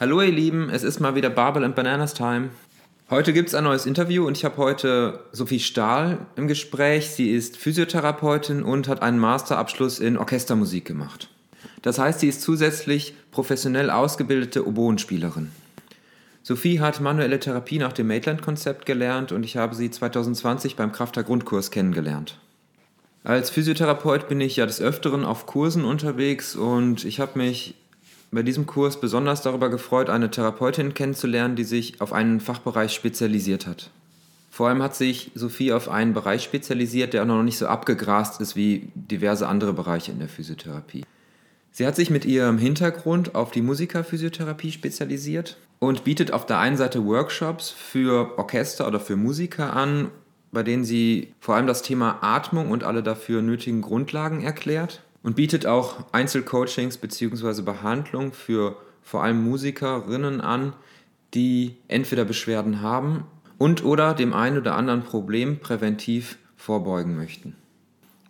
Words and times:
Hallo 0.00 0.22
ihr 0.22 0.30
Lieben, 0.30 0.70
es 0.70 0.84
ist 0.84 1.00
mal 1.00 1.16
wieder 1.16 1.28
Barbel 1.28 1.64
and 1.64 1.74
Bananas 1.74 2.14
Time. 2.14 2.50
Heute 3.10 3.32
gibt 3.32 3.48
es 3.48 3.54
ein 3.56 3.64
neues 3.64 3.84
Interview 3.84 4.28
und 4.28 4.36
ich 4.36 4.44
habe 4.44 4.56
heute 4.58 5.24
Sophie 5.32 5.58
Stahl 5.58 6.24
im 6.36 6.46
Gespräch. 6.46 7.10
Sie 7.10 7.32
ist 7.32 7.56
Physiotherapeutin 7.56 8.62
und 8.62 8.86
hat 8.86 9.02
einen 9.02 9.18
Masterabschluss 9.18 9.98
in 9.98 10.16
Orchestermusik 10.16 10.84
gemacht. 10.84 11.30
Das 11.82 11.98
heißt, 11.98 12.20
sie 12.20 12.28
ist 12.28 12.42
zusätzlich 12.42 13.16
professionell 13.32 13.90
ausgebildete 13.90 14.68
Oboenspielerin. 14.68 15.50
Sophie 16.44 16.78
hat 16.78 17.00
manuelle 17.00 17.40
Therapie 17.40 17.80
nach 17.80 17.92
dem 17.92 18.06
Maitland-Konzept 18.06 18.86
gelernt 18.86 19.32
und 19.32 19.42
ich 19.42 19.56
habe 19.56 19.74
sie 19.74 19.90
2020 19.90 20.76
beim 20.76 20.92
Krafter 20.92 21.24
Grundkurs 21.24 21.72
kennengelernt. 21.72 22.38
Als 23.24 23.50
Physiotherapeut 23.50 24.28
bin 24.28 24.40
ich 24.40 24.54
ja 24.54 24.64
des 24.64 24.80
Öfteren 24.80 25.24
auf 25.24 25.46
Kursen 25.46 25.84
unterwegs 25.84 26.54
und 26.54 27.04
ich 27.04 27.18
habe 27.18 27.36
mich 27.36 27.74
bei 28.30 28.42
diesem 28.42 28.66
Kurs 28.66 29.00
besonders 29.00 29.42
darüber 29.42 29.70
gefreut, 29.70 30.10
eine 30.10 30.30
Therapeutin 30.30 30.94
kennenzulernen, 30.94 31.56
die 31.56 31.64
sich 31.64 32.00
auf 32.00 32.12
einen 32.12 32.40
Fachbereich 32.40 32.92
spezialisiert 32.92 33.66
hat. 33.66 33.90
Vor 34.50 34.68
allem 34.68 34.82
hat 34.82 34.96
sich 34.96 35.30
Sophie 35.34 35.72
auf 35.72 35.88
einen 35.88 36.14
Bereich 36.14 36.42
spezialisiert, 36.42 37.14
der 37.14 37.22
auch 37.22 37.26
noch 37.26 37.42
nicht 37.42 37.58
so 37.58 37.66
abgegrast 37.66 38.40
ist 38.40 38.56
wie 38.56 38.90
diverse 38.94 39.46
andere 39.46 39.72
Bereiche 39.72 40.12
in 40.12 40.18
der 40.18 40.28
Physiotherapie. 40.28 41.04
Sie 41.70 41.86
hat 41.86 41.96
sich 41.96 42.10
mit 42.10 42.24
ihrem 42.24 42.58
Hintergrund 42.58 43.34
auf 43.34 43.50
die 43.50 43.62
Musikerphysiotherapie 43.62 44.72
spezialisiert 44.72 45.58
und 45.78 46.04
bietet 46.04 46.32
auf 46.32 46.44
der 46.44 46.58
einen 46.58 46.76
Seite 46.76 47.04
Workshops 47.06 47.70
für 47.70 48.36
Orchester 48.36 48.88
oder 48.88 48.98
für 48.98 49.16
Musiker 49.16 49.74
an, 49.74 50.10
bei 50.50 50.62
denen 50.62 50.84
sie 50.84 51.34
vor 51.40 51.54
allem 51.54 51.66
das 51.66 51.82
Thema 51.82 52.18
Atmung 52.22 52.70
und 52.70 52.82
alle 52.82 53.02
dafür 53.02 53.42
nötigen 53.42 53.80
Grundlagen 53.80 54.42
erklärt 54.42 55.02
und 55.22 55.36
bietet 55.36 55.66
auch 55.66 56.12
Einzelcoachings 56.12 56.98
bzw. 56.98 57.62
Behandlung 57.62 58.32
für 58.32 58.76
vor 59.02 59.22
allem 59.22 59.42
Musikerinnen 59.42 60.40
an, 60.40 60.72
die 61.34 61.76
entweder 61.88 62.24
Beschwerden 62.24 62.82
haben 62.82 63.24
und 63.58 63.84
oder 63.84 64.14
dem 64.14 64.32
einen 64.32 64.58
oder 64.58 64.76
anderen 64.76 65.02
Problem 65.02 65.58
präventiv 65.58 66.38
vorbeugen 66.56 67.16
möchten. 67.16 67.56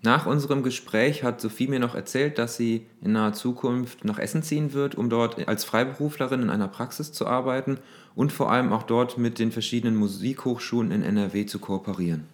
Nach 0.02 0.26
unserem 0.26 0.62
Gespräch 0.62 1.24
hat 1.24 1.40
Sophie 1.40 1.66
mir 1.66 1.80
noch 1.80 1.96
erzählt, 1.96 2.38
dass 2.38 2.56
sie 2.56 2.86
in 3.02 3.12
naher 3.12 3.32
Zukunft 3.32 4.04
nach 4.04 4.18
Essen 4.18 4.44
ziehen 4.44 4.72
wird, 4.72 4.94
um 4.94 5.10
dort 5.10 5.48
als 5.48 5.64
Freiberuflerin 5.64 6.42
in 6.42 6.50
einer 6.50 6.68
Praxis 6.68 7.12
zu 7.12 7.26
arbeiten 7.26 7.78
und 8.14 8.32
vor 8.32 8.52
allem 8.52 8.72
auch 8.72 8.84
dort 8.84 9.18
mit 9.18 9.40
den 9.40 9.50
verschiedenen 9.50 9.96
Musikhochschulen 9.96 10.92
in 10.92 11.02
NRW 11.02 11.46
zu 11.46 11.58
kooperieren. 11.58 12.26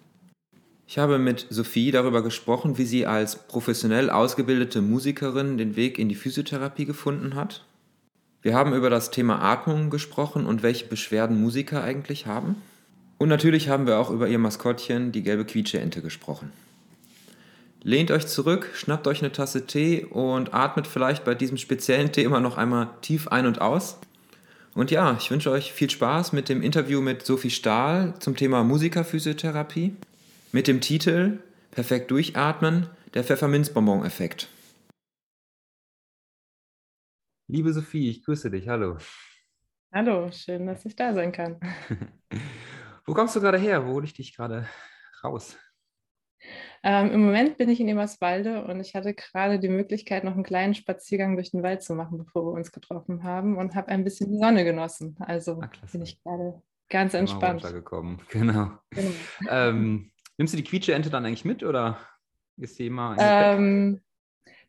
Ich 0.87 0.99
habe 0.99 1.17
mit 1.17 1.47
Sophie 1.49 1.89
darüber 1.89 2.21
gesprochen, 2.21 2.77
wie 2.77 2.85
sie 2.85 3.07
als 3.07 3.47
professionell 3.47 4.11
ausgebildete 4.11 4.81
Musikerin 4.81 5.57
den 5.57 5.75
Weg 5.75 5.97
in 5.97 6.09
die 6.09 6.15
Physiotherapie 6.15 6.85
gefunden 6.85 7.33
hat. 7.33 7.65
Wir 8.43 8.53
haben 8.53 8.75
über 8.75 8.91
das 8.91 9.09
Thema 9.09 9.41
Atmung 9.41 9.89
gesprochen 9.89 10.45
und 10.45 10.61
welche 10.61 10.85
Beschwerden 10.85 11.41
Musiker 11.41 11.83
eigentlich 11.83 12.27
haben. 12.27 12.57
Und 13.17 13.29
natürlich 13.29 13.69
haben 13.69 13.87
wir 13.87 13.97
auch 13.97 14.11
über 14.11 14.27
ihr 14.27 14.37
Maskottchen, 14.37 15.11
die 15.11 15.23
gelbe 15.23 15.45
Quietscheente, 15.45 16.01
gesprochen. 16.01 16.51
Lehnt 17.81 18.11
euch 18.11 18.27
zurück, 18.27 18.69
schnappt 18.75 19.07
euch 19.07 19.21
eine 19.21 19.31
Tasse 19.31 19.65
Tee 19.65 20.05
und 20.05 20.53
atmet 20.53 20.85
vielleicht 20.85 21.23
bei 21.23 21.33
diesem 21.33 21.57
speziellen 21.57 22.11
Thema 22.11 22.39
noch 22.39 22.57
einmal 22.57 22.89
tief 23.01 23.27
ein 23.29 23.47
und 23.47 23.59
aus. 23.61 23.97
Und 24.75 24.91
ja, 24.91 25.15
ich 25.19 25.31
wünsche 25.31 25.49
euch 25.49 25.73
viel 25.73 25.89
Spaß 25.89 26.33
mit 26.33 26.49
dem 26.49 26.61
Interview 26.61 27.01
mit 27.01 27.25
Sophie 27.25 27.49
Stahl 27.49 28.13
zum 28.19 28.35
Thema 28.35 28.63
Musikerphysiotherapie 28.63 29.95
mit 30.55 30.69
dem 30.69 30.79
Titel 30.79 31.43
Perfekt 31.71 32.11
durchatmen, 32.11 32.87
der 33.13 33.25
Pfefferminzbonbon-Effekt. 33.25 34.47
Liebe 37.49 37.73
Sophie, 37.73 38.09
ich 38.09 38.23
grüße 38.23 38.49
dich. 38.49 38.69
Hallo. 38.69 38.97
Hallo, 39.91 40.31
schön, 40.31 40.65
dass 40.65 40.85
ich 40.85 40.95
da 40.95 41.13
sein 41.13 41.33
kann. 41.33 41.59
Wo 43.05 43.13
kommst 43.13 43.35
du 43.35 43.41
gerade 43.41 43.57
her? 43.57 43.85
Wo 43.85 43.95
hole 43.95 44.05
ich 44.05 44.13
dich 44.13 44.33
gerade 44.33 44.65
raus? 45.25 45.57
Ähm, 46.83 47.11
Im 47.11 47.25
Moment 47.25 47.57
bin 47.57 47.67
ich 47.67 47.81
in 47.81 47.89
Eberswalde 47.89 48.63
und 48.63 48.79
ich 48.79 48.95
hatte 48.95 49.13
gerade 49.13 49.59
die 49.59 49.67
Möglichkeit, 49.67 50.23
noch 50.23 50.35
einen 50.35 50.43
kleinen 50.45 50.73
Spaziergang 50.73 51.35
durch 51.35 51.51
den 51.51 51.63
Wald 51.63 51.83
zu 51.83 51.95
machen, 51.95 52.17
bevor 52.17 52.45
wir 52.45 52.53
uns 52.53 52.71
getroffen 52.71 53.23
haben 53.23 53.57
und 53.57 53.75
habe 53.75 53.89
ein 53.89 54.05
bisschen 54.05 54.31
die 54.31 54.37
Sonne 54.37 54.63
genossen. 54.63 55.17
Also 55.19 55.59
ah, 55.61 55.69
bin 55.91 56.03
ich 56.03 56.23
gerade 56.23 56.61
ganz 56.87 57.13
entspannt. 57.13 57.61
Gekommen. 57.61 58.21
Genau. 58.29 58.71
genau. 58.91 59.11
ähm, 59.49 60.11
Nimmst 60.37 60.53
du 60.53 60.57
die 60.57 60.63
Quietsche-Ente 60.63 61.09
dann 61.09 61.25
eigentlich 61.25 61.45
mit 61.45 61.63
oder 61.63 61.99
ist 62.57 62.77
die 62.79 62.87
immer? 62.87 63.15
Ähm, 63.19 64.01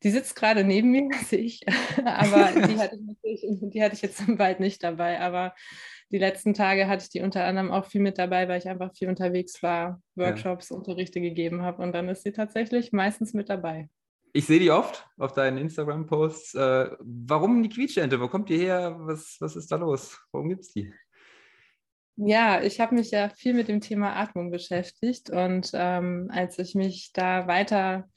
die 0.03 0.10
sitzt 0.10 0.37
gerade 0.37 0.65
neben 0.65 0.91
mir, 0.91 1.09
sehe 1.27 1.41
ich. 1.41 1.65
aber 2.04 2.53
die 2.53 2.78
hatte, 2.78 2.99
ich 3.22 3.44
die 3.44 3.82
hatte 3.82 3.94
ich 3.94 4.03
jetzt 4.03 4.27
im 4.28 4.38
Wald 4.38 4.60
nicht 4.60 4.82
dabei. 4.82 5.21
Aber 5.21 5.54
die 6.10 6.19
letzten 6.19 6.54
Tage 6.54 6.87
hatte 6.87 7.04
ich 7.04 7.10
die 7.10 7.21
unter 7.21 7.44
anderem 7.44 7.72
auch 7.72 7.87
viel 7.87 8.00
mit 8.00 8.19
dabei, 8.19 8.49
weil 8.49 8.59
ich 8.59 8.69
einfach 8.69 8.94
viel 8.94 9.09
unterwegs 9.09 9.62
war, 9.62 10.00
Workshops, 10.15 10.71
ja. 10.71 10.77
Unterrichte 10.77 11.21
gegeben 11.21 11.62
habe. 11.62 11.83
Und 11.83 11.93
dann 11.93 12.09
ist 12.09 12.22
sie 12.22 12.33
tatsächlich 12.33 12.93
meistens 12.93 13.34
mit 13.34 13.48
dabei. 13.48 13.88
Ich 14.33 14.44
sehe 14.44 14.60
die 14.60 14.71
oft 14.71 15.09
auf 15.16 15.33
deinen 15.33 15.56
Instagram-Posts. 15.56 16.54
Äh, 16.54 16.91
warum 17.00 17.62
die 17.62 17.71
Quietscheente? 17.71 18.21
Wo 18.21 18.28
kommt 18.28 18.50
die 18.50 18.59
her? 18.59 18.94
Was, 18.98 19.38
was 19.41 19.56
ist 19.56 19.72
da 19.72 19.77
los? 19.77 20.21
Warum 20.31 20.50
gibt 20.50 20.60
es 20.60 20.72
die? 20.72 20.93
Ja, 22.16 22.62
ich 22.62 22.81
habe 22.81 22.94
mich 22.94 23.10
ja 23.10 23.28
viel 23.28 23.53
mit 23.53 23.69
dem 23.69 23.81
Thema 23.81 24.16
Atmung 24.16 24.50
beschäftigt 24.50 25.28
und 25.28 25.71
ähm, 25.75 26.31
als 26.32 26.59
ich 26.59 26.75
mich 26.75 27.12
da 27.12 27.47
weiter, 27.47 28.09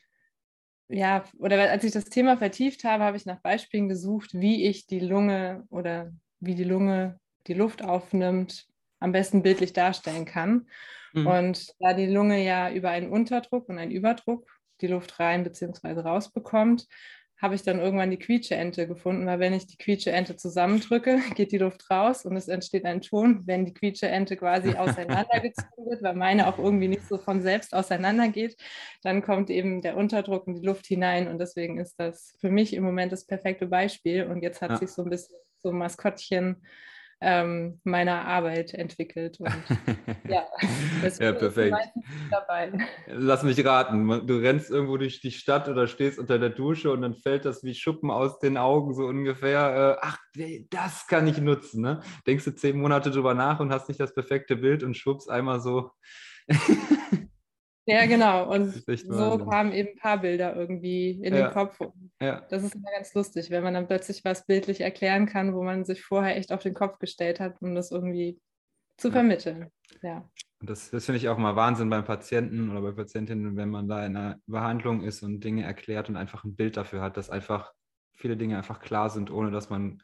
ja, 0.88 1.26
oder 1.38 1.70
als 1.70 1.84
ich 1.84 1.92
das 1.92 2.06
Thema 2.06 2.38
vertieft 2.38 2.86
habe, 2.86 3.04
habe 3.04 3.18
ich 3.18 3.26
nach 3.26 3.42
Beispielen 3.42 3.90
gesucht, 3.90 4.34
wie 4.34 4.66
ich 4.68 4.88
die 4.88 5.02
Lunge 5.02 5.66
oder 5.70 6.12
wie 6.40 6.56
die 6.56 6.64
Lunge 6.64 7.20
die 7.48 7.54
Luft 7.54 7.84
aufnimmt, 7.84 8.68
am 9.00 9.12
besten 9.12 9.44
bildlich 9.44 9.74
darstellen 9.74 10.26
kann. 10.26 10.68
Mhm. 11.14 11.28
Und 11.28 11.74
da 11.80 11.94
die 11.94 12.08
Lunge 12.08 12.44
ja 12.44 12.72
über 12.72 12.92
einen 12.92 13.10
Unterdruck 13.10 13.68
und 13.68 13.78
einen 13.80 13.92
Überdruck 13.92 14.48
die 14.82 14.88
Luft 14.88 15.20
rein 15.20 15.44
bzw. 15.44 16.00
rausbekommt, 16.00 16.88
habe 17.42 17.56
ich 17.56 17.64
dann 17.64 17.80
irgendwann 17.80 18.12
die 18.12 18.20
Quietscheente 18.20 18.88
gefunden, 18.88 19.26
weil 19.26 19.40
wenn 19.40 19.54
ich 19.54 19.66
die 19.66 19.78
Quietscheente 19.78 20.36
zusammendrücke, 20.36 21.20
geht 21.36 21.52
die 21.52 21.58
Luft 21.58 21.90
raus 21.90 22.26
und 22.26 22.36
es 22.36 22.48
entsteht 22.48 22.86
ein 22.86 23.02
Ton, 23.02 23.44
wenn 23.46 23.66
die 23.66 23.74
Quietscheente 23.74 24.36
quasi 24.36 24.76
auseinandergezogen 24.76 25.90
wird, 25.90 26.04
weil 26.04 26.16
meine 26.16 26.48
auch 26.48 26.58
irgendwie 26.58 26.90
nicht 26.90 27.08
so 27.08 27.18
von 27.18 27.42
selbst 27.42 27.74
auseinandergeht, 27.74 28.58
dann 29.04 29.22
kommt 29.22 29.50
eben 29.50 29.82
der 29.82 29.96
Unterdruck 29.96 30.48
und 30.48 30.56
die 30.56 30.66
Luft 30.66 30.86
hinein 30.86 31.28
und 31.28 31.40
deswegen 31.40 31.80
ist 31.80 32.00
das 32.00 32.36
für 32.40 32.52
mich 32.52 32.74
im 32.74 32.84
Moment 32.84 33.12
das 33.12 33.26
perfekte 33.26 33.68
Beispiel 33.68 34.26
und 34.26 34.42
jetzt 34.42 34.62
hat 34.62 34.72
ja. 34.72 34.78
sich 34.78 34.90
so 34.90 35.04
ein 35.04 35.10
bisschen 35.10 35.36
so 35.62 35.70
ein 35.70 35.78
Maskottchen 35.78 36.62
ähm, 37.22 37.80
meiner 37.84 38.26
Arbeit 38.26 38.74
entwickelt. 38.74 39.40
Und, 39.40 39.50
ja, 40.30 40.46
ja, 41.20 41.34
perfekt. 41.34 41.78
Dabei. 42.32 42.72
Lass 43.08 43.44
mich 43.44 43.64
raten, 43.66 44.26
du 44.26 44.38
rennst 44.38 44.70
irgendwo 44.70 44.98
durch 44.98 45.20
die 45.22 45.32
Stadt 45.32 45.68
oder 45.68 45.88
stehst 45.88 46.20
unter 46.20 46.40
der 46.40 46.50
Dusche 46.50 46.92
und 46.92 47.02
dann 47.02 47.16
fällt 47.16 47.46
das 47.46 47.64
wie 47.64 47.74
Schuppen 47.74 48.12
aus 48.12 48.40
den 48.40 48.58
Augen 48.58 48.94
so 48.94 49.06
ungefähr. 49.06 49.98
Äh, 50.02 50.06
ach, 50.06 50.18
das 50.70 51.08
kann 51.08 51.28
ich 51.28 51.40
nutzen. 51.40 51.82
Ne? 51.82 52.02
Denkst 52.26 52.46
du 52.46 52.56
zehn 52.56 52.80
Monate 52.80 53.12
drüber 53.12 53.34
nach 53.34 53.60
und 53.60 53.72
hast 53.72 53.90
nicht 53.90 54.00
das 54.00 54.14
perfekte 54.14 54.56
Bild 54.56 54.84
und 54.84 54.96
schwupps 54.96 55.28
einmal 55.28 55.60
so. 55.60 55.92
Ja, 57.90 58.06
genau. 58.06 58.54
Und 58.54 58.84
so 58.86 59.38
kamen 59.40 59.72
eben 59.72 59.90
ein 59.90 59.98
paar 59.98 60.20
Bilder 60.20 60.56
irgendwie 60.56 61.10
in 61.10 61.34
ja. 61.34 61.48
den 61.48 61.54
Kopf. 61.54 61.80
Ja. 62.22 62.46
Das 62.50 62.64
ist 62.64 62.76
immer 62.76 62.92
ganz 62.92 63.16
lustig, 63.16 63.50
wenn 63.50 63.64
man 63.64 63.74
dann 63.74 63.88
plötzlich 63.88 64.24
was 64.24 64.46
bildlich 64.46 64.82
erklären 64.82 65.26
kann, 65.26 65.56
wo 65.56 65.64
man 65.64 65.86
sich 65.86 66.04
vorher 66.04 66.38
echt 66.38 66.52
auf 66.52 66.62
den 66.62 66.76
Kopf 66.76 67.00
gestellt 67.00 67.40
hat, 67.40 67.60
um 67.62 67.74
das 67.74 67.90
irgendwie 67.90 68.40
zu 68.98 69.12
vermitteln. 69.12 69.72
Ja. 70.04 70.30
Und 70.60 70.70
das, 70.70 70.92
das 70.92 71.06
finde 71.06 71.18
ich 71.18 71.30
auch 71.30 71.40
mal 71.40 71.56
Wahnsinn 71.56 71.90
beim 71.90 72.06
Patienten 72.06 72.70
oder 72.70 72.82
bei 72.82 72.92
Patientinnen, 72.92 73.58
wenn 73.58 73.70
man 73.70 73.88
da 73.88 74.06
in 74.06 74.16
einer 74.16 74.38
Behandlung 74.46 75.02
ist 75.02 75.24
und 75.24 75.40
Dinge 75.44 75.64
erklärt 75.64 76.10
und 76.10 76.16
einfach 76.16 76.44
ein 76.44 76.56
Bild 76.56 76.78
dafür 76.78 77.02
hat, 77.02 77.18
dass 77.18 77.32
einfach 77.32 77.74
viele 78.14 78.38
Dinge 78.38 78.58
einfach 78.58 78.82
klar 78.82 79.10
sind, 79.10 79.32
ohne 79.32 79.50
dass 79.50 79.72
man 79.72 80.04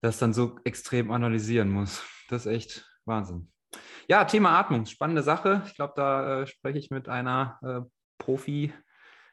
das 0.00 0.18
dann 0.18 0.32
so 0.32 0.58
extrem 0.64 1.10
analysieren 1.10 1.68
muss. 1.68 2.02
Das 2.30 2.46
ist 2.46 2.52
echt 2.52 2.88
Wahnsinn. 3.04 3.51
Ja, 4.08 4.24
Thema 4.24 4.58
Atmung, 4.58 4.86
spannende 4.86 5.22
Sache. 5.22 5.62
Ich 5.66 5.74
glaube, 5.74 5.94
da 5.96 6.42
äh, 6.42 6.46
spreche 6.46 6.78
ich 6.78 6.90
mit 6.90 7.08
einer 7.08 7.58
äh, 7.62 7.80
Profi, 8.18 8.72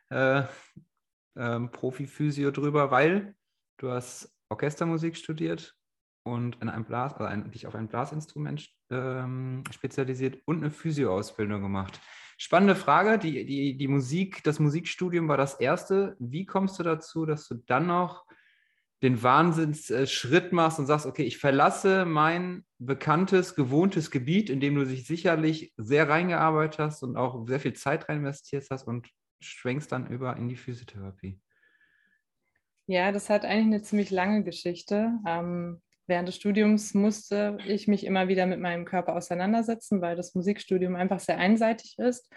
äh, 0.10 0.44
ähm, 1.36 1.72
Profi-Physio 1.72 2.52
drüber, 2.52 2.92
weil 2.92 3.36
du 3.78 3.92
hast 3.92 4.32
Orchestermusik 4.50 5.16
studiert 5.16 5.76
und 6.24 6.62
in 6.62 6.70
einem 6.70 6.86
Blas, 6.86 7.14
also 7.14 7.26
ein, 7.26 7.52
dich 7.52 7.68
auf 7.68 7.76
ein 7.76 7.88
Blasinstrument 7.88 8.68
ähm, 8.90 9.64
spezialisiert 9.72 10.42
und 10.46 10.58
eine 10.58 10.72
Physio-Ausbildung 10.72 11.62
gemacht. 11.62 12.00
Spannende 12.38 12.76
Frage. 12.76 13.20
Die, 13.20 13.46
die, 13.46 13.78
die 13.78 13.88
Musik, 13.88 14.44
das 14.44 14.60
Musikstudium 14.60 15.28
war 15.28 15.38
das 15.38 15.56
erste. 15.56 16.16
Wie 16.20 16.46
kommst 16.46 16.80
du 16.80 16.84
dazu, 16.84 17.26
dass 17.26 17.48
du 17.48 17.56
dann 17.56 17.88
noch 17.88 18.26
den 19.02 19.24
Wahnsinnsschritt 19.24 20.52
machst 20.52 20.80
und 20.80 20.86
sagst, 20.86 21.06
okay, 21.06 21.24
ich 21.24 21.38
verlasse 21.38 22.06
mein 22.06 22.66
bekanntes, 22.80 23.56
gewohntes 23.56 24.12
Gebiet, 24.12 24.50
in 24.50 24.60
dem 24.60 24.76
du 24.76 24.86
dich 24.86 25.08
sicherlich 25.08 25.74
sehr 25.78 26.10
reingearbeitet 26.10 26.80
hast 26.80 27.04
und 27.04 27.16
auch 27.16 27.48
sehr 27.48 27.60
viel 27.60 27.74
Zeit 27.74 28.10
rein 28.10 28.18
investiert 28.18 28.68
hast 28.70 28.88
und 28.88 29.08
schwenkst 29.40 29.92
dann 29.92 30.08
über 30.08 30.36
in 30.36 30.50
die 30.50 30.58
Physiotherapie? 30.58 31.40
Ja, 32.88 33.12
das 33.12 33.30
hat 33.30 33.46
eigentlich 33.46 33.66
eine 33.68 33.82
ziemlich 33.84 34.10
lange 34.10 34.44
Geschichte. 34.44 35.14
Ähm, 35.26 35.82
während 36.08 36.28
des 36.28 36.36
Studiums 36.36 36.94
musste 36.94 37.58
ich 37.68 37.88
mich 37.88 38.06
immer 38.06 38.28
wieder 38.28 38.48
mit 38.48 38.60
meinem 38.60 38.84
Körper 38.84 39.16
auseinandersetzen, 39.16 40.02
weil 40.02 40.16
das 40.16 40.36
Musikstudium 40.36 40.96
einfach 40.96 41.20
sehr 41.20 41.38
einseitig 41.38 41.98
ist. 42.00 42.30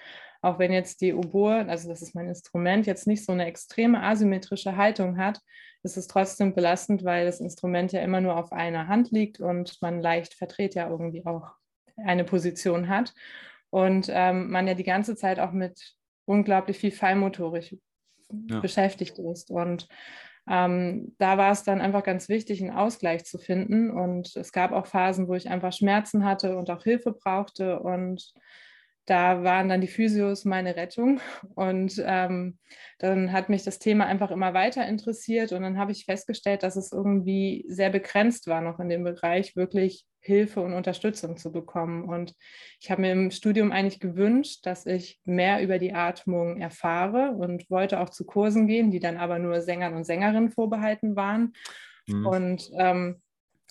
Auch 0.43 0.59
wenn 0.59 0.73
jetzt 0.73 1.01
die 1.01 1.15
Oboe, 1.15 1.67
also 1.69 1.89
das 1.89 2.03
ist 2.03 2.15
mein 2.15 2.29
Instrument, 2.29 2.87
jetzt 2.87 3.07
nicht 3.07 3.25
so 3.25 3.33
eine 3.33 3.47
extreme 3.47 4.03
asymmetrische 4.03 4.77
Haltung 4.77 5.17
hat, 5.17 5.41
ist 5.83 5.97
es 5.97 6.09
trotzdem 6.09 6.55
belastend, 6.55 7.05
weil 7.05 7.25
das 7.25 7.41
Instrument 7.41 7.93
ja 7.93 8.03
immer 8.03 8.21
nur 8.21 8.37
auf 8.37 8.53
einer 8.53 8.89
Hand 8.89 9.11
liegt 9.11 9.41
und 9.41 9.81
man 9.81 10.01
leicht 10.01 10.35
verdreht 10.35 10.75
ja 10.75 10.89
irgendwie 10.89 11.25
auch 11.25 11.53
eine 11.97 12.25
Position 12.25 12.89
hat. 12.89 13.15
Und 13.71 14.09
ähm, 14.11 14.51
man 14.51 14.67
ja 14.67 14.75
die 14.75 14.85
ganze 14.85 15.17
Zeit 15.17 15.39
auch 15.39 15.53
mit 15.53 15.95
unglaublich 16.25 16.79
viel 16.79 16.93
Feinmotorik 16.93 17.81
ja. 18.49 18.61
beschäftigt 18.61 19.19
ist. 19.19 19.51
Und 19.51 19.89
ähm, 20.49 21.15
da 21.19 21.39
war 21.39 21.53
es 21.53 21.63
dann 21.63 21.81
einfach 21.81 22.03
ganz 22.03 22.29
wichtig, 22.29 22.61
einen 22.61 22.77
Ausgleich 22.77 23.25
zu 23.25 23.39
finden. 23.39 23.91
Und 23.91 24.37
es 24.37 24.53
gab 24.53 24.73
auch 24.73 24.87
Phasen, 24.87 25.29
wo 25.29 25.35
ich 25.35 25.49
einfach 25.49 25.73
Schmerzen 25.73 26.25
hatte 26.25 26.57
und 26.57 26.71
auch 26.71 26.83
Hilfe 26.83 27.13
brauchte. 27.13 27.81
Und 27.81 28.35
da 29.07 29.43
waren 29.43 29.69
dann 29.69 29.81
die 29.81 29.89
Physios 29.89 30.45
meine 30.45 30.77
Rettung. 30.77 31.21
Und 31.55 32.03
ähm, 32.05 32.59
dann 32.99 33.33
hat 33.33 33.49
mich 33.49 33.65
das 33.65 33.79
Thema 33.79 34.07
einfach 34.07 34.31
immer 34.31 34.55
weiter 34.55 34.87
interessiert. 34.87 35.53
Und 35.53 35.63
dann 35.63 35.79
habe 35.79 35.93
ich 35.93 36.05
festgestellt, 36.05 36.63
dass 36.63 36.77
es 36.77 36.93
irgendwie 36.93 37.65
sehr 37.69 37.91
begrenzt 37.91 38.47
war, 38.47 38.61
noch 38.61 38.79
in 38.79 38.89
dem 38.89 39.03
Bereich 39.05 39.57
wirklich 39.57 40.07
Hilfe 40.21 40.61
und 40.61 40.73
Unterstützung 40.73 41.37
zu 41.37 41.51
bekommen. 41.51 42.05
Und 42.05 42.35
ich 42.81 42.93
habe 42.93 43.03
mir 43.03 43.13
im 43.13 43.33
Studium 43.33 43.73
eigentlich 43.73 43.99
gewünscht, 43.99 44.65
dass 44.65 44.87
ich 44.87 45.21
mehr 45.25 45.63
über 45.63 45.79
die 45.79 45.95
Atmung 45.95 46.61
erfahre 46.61 47.33
und 47.33 47.69
wollte 47.71 47.99
auch 47.99 48.11
zu 48.11 48.25
Kursen 48.25 48.69
gehen, 48.69 48.93
die 48.93 49.01
dann 49.01 49.17
aber 49.17 49.41
nur 49.41 49.61
Sängern 49.61 49.95
und 49.95 50.05
Sängerinnen 50.05 50.51
vorbehalten 50.51 51.17
waren. 51.17 51.55
Mhm. 52.07 52.27
Und 52.27 52.71
ähm, 52.79 53.21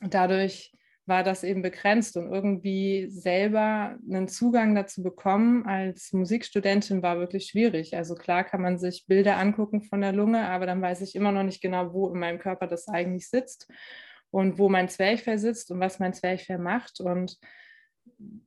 dadurch 0.01 0.74
war 1.12 1.24
das 1.25 1.44
eben 1.44 1.62
begrenzt 1.62 2.16
und 2.16 2.31
irgendwie 2.31 3.10
selber 3.10 3.98
einen 4.10 4.30
Zugang 4.30 4.74
dazu 4.75 5.04
bekommen 5.04 5.66
als 5.66 6.13
Musikstudentin 6.13 7.04
war 7.04 7.19
wirklich 7.19 7.48
schwierig. 7.48 7.98
Also 7.98 8.16
klar 8.16 8.46
kann 8.46 8.62
man 8.62 8.80
sich 8.80 9.06
Bilder 9.08 9.36
angucken 9.36 9.81
von 9.81 10.00
der 10.00 10.13
Lunge, 10.13 10.48
aber 10.48 10.66
dann 10.66 10.81
weiß 10.81 11.02
ich 11.02 11.13
immer 11.16 11.34
noch 11.34 11.44
nicht 11.44 11.62
genau, 11.62 11.92
wo 11.92 12.08
in 12.08 12.18
meinem 12.18 12.40
Körper 12.40 12.66
das 12.66 12.88
eigentlich 12.88 13.28
sitzt 13.28 13.68
und 14.30 14.58
wo 14.58 14.69
mein 14.69 14.88
Zwerchfell 14.88 15.38
sitzt 15.38 15.69
und 15.69 15.81
was 15.81 16.00
mein 16.00 16.13
Zwerchfell 16.13 16.60
macht. 16.60 17.02
Und 17.02 17.38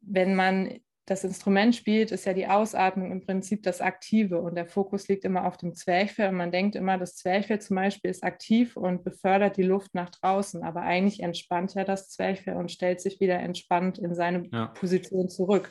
wenn 0.00 0.34
man 0.34 0.80
das 1.06 1.22
Instrument 1.22 1.76
spielt, 1.76 2.12
ist 2.12 2.24
ja 2.24 2.32
die 2.32 2.46
Ausatmung 2.46 3.12
im 3.12 3.20
Prinzip 3.20 3.62
das 3.62 3.82
Aktive 3.82 4.40
und 4.40 4.54
der 4.54 4.66
Fokus 4.66 5.06
liegt 5.08 5.24
immer 5.24 5.46
auf 5.46 5.58
dem 5.58 5.74
Zwerchfell 5.74 6.30
und 6.30 6.36
man 6.36 6.50
denkt 6.50 6.76
immer, 6.76 6.96
das 6.96 7.16
Zwerchfell 7.16 7.60
zum 7.60 7.76
Beispiel 7.76 8.10
ist 8.10 8.24
aktiv 8.24 8.76
und 8.76 9.04
befördert 9.04 9.58
die 9.58 9.62
Luft 9.62 9.94
nach 9.94 10.10
draußen, 10.10 10.62
aber 10.62 10.80
eigentlich 10.82 11.20
entspannt 11.20 11.74
ja 11.74 11.84
das 11.84 12.08
Zwerchfell 12.08 12.56
und 12.56 12.70
stellt 12.70 13.02
sich 13.02 13.20
wieder 13.20 13.38
entspannt 13.38 13.98
in 13.98 14.14
seine 14.14 14.48
ja. 14.50 14.66
Position 14.66 15.28
zurück. 15.28 15.70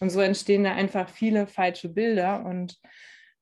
Und 0.00 0.10
so 0.10 0.20
entstehen 0.20 0.64
da 0.64 0.72
einfach 0.72 1.08
viele 1.08 1.46
falsche 1.46 1.88
Bilder 1.88 2.44
und 2.44 2.76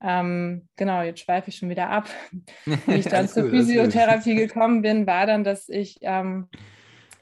ähm, 0.02 0.68
genau, 0.76 1.00
jetzt 1.02 1.20
schweife 1.20 1.48
ich 1.48 1.56
schon 1.56 1.70
wieder 1.70 1.88
ab. 1.88 2.10
Wie 2.86 2.94
ich 2.94 3.06
dann 3.06 3.28
zur 3.28 3.48
Physiotherapie 3.48 4.34
gekommen 4.34 4.82
bin, 4.82 5.06
war 5.06 5.26
dann, 5.26 5.42
dass 5.42 5.70
ich 5.70 5.98
ähm, 6.02 6.48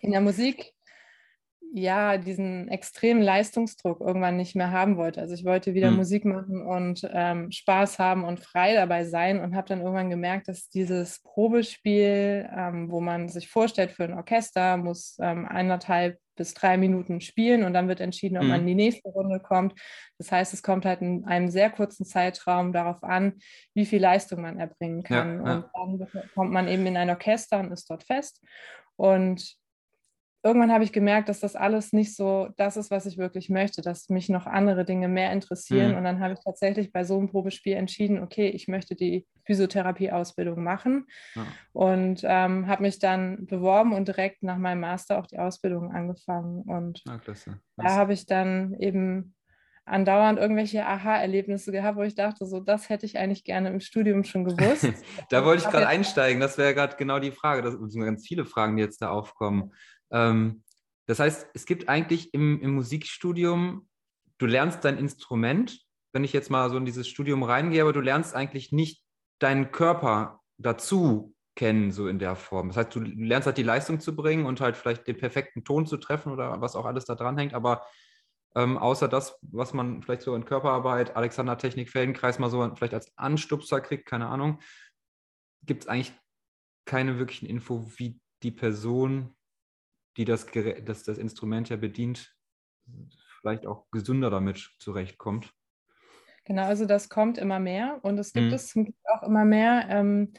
in 0.01 0.11
der 0.11 0.21
Musik 0.21 0.73
ja 1.75 2.19
diesen 2.19 2.69
extremen 2.69 3.23
Leistungsdruck 3.23 4.01
irgendwann 4.01 4.37
nicht 4.37 4.55
mehr 4.55 4.71
haben 4.71 4.97
wollte. 4.97 5.21
Also 5.21 5.35
ich 5.35 5.45
wollte 5.45 5.75
wieder 5.75 5.91
mhm. 5.91 5.97
Musik 5.97 6.25
machen 6.25 6.61
und 6.61 7.09
ähm, 7.13 7.51
Spaß 7.51 7.99
haben 7.99 8.25
und 8.25 8.41
frei 8.41 8.75
dabei 8.75 9.05
sein 9.05 9.41
und 9.41 9.57
habe 9.57 9.69
dann 9.69 9.81
irgendwann 9.81 10.11
gemerkt, 10.11 10.49
dass 10.49 10.69
dieses 10.69 11.23
Probespiel, 11.23 12.49
ähm, 12.55 12.91
wo 12.91 13.01
man 13.01 13.29
sich 13.29 13.49
vorstellt 13.49 13.93
für 13.93 14.05
ein 14.05 14.15
Orchester, 14.15 14.77
muss 14.77 15.17
ähm, 15.21 15.47
eineinhalb 15.47 16.19
bis 16.37 16.55
drei 16.55 16.77
Minuten 16.77 17.21
spielen 17.21 17.65
und 17.65 17.73
dann 17.73 17.89
wird 17.89 18.01
entschieden, 18.01 18.37
ob 18.37 18.45
mhm. 18.45 18.49
man 18.51 18.61
in 18.61 18.67
die 18.67 18.75
nächste 18.75 19.09
Runde 19.09 19.41
kommt. 19.41 19.79
Das 20.19 20.31
heißt, 20.31 20.53
es 20.53 20.63
kommt 20.63 20.85
halt 20.85 21.01
in 21.01 21.25
einem 21.25 21.49
sehr 21.49 21.71
kurzen 21.71 22.05
Zeitraum 22.05 22.73
darauf 22.73 23.03
an, 23.03 23.39
wie 23.75 23.87
viel 23.87 24.01
Leistung 24.01 24.43
man 24.43 24.59
erbringen 24.59 25.03
kann. 25.03 25.45
Ja, 25.45 25.53
ja. 25.53 25.71
Und 25.73 25.99
dann 26.01 26.31
kommt 26.35 26.53
man 26.53 26.69
eben 26.69 26.87
in 26.87 26.97
ein 26.97 27.11
Orchester 27.11 27.61
und 27.61 27.73
ist 27.73 27.89
dort 27.91 28.05
fest. 28.05 28.43
Und 28.97 29.62
irgendwann 30.43 30.73
habe 30.73 30.85
ich 30.85 30.93
gemerkt, 30.93 31.29
dass 31.29 31.41
das 31.41 31.55
alles 31.55 31.93
nicht 31.93 32.17
so 32.17 32.49
das 32.57 32.77
ist, 32.77 32.91
was 32.91 33.07
ich 33.07 33.17
wirklich 33.17 33.49
möchte, 33.49 33.81
dass 33.81 34.09
mich 34.09 34.29
noch 34.29 34.47
andere 34.47 34.85
Dinge 34.85 35.09
mehr 35.09 35.33
interessieren. 35.33 35.93
Mhm. 35.93 35.99
Und 35.99 36.05
dann 36.05 36.21
habe 36.21 36.35
ich 36.35 36.41
tatsächlich 36.41 36.93
bei 36.93 37.05
so 37.05 37.19
einem 37.19 37.29
Probespiel 37.29 37.75
entschieden, 37.75 38.23
okay, 38.23 38.49
ich 38.49 38.67
möchte 38.67 38.97
die 38.97 39.27
Physiotherapie-Ausbildung 39.45 40.63
machen 40.63 41.07
ja. 41.35 41.47
und 41.73 42.23
ähm, 42.25 42.67
habe 42.67 42.83
mich 42.83 42.99
dann 42.99 43.47
beworben 43.47 43.93
und 43.93 44.09
direkt 44.09 44.43
nach 44.43 44.59
meinem 44.59 44.81
Master 44.81 45.19
auch 45.19 45.27
die 45.27 45.39
Ausbildung 45.39 45.93
angefangen. 45.93 46.63
Und 46.63 47.03
ja, 47.07 47.21
da 47.77 47.91
habe 47.91 48.13
ich 48.13 48.27
dann 48.27 48.75
eben 48.81 49.35
andauernd 49.85 50.39
irgendwelche 50.39 50.87
Aha-Erlebnisse 50.87 51.73
gehabt, 51.73 51.99
wo 51.99 52.03
ich 52.03 52.15
dachte, 52.15 52.47
so 52.47 52.61
das 52.61 52.89
hätte 52.89 53.07
ich 53.07 53.19
eigentlich 53.19 53.45
gerne 53.45 53.69
im 53.69 53.81
Studium 53.81 54.25
schon 54.25 54.45
gewusst. 54.45 54.87
da 55.31 55.45
wollte 55.45 55.65
ich 55.65 55.71
gerade 55.71 55.89
einsteigen, 55.89 56.41
das 56.41 56.57
wäre 56.57 56.75
gerade 56.75 56.97
genau 56.97 57.19
die 57.19 57.33
Frage. 57.33 57.63
Das 57.63 57.75
sind 57.75 58.05
ganz 58.05 58.27
viele 58.27 58.45
Fragen, 58.45 58.77
die 58.77 58.83
jetzt 58.83 59.03
da 59.03 59.11
aufkommen. 59.11 59.73
Ähm, 60.13 60.63
das 61.07 61.19
heißt, 61.19 61.49
es 61.55 61.67
gibt 61.67 61.89
eigentlich 61.89 62.33
im, 62.33 62.61
im 62.61 62.75
Musikstudium, 62.75 63.89
du 64.39 64.47
lernst 64.47 64.85
dein 64.85 64.99
Instrument, 64.99 65.81
wenn 66.13 66.25
ich 66.25 66.33
jetzt 66.33 66.51
mal 66.51 66.71
so 66.71 66.77
in 66.77 66.85
dieses 66.85 67.09
Studium 67.09 67.43
reingehe, 67.43 67.83
aber 67.83 67.93
du 67.93 68.01
lernst 68.01 68.35
eigentlich 68.35 68.71
nicht 68.73 69.03
deinen 69.39 69.73
Körper 69.73 70.41
dazu 70.59 71.35
kennen, 71.57 71.91
so 71.91 72.09
in 72.09 72.19
der 72.19 72.37
Form. 72.37 72.69
Das 72.69 72.77
heißt, 72.77 72.95
du 72.95 73.01
lernst 73.01 73.47
halt 73.47 73.59
die 73.59 73.63
Leistung 73.63 74.01
zu 74.01 74.15
bringen 74.15 74.47
und 74.47 74.61
halt 74.61 74.77
vielleicht 74.77 75.07
den 75.07 75.19
perfekten 75.19 75.65
Ton 75.65 75.87
zu 75.87 75.97
treffen 75.97 76.33
oder 76.33 76.61
was 76.61 76.77
auch 76.77 76.87
alles 76.87 77.05
da 77.05 77.15
dran 77.15 77.37
hängt, 77.37 77.55
aber 77.55 77.85
ähm, 78.55 78.79
außer 78.79 79.09
das, 79.09 79.39
was 79.43 79.73
man 79.73 80.03
vielleicht 80.03 80.23
so 80.23 80.35
in 80.35 80.45
Körperarbeit, 80.45 81.17
Alexander 81.17 81.57
Technik 81.57 81.91
Feldenkreis 81.91 82.39
mal 82.39 82.51
so 82.51 82.75
vielleicht 82.75 82.95
als 82.95 83.17
Anstupser 83.17 83.81
kriegt, 83.81 84.07
keine 84.07 84.29
Ahnung, 84.29 84.61
gibt 85.65 85.85
es 85.85 85.89
eigentlich 85.89 86.13
keine 86.85 87.19
wirklichen 87.19 87.47
Info, 87.47 87.91
wie 87.97 88.21
die 88.43 88.51
Person 88.51 89.35
die 90.17 90.25
das, 90.25 90.47
das, 90.85 91.05
das 91.05 91.19
Instrument 91.19 91.69
ja 91.69 91.77
bedient, 91.77 92.35
vielleicht 93.41 93.67
auch 93.67 93.91
gesünder 93.91 94.31
damit 94.31 94.71
zurechtkommt. 94.79 95.53
Genau, 96.45 96.65
also 96.65 96.87
das 96.87 97.09
kommt 97.09 97.39
immer 97.39 97.61
mehr 97.61 98.01
und 98.03 98.19
es 98.19 98.33
gibt 98.33 98.49
mhm. 98.49 98.53
es 98.53 98.77
auch 99.05 99.23
immer 99.23 99.45
mehr. 99.45 99.87
Ähm, 99.89 100.33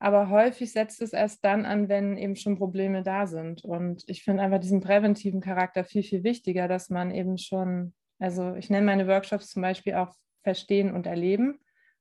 aber 0.00 0.30
häufig 0.30 0.72
setzt 0.72 1.02
es 1.02 1.12
erst 1.12 1.44
dann 1.44 1.64
an, 1.64 1.88
wenn 1.88 2.16
eben 2.16 2.36
schon 2.36 2.56
Probleme 2.56 3.02
da 3.02 3.26
sind. 3.26 3.64
Und 3.64 4.04
ich 4.06 4.22
finde 4.22 4.42
einfach 4.42 4.60
diesen 4.60 4.80
präventiven 4.80 5.40
Charakter 5.40 5.84
viel, 5.84 6.02
viel 6.02 6.22
wichtiger, 6.22 6.68
dass 6.68 6.88
man 6.88 7.10
eben 7.10 7.36
schon, 7.38 7.94
also 8.20 8.54
ich 8.54 8.70
nenne 8.70 8.86
meine 8.86 9.08
Workshops 9.08 9.50
zum 9.50 9.62
Beispiel 9.62 9.94
auch 9.94 10.14
Verstehen 10.44 10.94
und 10.94 11.06
Erleben. 11.06 11.58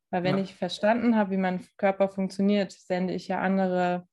Weil 0.09 0.23
wenn 0.23 0.37
ja. 0.37 0.43
ich 0.43 0.55
verstanden 0.55 1.15
habe, 1.15 1.31
wie 1.31 1.37
mein 1.37 1.65
Körper 1.77 2.07
funktioniert, 2.07 2.71
sende 2.71 3.13
ich 3.13 3.27
ja 3.27 3.39
andere 3.39 4.07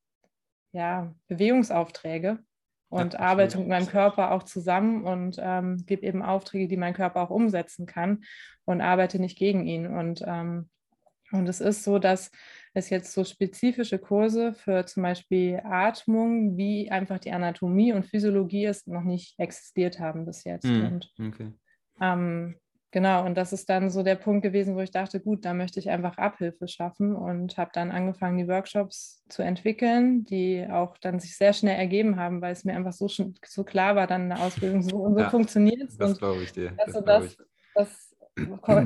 ja, 0.73 1.15
Bewegungsaufträge 1.29 2.43
und 2.95 3.15
ja, 3.15 3.19
arbeite 3.21 3.59
mit 3.59 3.67
meinem 3.67 3.89
Körper 3.89 4.31
auch 4.31 4.45
zusammen 4.45 5.03
und 5.05 5.37
ähm, 5.41 5.85
gebe 5.85 6.07
eben 6.07 6.23
Aufträge, 6.23 6.69
die 6.69 6.77
mein 6.77 6.95
Körper 6.95 7.23
auch 7.23 7.31
umsetzen 7.31 7.87
kann 7.87 8.23
und 8.65 8.81
arbeite 8.81 9.19
nicht 9.19 9.37
gegen 9.37 9.67
ihn. 9.67 9.89
Und, 9.89 10.23
ähm, 10.25 10.69
und 11.33 11.49
es 11.49 11.61
ist 11.61 11.83
so, 11.83 11.99
dass 11.99 12.31
es 12.73 12.91
jetzt 12.91 13.13
so 13.13 13.25
spezifische 13.25 13.99
Kurse 13.99 14.55
für 14.55 14.87
zum 14.87 15.03
Beispiel 15.03 15.61
Atmung, 15.65 16.57
wie 16.57 16.89
einfach 16.89 17.19
die 17.19 17.33
Anatomie 17.33 17.93
und 17.93 18.07
Physiologie 18.07 18.67
ist, 18.67 18.87
noch 18.87 19.03
nicht 19.03 19.39
existiert 19.41 19.99
haben 19.99 20.25
bis 20.25 20.45
jetzt. 20.45 20.65
Mm, 20.65 20.87
und 20.87 21.13
okay. 21.19 21.53
ähm, 22.01 22.55
Genau, 22.95 23.27
und 23.27 23.35
das 23.35 23.53
ist 23.53 23.69
dann 23.69 23.91
so 23.91 24.05
der 24.05 24.15
Punkt 24.15 24.45
gewesen, 24.45 24.77
wo 24.77 24.81
ich 24.81 24.93
dachte, 24.93 25.19
gut, 25.19 25.45
da 25.45 25.53
möchte 25.53 25.81
ich 25.81 25.91
einfach 25.91 26.17
Abhilfe 26.17 26.69
schaffen 26.69 27.17
und 27.17 27.59
habe 27.59 27.73
dann 27.75 27.91
angefangen, 27.91 28.39
die 28.39 28.47
Workshops 28.47 29.25
zu 29.29 29.43
entwickeln, 29.43 30.25
die 30.27 30.65
auch 30.71 30.97
dann 30.99 31.19
sich 31.19 31.37
sehr 31.37 31.55
schnell 31.55 31.77
ergeben 31.77 32.21
haben, 32.21 32.41
weil 32.41 32.53
es 32.53 32.65
mir 32.65 32.77
einfach 32.77 32.93
so, 32.93 33.09
schon, 33.09 33.35
so 33.45 33.65
klar 33.65 33.97
war, 33.97 34.07
dann 34.07 34.31
eine 34.31 34.41
Ausbildung 34.41 34.81
so 34.83 34.99
und 34.99 35.15
so 35.15 35.23
ja, 35.23 35.29
funktioniert. 35.29 35.91
Das 35.99 36.17
glaube 36.17 36.45
ich 36.45 36.53
dir. 36.53 36.73
Also 36.77 37.01
das, 37.01 37.37
das, 37.75 38.17
das, 38.37 38.77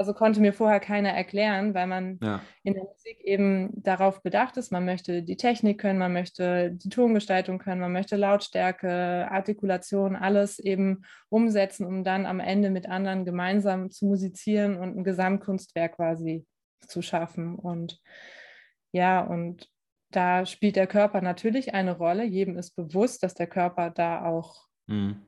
also 0.00 0.14
konnte 0.14 0.40
mir 0.40 0.54
vorher 0.54 0.80
keiner 0.80 1.10
erklären, 1.10 1.74
weil 1.74 1.86
man 1.86 2.18
Ja. 2.22 2.40
in 2.62 2.72
der 2.72 2.84
Musik 2.84 3.20
eben 3.22 3.70
darauf 3.82 4.22
bedacht 4.22 4.56
ist, 4.56 4.72
man 4.72 4.86
möchte 4.86 5.22
die 5.22 5.36
Technik 5.36 5.78
können, 5.78 5.98
man 5.98 6.14
möchte 6.14 6.72
die 6.72 6.88
Tongestaltung 6.88 7.58
können, 7.58 7.82
man 7.82 7.92
möchte 7.92 8.16
Lautstärke, 8.16 9.28
Artikulation, 9.30 10.16
alles 10.16 10.58
eben 10.58 11.02
umsetzen, 11.28 11.84
um 11.84 12.02
dann 12.02 12.24
am 12.24 12.40
Ende 12.40 12.70
mit 12.70 12.88
anderen 12.88 13.26
gemeinsam 13.26 13.90
zu 13.90 14.06
musizieren 14.06 14.78
und 14.78 14.96
ein 14.96 15.04
Gesamtkunstwerk 15.04 15.96
quasi 15.96 16.46
zu 16.86 17.02
schaffen. 17.02 17.56
Und 17.56 18.00
ja, 18.92 19.20
und 19.20 19.68
da 20.10 20.46
spielt 20.46 20.76
der 20.76 20.86
Körper 20.86 21.20
natürlich 21.20 21.74
eine 21.74 21.94
Rolle. 21.98 22.24
Jedem 22.24 22.56
ist 22.56 22.74
bewusst, 22.74 23.22
dass 23.22 23.34
der 23.34 23.48
Körper 23.48 23.90
da 23.90 24.24
auch 24.24 24.66
Mhm. 24.86 25.26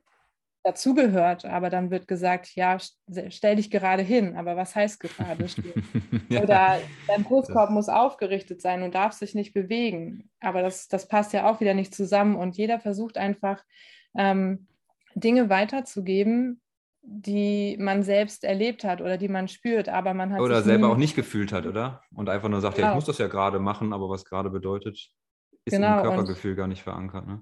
Dazugehört, 0.63 1.45
aber 1.45 1.69
dann 1.69 1.91
wird 1.91 2.07
gesagt, 2.07 2.55
ja, 2.55 2.75
st- 2.77 3.31
stell 3.31 3.57
dich 3.57 3.69
gerade 3.69 4.01
hin. 4.01 4.35
Aber 4.37 4.55
was 4.55 4.75
heißt 4.75 4.99
gerade 4.99 5.47
stehen? 5.49 5.83
Oder 6.41 6.79
dein 7.07 7.23
Brustkorb 7.23 7.69
muss 7.69 7.89
aufgerichtet 7.89 8.61
sein 8.61 8.81
und 8.83 8.95
darf 8.95 9.13
sich 9.13 9.35
nicht 9.35 9.53
bewegen. 9.53 10.29
Aber 10.39 10.61
das, 10.61 10.87
das 10.87 11.07
passt 11.07 11.33
ja 11.33 11.49
auch 11.49 11.59
wieder 11.59 11.73
nicht 11.73 11.93
zusammen. 11.93 12.35
Und 12.35 12.55
jeder 12.57 12.79
versucht 12.79 13.17
einfach, 13.17 13.63
ähm, 14.17 14.67
Dinge 15.15 15.49
weiterzugeben, 15.49 16.59
die 17.03 17.75
man 17.79 18.01
selbst 18.03 18.43
erlebt 18.45 18.83
hat 18.85 19.01
oder 19.01 19.17
die 19.17 19.27
man 19.27 19.47
spürt, 19.49 19.89
aber 19.89 20.13
man 20.13 20.31
hat 20.33 20.39
Oder 20.39 20.61
selber 20.61 20.89
auch 20.89 20.97
nicht 20.97 21.15
gefühlt 21.15 21.51
hat, 21.51 21.65
oder? 21.65 22.01
Und 22.15 22.29
einfach 22.29 22.47
nur 22.49 22.61
sagt, 22.61 22.77
ja, 22.77 22.83
ich 22.83 22.85
Genau. 22.87 22.95
muss 22.95 23.05
das 23.05 23.17
ja 23.17 23.27
gerade 23.27 23.59
machen, 23.59 23.91
aber 23.93 24.09
was 24.09 24.23
gerade 24.23 24.49
bedeutet, 24.49 24.95
ist 25.65 25.73
Genau, 25.73 25.87
im 25.87 25.97
und- 25.97 26.03
Körpergefühl 26.15 26.55
gar 26.55 26.67
nicht 26.67 26.81
verankert. 26.81 27.27
Ne? 27.27 27.41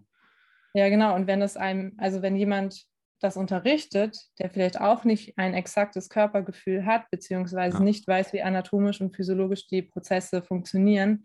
Ja, 0.74 0.90
genau. 0.90 1.14
Und 1.16 1.28
wenn 1.28 1.42
es 1.42 1.58
einem, 1.58 1.94
also 1.98 2.22
wenn 2.22 2.36
jemand 2.36 2.86
das 3.22 3.38
unterrichtet, 3.38 4.18
der 4.40 4.50
vielleicht 4.50 4.82
auch 4.82 5.04
nicht 5.04 5.38
ein 5.38 5.54
exaktes 5.54 6.10
Körpergefühl 6.10 6.86
hat, 6.86 7.10
beziehungsweise 7.12 7.78
Ja. 7.78 7.84
nicht 7.84 8.08
weiß, 8.08 8.34
wie 8.34 8.42
anatomisch 8.42 9.00
und 9.02 9.16
physiologisch 9.16 9.68
die 9.68 9.84
Prozesse 9.84 10.42
funktionieren, 10.42 11.24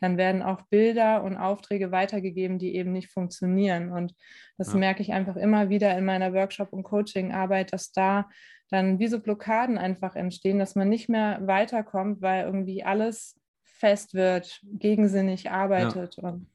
dann 0.00 0.18
werden 0.18 0.42
auch 0.42 0.60
Bilder 0.62 1.22
und 1.24 1.36
Aufträge 1.38 1.90
weitergegeben, 1.90 2.58
die 2.58 2.74
eben 2.74 2.92
nicht 2.92 3.10
funktionieren. 3.10 3.90
Und 3.92 4.14
das 4.58 4.72
Ja. 4.72 4.78
merke 4.78 5.00
ich 5.02 5.12
einfach 5.12 5.36
immer 5.36 5.70
wieder 5.70 5.96
in 5.96 6.04
meiner 6.04 6.34
Workshop- 6.34 6.72
und 6.72 6.82
Coaching-Arbeit, 6.82 7.72
dass 7.72 7.92
da 7.92 8.28
dann 8.68 8.98
wie 8.98 9.06
so 9.06 9.20
Blockaden 9.20 9.78
einfach 9.78 10.16
entstehen, 10.16 10.58
dass 10.58 10.74
man 10.74 10.88
nicht 10.88 11.08
mehr 11.08 11.38
weiterkommt, 11.46 12.20
weil 12.20 12.44
irgendwie 12.44 12.82
alles 12.84 13.40
fest 13.62 14.12
wird, 14.14 14.60
gegensinnig 14.64 15.50
arbeitet. 15.50 16.18
Und, 16.18 16.46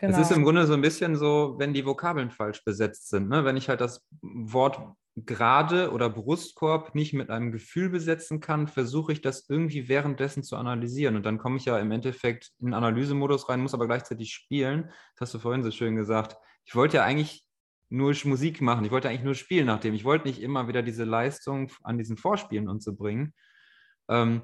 genau. 0.00 0.12
Es 0.12 0.30
ist 0.30 0.36
im 0.36 0.44
Grunde 0.44 0.66
so 0.66 0.74
ein 0.74 0.80
bisschen 0.80 1.16
so, 1.16 1.56
wenn 1.58 1.74
die 1.74 1.86
Vokabeln 1.86 2.30
falsch 2.30 2.64
besetzt 2.64 3.08
sind. 3.08 3.28
Ne? 3.28 3.44
Wenn 3.44 3.56
ich 3.56 3.68
halt 3.68 3.80
das 3.80 4.06
Wort 4.20 4.80
gerade 5.14 5.92
oder 5.92 6.08
Brustkorb 6.08 6.94
nicht 6.94 7.12
mit 7.12 7.28
einem 7.28 7.52
Gefühl 7.52 7.90
besetzen 7.90 8.40
kann, 8.40 8.66
versuche 8.66 9.12
ich 9.12 9.20
das 9.20 9.48
irgendwie 9.48 9.88
währenddessen 9.88 10.42
zu 10.42 10.56
analysieren. 10.56 11.16
Und 11.16 11.26
dann 11.26 11.38
komme 11.38 11.58
ich 11.58 11.66
ja 11.66 11.78
im 11.78 11.90
Endeffekt 11.90 12.50
in 12.60 12.72
Analysemodus 12.72 13.48
rein, 13.48 13.60
muss 13.60 13.74
aber 13.74 13.86
gleichzeitig 13.86 14.32
spielen. 14.32 14.84
Das 15.14 15.28
hast 15.28 15.34
du 15.34 15.38
vorhin 15.38 15.62
so 15.62 15.70
schön 15.70 15.96
gesagt. 15.96 16.36
Ich 16.64 16.74
wollte 16.74 16.98
ja 16.98 17.04
eigentlich 17.04 17.44
nur 17.90 18.14
Musik 18.24 18.62
machen. 18.62 18.86
Ich 18.86 18.90
wollte 18.90 19.10
eigentlich 19.10 19.24
nur 19.24 19.34
spielen 19.34 19.66
nach 19.66 19.80
dem. 19.80 19.92
Ich 19.92 20.04
wollte 20.04 20.26
nicht 20.26 20.40
immer 20.40 20.66
wieder 20.66 20.82
diese 20.82 21.04
Leistung 21.04 21.70
an 21.82 21.98
diesen 21.98 22.16
Vorspielen 22.16 22.68
und 22.68 22.82
so 22.82 22.94
bringen. 22.94 23.34
Ähm, 24.08 24.42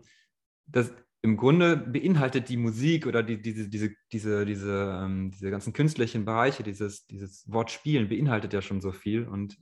das, 0.67 0.93
im 1.23 1.37
Grunde 1.37 1.77
beinhaltet 1.77 2.49
die 2.49 2.57
Musik 2.57 3.07
oder 3.07 3.23
die, 3.23 3.43
diese, 3.43 3.69
diese, 3.69 3.95
diese, 4.13 4.47
diese, 4.47 5.01
ähm, 5.03 5.31
diese 5.33 5.51
ganzen 5.51 5.73
künstlerischen 5.73 6.25
Bereiche, 6.25 6.63
dieses, 6.63 7.07
dieses 7.07 7.51
Wort 7.51 7.71
Spielen 7.71 8.09
beinhaltet 8.09 8.53
ja 8.53 8.63
schon 8.63 8.81
so 8.81 8.93
viel. 8.93 9.27
Und 9.27 9.59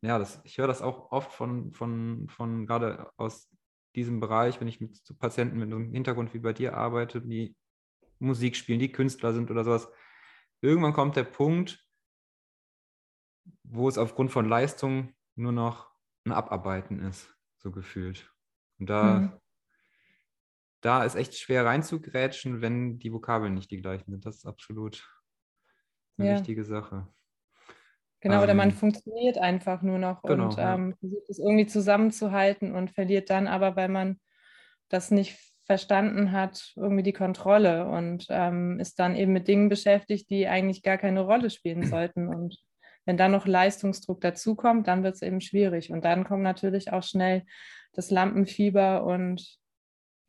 ja, 0.00 0.18
das, 0.18 0.40
ich 0.44 0.58
höre 0.58 0.66
das 0.66 0.80
auch 0.80 1.12
oft 1.12 1.32
von, 1.32 1.72
von, 1.72 2.28
von 2.28 2.66
gerade 2.66 3.10
aus 3.16 3.50
diesem 3.94 4.18
Bereich, 4.18 4.60
wenn 4.60 4.68
ich 4.68 4.80
mit 4.80 4.96
so 4.96 5.14
Patienten 5.14 5.58
mit 5.58 5.72
einem 5.72 5.92
Hintergrund 5.92 6.32
wie 6.32 6.38
bei 6.38 6.52
dir 6.52 6.74
arbeite, 6.74 7.20
die 7.20 7.54
Musik 8.18 8.56
spielen, 8.56 8.80
die 8.80 8.90
Künstler 8.92 9.34
sind 9.34 9.50
oder 9.50 9.64
sowas. 9.64 9.88
Irgendwann 10.62 10.94
kommt 10.94 11.16
der 11.16 11.24
Punkt, 11.24 11.86
wo 13.62 13.88
es 13.88 13.98
aufgrund 13.98 14.30
von 14.30 14.48
Leistung 14.48 15.12
nur 15.36 15.52
noch 15.52 15.90
ein 16.24 16.32
Abarbeiten 16.32 17.00
ist, 17.00 17.36
so 17.58 17.70
gefühlt. 17.70 18.32
Und 18.78 18.88
da, 18.88 19.18
Mhm. 19.18 19.40
Da 20.84 21.02
ist 21.04 21.14
echt 21.14 21.34
schwer 21.38 21.64
reinzugrätschen, 21.64 22.60
wenn 22.60 22.98
die 22.98 23.12
Vokabeln 23.12 23.54
nicht 23.54 23.70
die 23.70 23.80
gleichen 23.80 24.10
sind. 24.10 24.26
Das 24.26 24.36
ist 24.36 24.46
absolut 24.46 25.08
eine 26.18 26.28
Ja. 26.28 26.34
wichtige 26.34 26.64
Sache. 26.64 27.08
Genau, 28.20 28.42
oder 28.42 28.54
man 28.54 28.70
Ähm, 28.70 28.78
funktioniert 28.78 29.38
einfach 29.38 29.82
nur 29.82 29.98
noch 29.98 30.22
genau, 30.22 30.48
und 30.48 30.56
ja. 30.56 30.74
ähm, 30.74 30.94
versucht 30.98 31.28
es 31.28 31.38
irgendwie 31.38 31.66
zusammenzuhalten 31.66 32.74
und 32.74 32.90
verliert 32.90 33.30
dann 33.30 33.46
aber, 33.46 33.76
weil 33.76 33.88
man 33.88 34.20
das 34.88 35.10
nicht 35.10 35.38
verstanden 35.66 36.32
hat, 36.32 36.72
irgendwie 36.76 37.02
die 37.02 37.12
Kontrolle 37.14 37.86
und 37.86 38.26
ähm, 38.28 38.78
ist 38.80 38.98
dann 38.98 39.16
eben 39.16 39.32
mit 39.32 39.48
Dingen 39.48 39.68
beschäftigt, 39.70 40.28
die 40.30 40.46
eigentlich 40.48 40.82
gar 40.82 40.98
keine 40.98 41.20
Rolle 41.22 41.48
spielen 41.50 41.82
sollten. 41.86 42.28
Und 42.28 42.58
wenn 43.06 43.16
dann 43.16 43.32
noch 43.32 43.46
Leistungsdruck 43.46 44.20
dazukommt, 44.20 44.86
dann 44.88 45.02
wird 45.02 45.14
es 45.14 45.22
eben 45.22 45.40
schwierig. 45.40 45.90
Und 45.90 46.04
dann 46.04 46.24
kommt 46.24 46.42
natürlich 46.42 46.92
auch 46.92 47.02
schnell 47.02 47.44
das 47.92 48.10
Lampenfieber 48.10 49.04
und 49.04 49.58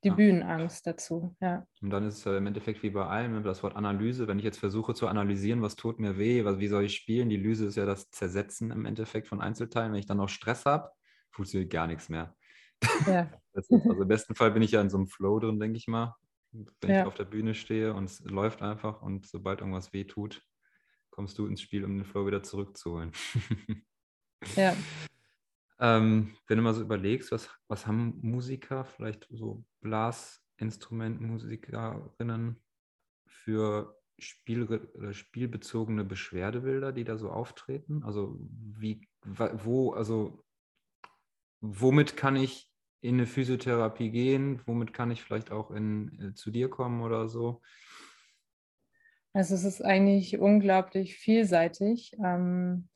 die 0.05 0.09
Ja. 0.09 0.15
Bühnenangst 0.15 0.87
dazu. 0.87 1.35
Ja, 1.41 1.67
Und 1.81 1.89
dann 1.89 2.05
ist 2.07 2.19
es 2.19 2.25
im 2.25 2.47
Endeffekt 2.47 2.83
wie 2.83 2.89
bei 2.89 3.05
allem, 3.05 3.33
ne, 3.33 3.41
das 3.41 3.61
Wort 3.63 3.75
Analyse. 3.75 4.27
Wenn 4.27 4.39
ich 4.39 4.45
jetzt 4.45 4.59
versuche 4.59 4.93
zu 4.93 5.07
analysieren, 5.07 5.61
was 5.61 5.75
tut 5.75 5.99
mir 5.99 6.17
weh, 6.17 6.45
was, 6.45 6.59
wie 6.59 6.67
soll 6.67 6.85
ich 6.85 6.95
spielen? 6.95 7.29
Die 7.29 7.37
Lyse 7.37 7.65
ist 7.65 7.75
ja 7.75 7.85
das 7.85 8.09
Zersetzen 8.11 8.71
im 8.71 8.85
Endeffekt 8.85 9.27
von 9.27 9.41
Einzelteilen. 9.41 9.91
Wenn 9.91 9.99
ich 9.99 10.05
dann 10.07 10.17
noch 10.17 10.29
Stress 10.29 10.65
habe, 10.65 10.91
funktioniert 11.31 11.71
gar 11.71 11.87
nichts 11.87 12.09
mehr. 12.09 12.35
ja, 13.07 13.29
ist, 13.53 13.71
also 13.71 14.01
im 14.01 14.07
besten 14.07 14.35
Fall 14.35 14.51
bin 14.51 14.61
ich 14.63 14.71
ja 14.71 14.81
in 14.81 14.89
so 14.89 14.97
einem 14.97 15.07
Flow 15.07 15.39
drin, 15.39 15.59
denke 15.59 15.77
ich 15.77 15.87
mal. 15.87 16.15
Wenn 16.81 16.91
Ja. 16.91 17.01
ich 17.01 17.05
auf 17.07 17.15
der 17.15 17.25
Bühne 17.25 17.53
stehe 17.53 17.93
und 17.93 18.05
es 18.05 18.21
läuft 18.21 18.61
einfach 18.61 19.01
und 19.01 19.27
sobald 19.27 19.59
irgendwas 19.59 19.91
weh 19.93 20.05
tut, 20.05 20.41
kommst 21.09 21.37
du 21.37 21.47
ins 21.47 21.61
Spiel, 21.61 21.83
um 21.85 21.95
den 21.97 22.05
Flow 22.05 22.25
wieder 22.27 22.43
zurückzuholen. 22.43 23.11
ja. 24.55 24.75
Ähm, 25.79 26.35
wenn 26.47 26.57
du 26.57 26.63
mal 26.63 26.73
so 26.73 26.81
überlegst, 26.81 27.31
was, 27.31 27.49
was 27.67 27.87
haben 27.87 28.19
Musiker, 28.21 28.85
vielleicht 28.85 29.27
so 29.31 29.63
Blasinstrumentmusikerinnen 29.81 32.57
für 33.27 33.97
Spiel, 34.17 34.63
oder 34.63 35.13
spielbezogene 35.13 36.05
Beschwerdebilder, 36.05 36.93
die 36.93 37.03
da 37.03 37.17
so 37.17 37.29
auftreten? 37.29 38.03
Also 38.03 38.37
wie, 38.39 39.07
wo, 39.23 39.91
also 39.91 40.43
womit 41.59 42.15
kann 42.15 42.35
ich 42.35 42.71
in 43.01 43.15
eine 43.15 43.27
Physiotherapie 43.27 44.11
gehen? 44.11 44.61
Womit 44.65 44.93
kann 44.93 45.11
ich 45.11 45.21
vielleicht 45.21 45.51
auch 45.51 45.71
in, 45.71 46.19
äh, 46.19 46.33
zu 46.33 46.51
dir 46.51 46.69
kommen 46.69 47.01
oder 47.01 47.27
so? 47.27 47.61
Also 49.33 49.53
es 49.53 49.65
ist 49.65 49.83
eigentlich 49.83 50.39
unglaublich 50.39 51.17
vielseitig. 51.17 52.15
Ähm, 52.23 52.87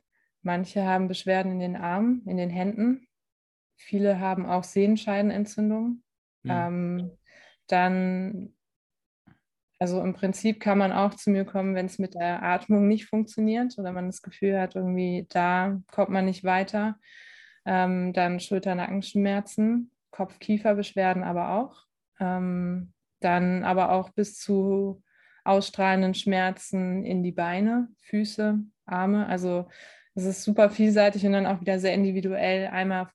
manche 0.41 0.85
haben 0.85 1.07
Beschwerden 1.07 1.53
in 1.53 1.59
den 1.59 1.75
Armen, 1.75 2.23
in 2.25 2.37
den 2.37 2.49
Händen. 2.49 3.07
Viele 3.75 4.19
haben 4.19 4.45
auch 4.45 4.63
Sehenscheidenentzündungen. 4.63 6.03
Hm. 6.43 6.51
Ähm, 6.51 7.11
dann, 7.67 8.53
also 9.79 10.01
im 10.01 10.13
Prinzip 10.13 10.59
kann 10.59 10.77
man 10.77 10.91
auch 10.91 11.13
zu 11.13 11.29
mir 11.29 11.45
kommen, 11.45 11.75
wenn 11.75 11.85
es 11.85 11.99
mit 11.99 12.15
der 12.15 12.43
Atmung 12.43 12.87
nicht 12.87 13.05
funktioniert 13.05 13.77
oder 13.77 13.91
man 13.91 14.07
das 14.07 14.21
Gefühl 14.21 14.59
hat, 14.59 14.75
irgendwie 14.75 15.25
da 15.29 15.81
kommt 15.91 16.09
man 16.09 16.25
nicht 16.25 16.43
weiter. 16.43 16.97
Ähm, 17.65 18.13
dann 18.13 18.39
Schulter-Nackenschmerzen, 18.39 19.91
Kopf-Kiefer-Beschwerden 20.11 21.23
aber 21.23 21.51
auch. 21.51 21.85
Ähm, 22.19 22.93
dann 23.19 23.63
aber 23.63 23.91
auch 23.91 24.09
bis 24.09 24.37
zu 24.37 25.03
ausstrahlenden 25.43 26.13
Schmerzen 26.13 27.03
in 27.05 27.23
die 27.23 27.31
Beine, 27.31 27.89
Füße, 28.01 28.59
Arme. 28.85 29.27
Also 29.27 29.67
es 30.19 30.25
ist 30.25 30.43
super 30.43 30.69
vielseitig 30.69 31.25
und 31.25 31.33
dann 31.33 31.45
auch 31.45 31.61
wieder 31.61 31.79
sehr 31.79 31.93
individuell, 31.93 32.67
einmal 32.67 33.09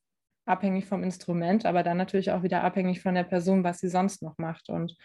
abhängig 0.46 0.86
vom 0.86 1.02
Instrument, 1.02 1.66
aber 1.66 1.82
dann 1.82 1.96
natürlich 1.96 2.30
auch 2.30 2.42
wieder 2.42 2.62
abhängig 2.64 3.00
von 3.00 3.14
der 3.14 3.24
Person, 3.24 3.64
was 3.64 3.78
sie 3.78 3.88
sonst 3.88 4.22
noch 4.22 4.38
macht. 4.38 4.68
Und 4.68 4.96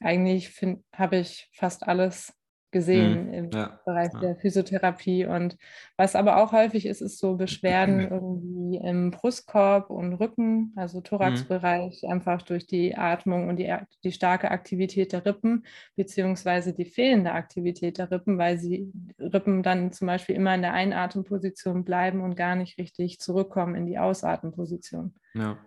eigentlich 0.00 0.52
habe 0.94 1.18
ich 1.18 1.50
fast 1.52 1.86
alles 1.86 2.32
gesehen 2.70 3.32
im 3.32 3.50
Ja, 3.50 3.80
Bereich 3.84 4.12
ja. 4.14 4.20
der 4.20 4.36
Physiotherapie. 4.36 5.26
Und 5.26 5.56
was 5.96 6.14
aber 6.14 6.36
auch 6.36 6.52
häufig 6.52 6.86
ist, 6.86 7.00
ist 7.00 7.18
so 7.18 7.36
Beschwerden 7.36 8.00
irgendwie 8.00 8.76
im 8.76 9.10
Brustkorb 9.10 9.90
und 9.90 10.14
Rücken, 10.14 10.72
also 10.76 11.00
Thoraxbereich, 11.00 12.06
einfach 12.08 12.42
durch 12.42 12.66
die 12.66 12.96
Atmung 12.96 13.48
und 13.48 13.56
die, 13.56 13.74
die 14.04 14.12
starke 14.12 14.50
Aktivität 14.50 15.12
der 15.12 15.24
Rippen, 15.24 15.64
beziehungsweise 15.96 16.74
die 16.74 16.84
fehlende 16.84 17.32
Aktivität 17.32 17.98
der 17.98 18.10
Rippen, 18.10 18.38
weil 18.38 18.58
sie 18.58 18.92
Rippen 19.18 19.62
dann 19.62 19.92
zum 19.92 20.06
Beispiel 20.06 20.36
immer 20.36 20.54
in 20.54 20.62
der 20.62 20.74
Einatemposition 20.74 21.84
bleiben 21.84 22.20
und 22.20 22.36
gar 22.36 22.56
nicht 22.56 22.78
richtig 22.78 23.20
zurückkommen 23.20 23.74
in 23.74 23.86
die 23.86 23.98
Ausatemposition. 23.98 25.14
Ja. 25.34 25.58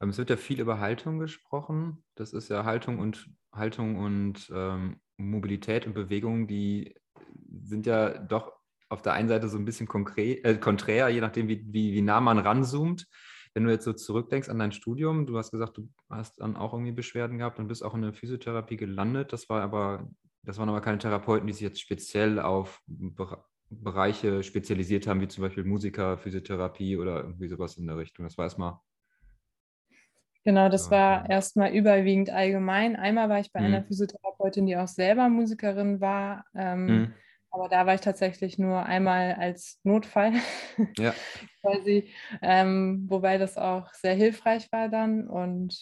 Ähm, 0.00 0.10
Es 0.10 0.18
wird 0.18 0.30
ja 0.30 0.36
viel 0.36 0.60
über 0.60 0.80
Haltung 0.80 1.18
gesprochen. 1.18 2.02
Das 2.16 2.32
ist 2.32 2.48
ja 2.50 2.64
Haltung 2.64 2.98
und 2.98 3.30
Haltung 3.52 3.96
und 3.96 4.50
ähm, 4.54 4.96
Mobilität 5.16 5.86
und 5.86 5.94
Bewegung, 5.94 6.46
die 6.46 6.94
sind 7.64 7.86
ja 7.86 8.18
doch 8.18 8.52
auf 8.88 9.02
der 9.02 9.14
einen 9.14 9.28
Seite 9.28 9.48
so 9.48 9.56
ein 9.56 9.64
bisschen 9.64 9.88
konkret, 9.88 10.44
äh, 10.44 10.56
konträr, 10.56 11.08
je 11.08 11.20
nachdem, 11.20 11.48
wie, 11.48 11.64
wie, 11.66 11.92
wie 11.94 12.02
nah 12.02 12.20
man 12.20 12.38
ranzoomt. 12.38 13.06
Wenn 13.54 13.64
du 13.64 13.70
jetzt 13.70 13.84
so 13.84 13.92
zurückdenkst 13.92 14.48
an 14.48 14.58
dein 14.58 14.72
Studium, 14.72 15.26
du 15.26 15.36
hast 15.36 15.50
gesagt, 15.50 15.78
du 15.78 15.88
hast 16.10 16.40
dann 16.40 16.56
auch 16.56 16.72
irgendwie 16.72 16.92
Beschwerden 16.92 17.38
gehabt 17.38 17.58
und 17.58 17.68
bist 17.68 17.84
auch 17.84 17.94
in 17.94 18.02
der 18.02 18.14
Physiotherapie 18.14 18.76
gelandet. 18.76 19.32
Das 19.32 19.48
war 19.48 19.62
aber, 19.62 20.08
das 20.42 20.58
waren 20.58 20.68
aber 20.68 20.80
keine 20.80 20.98
Therapeuten, 20.98 21.46
die 21.46 21.52
sich 21.52 21.62
jetzt 21.62 21.80
speziell 21.80 22.38
auf 22.38 22.82
Bereiche 23.68 24.42
spezialisiert 24.42 25.06
haben, 25.06 25.20
wie 25.20 25.28
zum 25.28 25.42
Beispiel 25.42 25.64
Musiker, 25.64 26.18
Physiotherapie 26.18 26.96
oder 26.96 27.22
irgendwie 27.24 27.48
sowas 27.48 27.76
in 27.76 27.86
der 27.86 27.96
Richtung. 27.96 28.24
Das 28.24 28.36
war 28.36 28.44
erstmal. 28.44 28.78
Genau, 30.44 30.68
das 30.68 30.90
war 30.90 31.30
erstmal 31.30 31.72
überwiegend 31.72 32.30
allgemein. 32.30 32.96
Einmal 32.96 33.28
war 33.28 33.38
ich 33.38 33.52
bei 33.52 33.60
mhm. 33.60 33.66
einer 33.66 33.84
Physiotherapeutin, 33.84 34.66
die 34.66 34.76
auch 34.76 34.88
selber 34.88 35.28
Musikerin 35.28 36.00
war. 36.00 36.44
Ähm, 36.54 36.86
mhm. 36.86 37.14
Aber 37.52 37.68
da 37.68 37.86
war 37.86 37.94
ich 37.94 38.00
tatsächlich 38.00 38.58
nur 38.58 38.84
einmal 38.84 39.34
als 39.34 39.78
Notfall, 39.84 40.32
ja. 40.98 41.14
quasi, 41.60 42.10
ähm, 42.40 43.04
wobei 43.08 43.36
das 43.36 43.58
auch 43.58 43.92
sehr 43.92 44.14
hilfreich 44.14 44.72
war 44.72 44.88
dann. 44.88 45.28
Und 45.28 45.76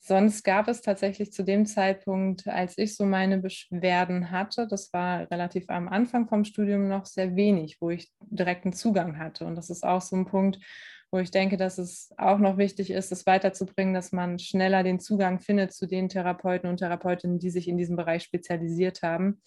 sonst 0.00 0.42
gab 0.42 0.66
es 0.66 0.82
tatsächlich 0.82 1.32
zu 1.32 1.44
dem 1.44 1.64
Zeitpunkt, 1.64 2.48
als 2.48 2.76
ich 2.76 2.96
so 2.96 3.06
meine 3.06 3.38
Beschwerden 3.38 4.32
hatte, 4.32 4.66
das 4.66 4.92
war 4.92 5.30
relativ 5.30 5.66
am 5.68 5.88
Anfang 5.88 6.26
vom 6.26 6.44
Studium 6.44 6.88
noch 6.88 7.06
sehr 7.06 7.36
wenig, 7.36 7.76
wo 7.80 7.90
ich 7.90 8.12
direkten 8.20 8.72
Zugang 8.72 9.16
hatte. 9.16 9.46
Und 9.46 9.54
das 9.54 9.70
ist 9.70 9.84
auch 9.84 10.02
so 10.02 10.16
ein 10.16 10.26
Punkt, 10.26 10.58
wo 11.12 11.18
ich 11.18 11.30
denke, 11.30 11.58
dass 11.58 11.76
es 11.76 12.10
auch 12.16 12.38
noch 12.38 12.56
wichtig 12.56 12.90
ist, 12.90 13.12
das 13.12 13.26
weiterzubringen, 13.26 13.92
dass 13.92 14.12
man 14.12 14.38
schneller 14.38 14.82
den 14.82 14.98
Zugang 14.98 15.40
findet 15.40 15.72
zu 15.74 15.86
den 15.86 16.08
Therapeuten 16.08 16.70
und 16.70 16.78
Therapeutinnen, 16.78 17.38
die 17.38 17.50
sich 17.50 17.68
in 17.68 17.76
diesem 17.76 17.96
Bereich 17.96 18.22
spezialisiert 18.22 19.02
haben. 19.02 19.42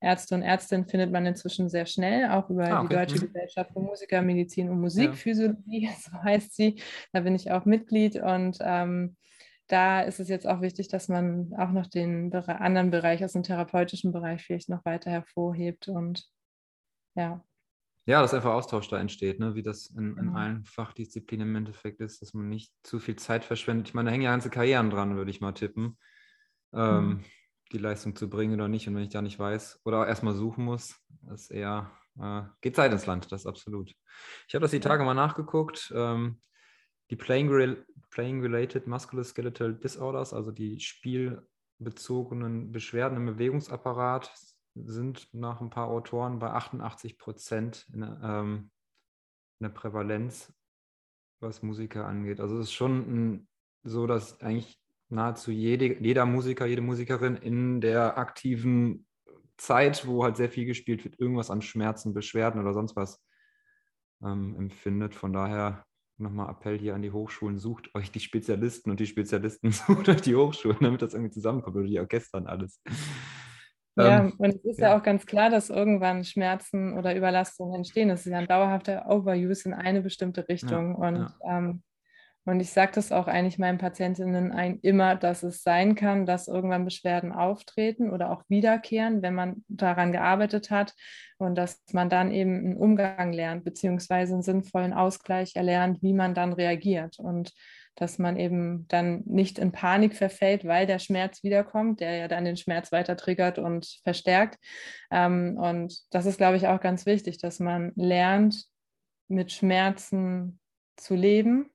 Ärzte 0.00 0.36
und 0.36 0.42
Ärztinnen 0.42 0.88
findet 0.88 1.10
man 1.10 1.26
inzwischen 1.26 1.68
sehr 1.68 1.84
schnell, 1.84 2.30
auch 2.30 2.48
über 2.48 2.68
ah, 2.68 2.78
okay. 2.78 2.88
die 2.88 2.94
Deutsche 2.94 3.16
mhm. 3.16 3.32
Gesellschaft 3.32 3.72
für 3.72 3.80
Musiker, 3.80 4.22
Medizin 4.22 4.70
und 4.70 4.80
Musikphysiologie, 4.80 5.86
ja. 5.86 5.90
so 6.00 6.12
heißt 6.22 6.54
sie. 6.54 6.80
Da 7.12 7.20
bin 7.20 7.34
ich 7.34 7.50
auch 7.50 7.64
Mitglied 7.64 8.16
und 8.16 8.58
ähm, 8.60 9.16
da 9.66 10.00
ist 10.02 10.20
es 10.20 10.28
jetzt 10.28 10.46
auch 10.46 10.62
wichtig, 10.62 10.88
dass 10.88 11.08
man 11.08 11.52
auch 11.58 11.70
noch 11.70 11.88
den 11.88 12.32
anderen 12.32 12.90
Bereich 12.90 13.24
aus 13.24 13.32
dem 13.32 13.42
therapeutischen 13.42 14.12
Bereich 14.12 14.42
vielleicht 14.42 14.68
noch 14.68 14.84
weiter 14.84 15.10
hervorhebt 15.10 15.88
und 15.88 16.24
ja. 17.16 17.44
Ja, 18.10 18.22
dass 18.22 18.34
einfach 18.34 18.52
Austausch 18.52 18.88
da 18.88 18.98
entsteht, 18.98 19.40
ne? 19.40 19.54
wie 19.54 19.62
das 19.62 19.86
in, 19.86 20.16
in 20.16 20.26
mhm. 20.26 20.36
allen 20.36 20.64
Fachdisziplinen 20.64 21.48
im 21.48 21.56
Endeffekt 21.56 22.00
ist, 22.00 22.22
dass 22.22 22.34
man 22.34 22.48
nicht 22.48 22.72
zu 22.82 22.98
viel 22.98 23.16
Zeit 23.16 23.44
verschwendet. 23.44 23.88
Ich 23.88 23.94
meine, 23.94 24.08
da 24.08 24.12
hängen 24.12 24.24
ja 24.24 24.32
ganze 24.32 24.50
Karrieren 24.50 24.90
dran, 24.90 25.16
würde 25.16 25.30
ich 25.30 25.40
mal 25.40 25.52
tippen. 25.52 25.96
Ähm, 26.72 27.08
mhm 27.08 27.24
die 27.72 27.78
Leistung 27.78 28.16
zu 28.16 28.28
bringen 28.28 28.54
oder 28.54 28.68
nicht. 28.68 28.88
Und 28.88 28.94
wenn 28.96 29.04
ich 29.04 29.10
da 29.10 29.22
nicht 29.22 29.38
weiß 29.38 29.80
oder 29.84 30.06
erstmal 30.06 30.34
suchen 30.34 30.64
muss, 30.64 30.96
ist 31.32 31.50
eher, 31.50 31.90
äh, 32.20 32.42
geht 32.60 32.76
Zeit 32.76 32.92
ins 32.92 33.06
Land, 33.06 33.30
das 33.32 33.46
absolut. 33.46 33.94
Ich 34.48 34.54
habe 34.54 34.62
das 34.62 34.70
die 34.72 34.80
Tage 34.80 35.04
mal 35.04 35.14
nachgeguckt. 35.14 35.92
Ähm, 35.94 36.40
die 37.10 37.16
Playing-Related 37.16 37.86
Playing 38.10 38.40
Musculoskeletal 38.86 39.74
Disorders, 39.74 40.32
also 40.32 40.50
die 40.50 40.80
spielbezogenen 40.80 42.72
Beschwerden 42.72 43.16
im 43.16 43.26
Bewegungsapparat, 43.26 44.32
sind 44.74 45.28
nach 45.32 45.60
ein 45.60 45.70
paar 45.70 45.88
Autoren 45.88 46.38
bei 46.38 46.50
88 46.50 47.18
Prozent 47.18 47.86
in, 47.92 48.02
ähm, 48.02 48.70
in 49.58 49.64
der 49.64 49.70
Prävalenz, 49.70 50.52
was 51.40 51.62
Musiker 51.62 52.06
angeht. 52.06 52.40
Also 52.40 52.58
es 52.58 52.66
ist 52.66 52.72
schon 52.72 52.98
ein, 52.98 53.48
so, 53.82 54.06
dass 54.06 54.40
eigentlich 54.40 54.80
nahezu 55.08 55.50
jede, 55.50 56.00
jeder 56.00 56.26
Musiker, 56.26 56.66
jede 56.66 56.82
Musikerin 56.82 57.36
in 57.36 57.80
der 57.80 58.16
aktiven 58.18 59.06
Zeit, 59.56 60.06
wo 60.06 60.24
halt 60.24 60.36
sehr 60.36 60.50
viel 60.50 60.64
gespielt 60.64 61.04
wird, 61.04 61.18
irgendwas 61.18 61.50
an 61.50 61.62
Schmerzen, 61.62 62.14
Beschwerden 62.14 62.60
oder 62.60 62.72
sonst 62.72 62.96
was 62.96 63.22
ähm, 64.22 64.56
empfindet. 64.56 65.14
Von 65.14 65.32
daher 65.32 65.84
nochmal 66.16 66.50
Appell 66.50 66.78
hier 66.78 66.94
an 66.94 67.02
die 67.02 67.12
Hochschulen, 67.12 67.58
sucht 67.58 67.94
euch 67.94 68.10
die 68.10 68.20
Spezialisten 68.20 68.90
und 68.90 69.00
die 69.00 69.06
Spezialisten 69.06 69.72
sucht 69.72 70.08
euch 70.08 70.22
die 70.22 70.36
Hochschulen, 70.36 70.78
damit 70.80 71.02
das 71.02 71.14
irgendwie 71.14 71.32
zusammenkommt 71.32 71.76
oder 71.76 71.86
die 71.86 72.00
Orchester 72.00 72.38
und 72.38 72.46
alles. 72.46 72.80
Ja, 74.04 74.18
ähm, 74.20 74.32
und 74.38 74.54
es 74.54 74.64
ist 74.64 74.80
ja. 74.80 74.90
ja. 74.90 74.98
auch 74.98 75.02
ganz 75.02 75.26
klar, 75.26 75.50
dass 75.50 75.70
irgendwann 75.70 76.24
Schmerzen 76.24 76.96
oder 76.96 77.16
Überlastungen 77.16 77.74
entstehen. 77.74 78.08
Das 78.08 78.26
ist 78.26 78.32
ja 78.32 78.38
ein 78.38 78.46
dauerhafter 78.46 79.06
Overuse 79.08 79.66
in 79.66 79.74
eine 79.74 80.02
bestimmte 80.02 80.48
Richtung. 80.48 80.96
Ja, 81.00 81.08
und 81.08 81.16
ja. 81.16 81.58
Ähm, 81.58 81.82
und 82.46 82.58
ich 82.60 82.70
sage 82.70 82.92
das 82.94 83.12
auch 83.12 83.26
eigentlich 83.26 83.58
meinen 83.58 83.78
Patientinnen 83.78 84.50
ein, 84.50 84.78
immer, 84.80 85.14
dass 85.14 85.42
es 85.42 85.62
sein 85.62 85.94
kann, 85.94 86.24
dass 86.24 86.48
irgendwann 86.48 86.86
Beschwerden 86.86 87.32
auftreten 87.32 88.10
oder 88.10 88.30
auch 88.32 88.42
wiederkehren, 88.48 89.20
wenn 89.20 89.34
man 89.34 89.64
daran 89.68 90.10
gearbeitet 90.10 90.70
hat 90.70 90.94
und 91.36 91.54
dass 91.56 91.82
man 91.92 92.08
dann 92.08 92.32
eben 92.32 92.56
einen 92.56 92.76
Umgang 92.76 93.32
lernt, 93.32 93.64
beziehungsweise 93.64 94.32
einen 94.32 94.42
sinnvollen 94.42 94.94
Ausgleich 94.94 95.54
erlernt, 95.54 96.02
wie 96.02 96.14
man 96.14 96.34
dann 96.34 96.54
reagiert 96.54 97.18
und 97.18 97.52
dass 98.00 98.18
man 98.18 98.36
eben 98.36 98.86
dann 98.88 99.22
nicht 99.26 99.58
in 99.58 99.72
Panik 99.72 100.16
verfällt, 100.16 100.64
weil 100.64 100.86
der 100.86 100.98
Schmerz 100.98 101.42
wiederkommt, 101.42 102.00
der 102.00 102.16
ja 102.16 102.28
dann 102.28 102.44
den 102.44 102.56
Schmerz 102.56 102.90
weiter 102.92 103.16
triggert 103.16 103.58
und 103.58 104.00
verstärkt. 104.02 104.58
Ähm, 105.10 105.56
und 105.58 105.94
das 106.10 106.26
ist, 106.26 106.38
glaube 106.38 106.56
ich, 106.56 106.66
auch 106.66 106.80
ganz 106.80 107.06
wichtig, 107.06 107.38
dass 107.38 107.60
man 107.60 107.92
lernt, 107.94 108.64
mit 109.28 109.52
Schmerzen 109.52 110.58
zu 110.96 111.14
leben 111.14 111.70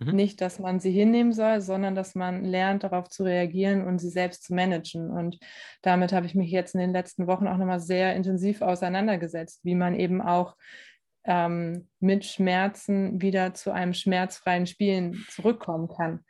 Mhm. 0.00 0.16
Nicht, 0.16 0.40
dass 0.40 0.58
man 0.58 0.80
sie 0.80 0.90
hinnehmen 0.90 1.32
soll, 1.32 1.60
sondern 1.60 1.94
dass 1.94 2.14
man 2.14 2.44
lernt, 2.44 2.84
darauf 2.84 3.08
zu 3.08 3.22
reagieren 3.22 3.86
und 3.86 3.98
sie 3.98 4.08
selbst 4.08 4.44
zu 4.44 4.54
managen. 4.54 5.10
Und 5.10 5.38
damit 5.82 6.12
habe 6.12 6.26
ich 6.26 6.34
mich 6.34 6.50
jetzt 6.50 6.74
in 6.74 6.80
den 6.80 6.92
letzten 6.92 7.26
Wochen 7.26 7.46
auch 7.46 7.58
nochmal 7.58 7.80
sehr 7.80 8.16
intensiv 8.16 8.62
auseinandergesetzt, 8.62 9.60
wie 9.62 9.74
man 9.74 9.94
eben 9.94 10.22
auch 10.22 10.56
ähm, 11.24 11.88
mit 11.98 12.24
Schmerzen 12.24 13.20
wieder 13.20 13.54
zu 13.54 13.72
einem 13.72 13.94
schmerzfreien 13.94 14.66
Spielen 14.66 15.24
zurückkommen 15.28 15.88
kann. 15.88 16.24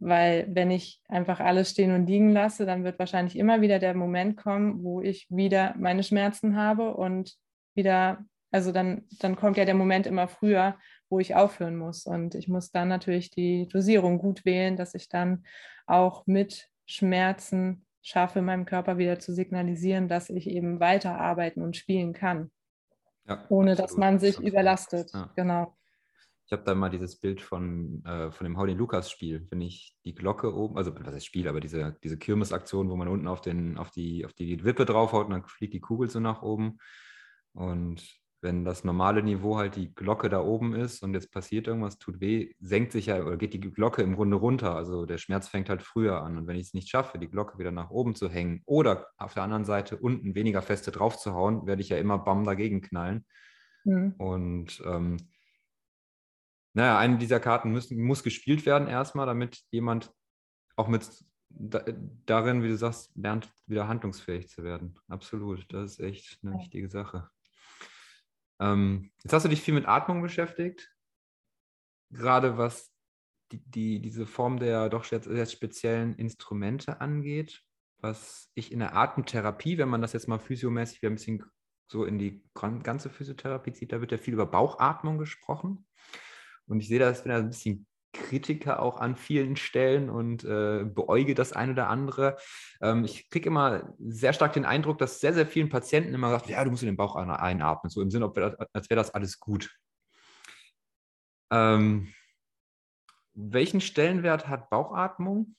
Weil 0.00 0.46
wenn 0.50 0.70
ich 0.70 1.02
einfach 1.08 1.40
alles 1.40 1.70
stehen 1.70 1.92
und 1.92 2.06
liegen 2.06 2.30
lasse, 2.30 2.66
dann 2.66 2.84
wird 2.84 2.98
wahrscheinlich 2.98 3.36
immer 3.36 3.60
wieder 3.60 3.78
der 3.78 3.94
Moment 3.94 4.36
kommen, 4.36 4.84
wo 4.84 5.00
ich 5.00 5.26
wieder 5.28 5.74
meine 5.76 6.04
Schmerzen 6.04 6.56
habe 6.56 6.94
und 6.94 7.34
wieder, 7.74 8.24
also 8.52 8.70
dann, 8.70 9.06
dann 9.18 9.34
kommt 9.34 9.56
ja 9.56 9.64
der 9.64 9.74
Moment 9.74 10.06
immer 10.06 10.28
früher, 10.28 10.76
wo 11.10 11.18
ich 11.18 11.34
aufhören 11.34 11.76
muss. 11.76 12.06
Und 12.06 12.34
ich 12.34 12.48
muss 12.48 12.70
dann 12.70 12.88
natürlich 12.88 13.30
die 13.30 13.66
Dosierung 13.68 14.18
gut 14.18 14.44
wählen, 14.44 14.76
dass 14.76 14.94
ich 14.94 15.08
dann 15.08 15.44
auch 15.86 16.26
mit 16.26 16.68
Schmerzen 16.86 17.84
schaffe, 18.02 18.40
meinem 18.40 18.66
Körper 18.66 18.98
wieder 18.98 19.18
zu 19.18 19.32
signalisieren, 19.32 20.06
dass 20.06 20.30
ich 20.30 20.48
eben 20.48 20.80
weiterarbeiten 20.80 21.62
und 21.62 21.76
spielen 21.76 22.12
kann. 22.12 22.50
Ja, 23.28 23.44
ohne 23.48 23.72
absolut. 23.72 23.90
dass 23.90 23.96
man 23.96 24.18
sich 24.18 24.36
absolut. 24.36 24.52
überlastet. 24.52 25.10
Ja. 25.12 25.30
Genau. 25.36 25.74
Ich 26.46 26.52
habe 26.52 26.62
da 26.64 26.74
mal 26.74 26.88
dieses 26.88 27.16
Bild 27.16 27.42
von, 27.42 28.02
äh, 28.06 28.30
von 28.30 28.44
dem 28.44 28.56
Howley 28.56 28.72
Lukas 28.72 29.10
Spiel, 29.10 29.46
wenn 29.50 29.60
ich 29.60 29.94
die 30.06 30.14
Glocke 30.14 30.54
oben, 30.54 30.78
also 30.78 30.94
was 30.98 31.14
heißt 31.14 31.26
Spiel, 31.26 31.46
aber 31.46 31.60
diese, 31.60 31.98
diese 32.02 32.16
Kirmesaktion, 32.16 32.88
wo 32.88 32.96
man 32.96 33.08
unten 33.08 33.28
auf, 33.28 33.42
den, 33.42 33.76
auf, 33.76 33.90
die, 33.90 34.24
auf 34.24 34.32
die 34.32 34.64
Wippe 34.64 34.86
draufhaut 34.86 35.26
und 35.26 35.32
dann 35.32 35.44
fliegt 35.44 35.74
die 35.74 35.80
Kugel 35.80 36.08
so 36.08 36.20
nach 36.20 36.40
oben. 36.40 36.78
Und 37.52 38.02
wenn 38.40 38.64
das 38.64 38.84
normale 38.84 39.22
Niveau 39.22 39.56
halt 39.56 39.76
die 39.76 39.94
Glocke 39.94 40.28
da 40.28 40.40
oben 40.40 40.74
ist 40.74 41.02
und 41.02 41.14
jetzt 41.14 41.32
passiert 41.32 41.66
irgendwas, 41.66 41.98
tut 41.98 42.20
weh, 42.20 42.52
senkt 42.60 42.92
sich 42.92 43.06
ja 43.06 43.22
oder 43.22 43.36
geht 43.36 43.54
die 43.54 43.60
Glocke 43.60 44.02
im 44.02 44.14
Grunde 44.14 44.36
runter. 44.36 44.76
Also 44.76 45.06
der 45.06 45.18
Schmerz 45.18 45.48
fängt 45.48 45.68
halt 45.68 45.82
früher 45.82 46.22
an. 46.22 46.38
Und 46.38 46.46
wenn 46.46 46.56
ich 46.56 46.68
es 46.68 46.74
nicht 46.74 46.88
schaffe, 46.88 47.18
die 47.18 47.28
Glocke 47.28 47.58
wieder 47.58 47.72
nach 47.72 47.90
oben 47.90 48.14
zu 48.14 48.28
hängen 48.28 48.62
oder 48.64 49.08
auf 49.16 49.34
der 49.34 49.42
anderen 49.42 49.64
Seite 49.64 49.96
unten 49.96 50.34
weniger 50.34 50.62
feste 50.62 50.92
drauf 50.92 51.18
zu 51.18 51.34
hauen, 51.34 51.66
werde 51.66 51.82
ich 51.82 51.88
ja 51.88 51.98
immer 51.98 52.18
bam 52.18 52.44
dagegen 52.44 52.80
knallen. 52.80 53.26
Mhm. 53.84 54.14
Und 54.18 54.82
ähm, 54.86 55.16
naja, 56.74 56.98
eine 56.98 57.18
dieser 57.18 57.40
Karten 57.40 57.72
müssen, 57.72 58.00
muss 58.00 58.22
gespielt 58.22 58.66
werden 58.66 58.86
erstmal, 58.86 59.26
damit 59.26 59.62
jemand 59.70 60.12
auch 60.76 60.86
mit 60.86 61.08
da, 61.50 61.82
darin, 62.26 62.62
wie 62.62 62.68
du 62.68 62.76
sagst, 62.76 63.10
lernt, 63.16 63.50
wieder 63.66 63.88
handlungsfähig 63.88 64.48
zu 64.48 64.62
werden. 64.62 64.96
Absolut. 65.08 65.66
Das 65.72 65.92
ist 65.92 66.00
echt 66.00 66.38
eine 66.42 66.58
wichtige 66.58 66.88
Sache. 66.88 67.28
Ähm, 68.60 69.10
jetzt 69.22 69.32
hast 69.32 69.44
du 69.44 69.48
dich 69.48 69.62
viel 69.62 69.74
mit 69.74 69.86
Atmung 69.86 70.22
beschäftigt, 70.22 70.90
gerade 72.10 72.58
was 72.58 72.92
die, 73.52 73.62
die, 73.64 74.00
diese 74.00 74.26
Form 74.26 74.58
der 74.58 74.88
doch 74.88 75.04
sehr 75.04 75.46
speziellen 75.46 76.14
Instrumente 76.16 77.00
angeht, 77.00 77.62
was 78.00 78.50
ich 78.54 78.72
in 78.72 78.80
der 78.80 78.94
Atemtherapie, 78.94 79.78
wenn 79.78 79.88
man 79.88 80.02
das 80.02 80.12
jetzt 80.12 80.28
mal 80.28 80.38
physiomäßig 80.38 81.04
ein 81.04 81.14
bisschen 81.14 81.44
so 81.90 82.04
in 82.04 82.18
die 82.18 82.44
ganze 82.54 83.08
Physiotherapie 83.08 83.72
zieht, 83.72 83.92
da 83.92 84.00
wird 84.00 84.12
ja 84.12 84.18
viel 84.18 84.34
über 84.34 84.46
Bauchatmung 84.46 85.16
gesprochen. 85.18 85.86
Und 86.66 86.80
ich 86.80 86.88
sehe 86.88 86.98
das, 86.98 87.22
bin 87.22 87.32
da 87.32 87.38
ein 87.38 87.48
bisschen 87.48 87.86
Kritiker 88.18 88.82
auch 88.82 89.00
an 89.00 89.16
vielen 89.16 89.56
Stellen 89.56 90.10
und 90.10 90.44
äh, 90.44 90.84
beäuge 90.84 91.34
das 91.34 91.52
eine 91.52 91.72
oder 91.72 91.88
andere. 91.88 92.36
Ähm, 92.80 93.04
ich 93.04 93.30
kriege 93.30 93.48
immer 93.48 93.94
sehr 93.98 94.32
stark 94.32 94.52
den 94.52 94.64
Eindruck, 94.64 94.98
dass 94.98 95.20
sehr, 95.20 95.32
sehr 95.32 95.46
vielen 95.46 95.68
Patienten 95.68 96.14
immer 96.14 96.30
sagt, 96.30 96.48
ja, 96.48 96.62
du 96.64 96.70
musst 96.70 96.82
in 96.82 96.88
den 96.88 96.96
Bauch 96.96 97.16
einatmen, 97.16 97.90
so 97.90 98.02
im 98.02 98.10
Sinne, 98.10 98.32
als 98.72 98.90
wäre 98.90 98.98
das 98.98 99.12
alles 99.14 99.40
gut. 99.40 99.70
Ähm, 101.50 102.12
welchen 103.34 103.80
Stellenwert 103.80 104.48
hat 104.48 104.68
Bauchatmung 104.68 105.54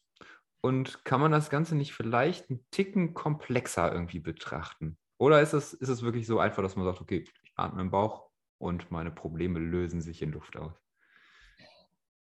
und 0.62 1.06
kann 1.06 1.22
man 1.22 1.32
das 1.32 1.50
Ganze 1.50 1.76
nicht 1.76 1.94
vielleicht 1.94 2.50
einen 2.50 2.66
Ticken 2.72 3.14
komplexer 3.14 3.92
irgendwie 3.92 4.20
betrachten? 4.20 4.98
Oder 5.18 5.42
ist 5.42 5.54
es, 5.54 5.74
ist 5.74 5.90
es 5.90 6.02
wirklich 6.02 6.28
so 6.28 6.40
einfach, 6.40 6.62
dass 6.62 6.76
man 6.76 6.86
sagt, 6.86 7.02
okay, 7.02 7.24
ich 7.24 7.34
atme 7.56 7.82
im 7.82 7.92
Bauch 7.92 8.30
und 8.58 8.92
meine 8.92 9.12
Probleme 9.12 9.60
lösen 9.60 10.02
sich 10.02 10.22
in 10.22 10.32
Luft 10.32 10.58
aus? 10.58 10.89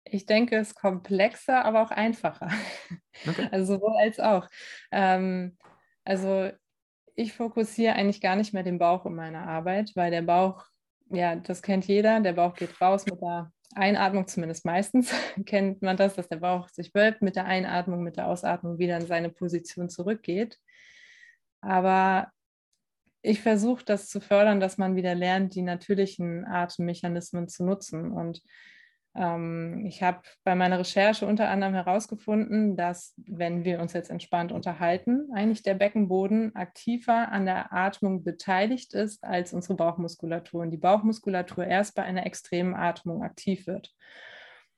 Ich 0.04 0.26
denke, 0.26 0.56
es 0.56 0.68
ist 0.68 0.74
komplexer, 0.74 1.64
aber 1.64 1.82
auch 1.82 1.90
einfacher. 1.90 2.50
Okay. 3.26 3.48
Also 3.52 3.74
sowohl 3.74 3.96
als 3.98 4.18
auch. 4.18 4.48
Ähm, 4.90 5.56
also 6.04 6.50
ich 7.16 7.32
fokussiere 7.32 7.94
eigentlich 7.94 8.20
gar 8.20 8.36
nicht 8.36 8.54
mehr 8.54 8.62
den 8.62 8.78
Bauch 8.78 9.04
in 9.06 9.14
meiner 9.14 9.46
Arbeit, 9.46 9.92
weil 9.94 10.10
der 10.10 10.22
Bauch, 10.22 10.64
ja, 11.10 11.36
das 11.36 11.62
kennt 11.62 11.86
jeder, 11.86 12.20
der 12.20 12.32
Bauch 12.32 12.54
geht 12.54 12.80
raus 12.80 13.04
mit 13.06 13.20
der 13.20 13.52
Einatmung, 13.74 14.26
zumindest 14.26 14.64
meistens 14.64 15.12
kennt 15.46 15.82
man 15.82 15.96
das, 15.96 16.14
dass 16.14 16.28
der 16.28 16.38
Bauch 16.38 16.68
sich 16.68 16.94
wölbt, 16.94 17.22
mit 17.22 17.36
der 17.36 17.44
Einatmung, 17.44 18.02
mit 18.02 18.16
der 18.16 18.26
Ausatmung 18.26 18.78
wieder 18.78 18.96
in 18.96 19.06
seine 19.06 19.30
Position 19.30 19.88
zurückgeht. 19.88 20.58
Aber 21.60 22.30
ich 23.22 23.42
versuche 23.42 23.84
das 23.84 24.08
zu 24.08 24.20
fördern, 24.20 24.60
dass 24.60 24.78
man 24.78 24.96
wieder 24.96 25.14
lernt, 25.14 25.54
die 25.54 25.62
natürlichen 25.62 26.46
Atemmechanismen 26.46 27.48
zu 27.48 27.64
nutzen. 27.64 28.12
Und 28.12 28.42
ich 29.12 30.02
habe 30.04 30.20
bei 30.44 30.54
meiner 30.54 30.78
Recherche 30.78 31.26
unter 31.26 31.48
anderem 31.48 31.74
herausgefunden, 31.74 32.76
dass 32.76 33.12
wenn 33.16 33.64
wir 33.64 33.80
uns 33.80 33.92
jetzt 33.92 34.08
entspannt 34.08 34.52
unterhalten, 34.52 35.28
eigentlich 35.34 35.64
der 35.64 35.74
Beckenboden 35.74 36.54
aktiver 36.54 37.32
an 37.32 37.44
der 37.44 37.72
Atmung 37.72 38.22
beteiligt 38.22 38.94
ist 38.94 39.24
als 39.24 39.52
unsere 39.52 39.74
Bauchmuskulatur 39.74 40.62
und 40.62 40.70
die 40.70 40.76
Bauchmuskulatur 40.76 41.66
erst 41.66 41.96
bei 41.96 42.04
einer 42.04 42.24
extremen 42.24 42.74
Atmung 42.74 43.24
aktiv 43.24 43.66
wird. 43.66 43.92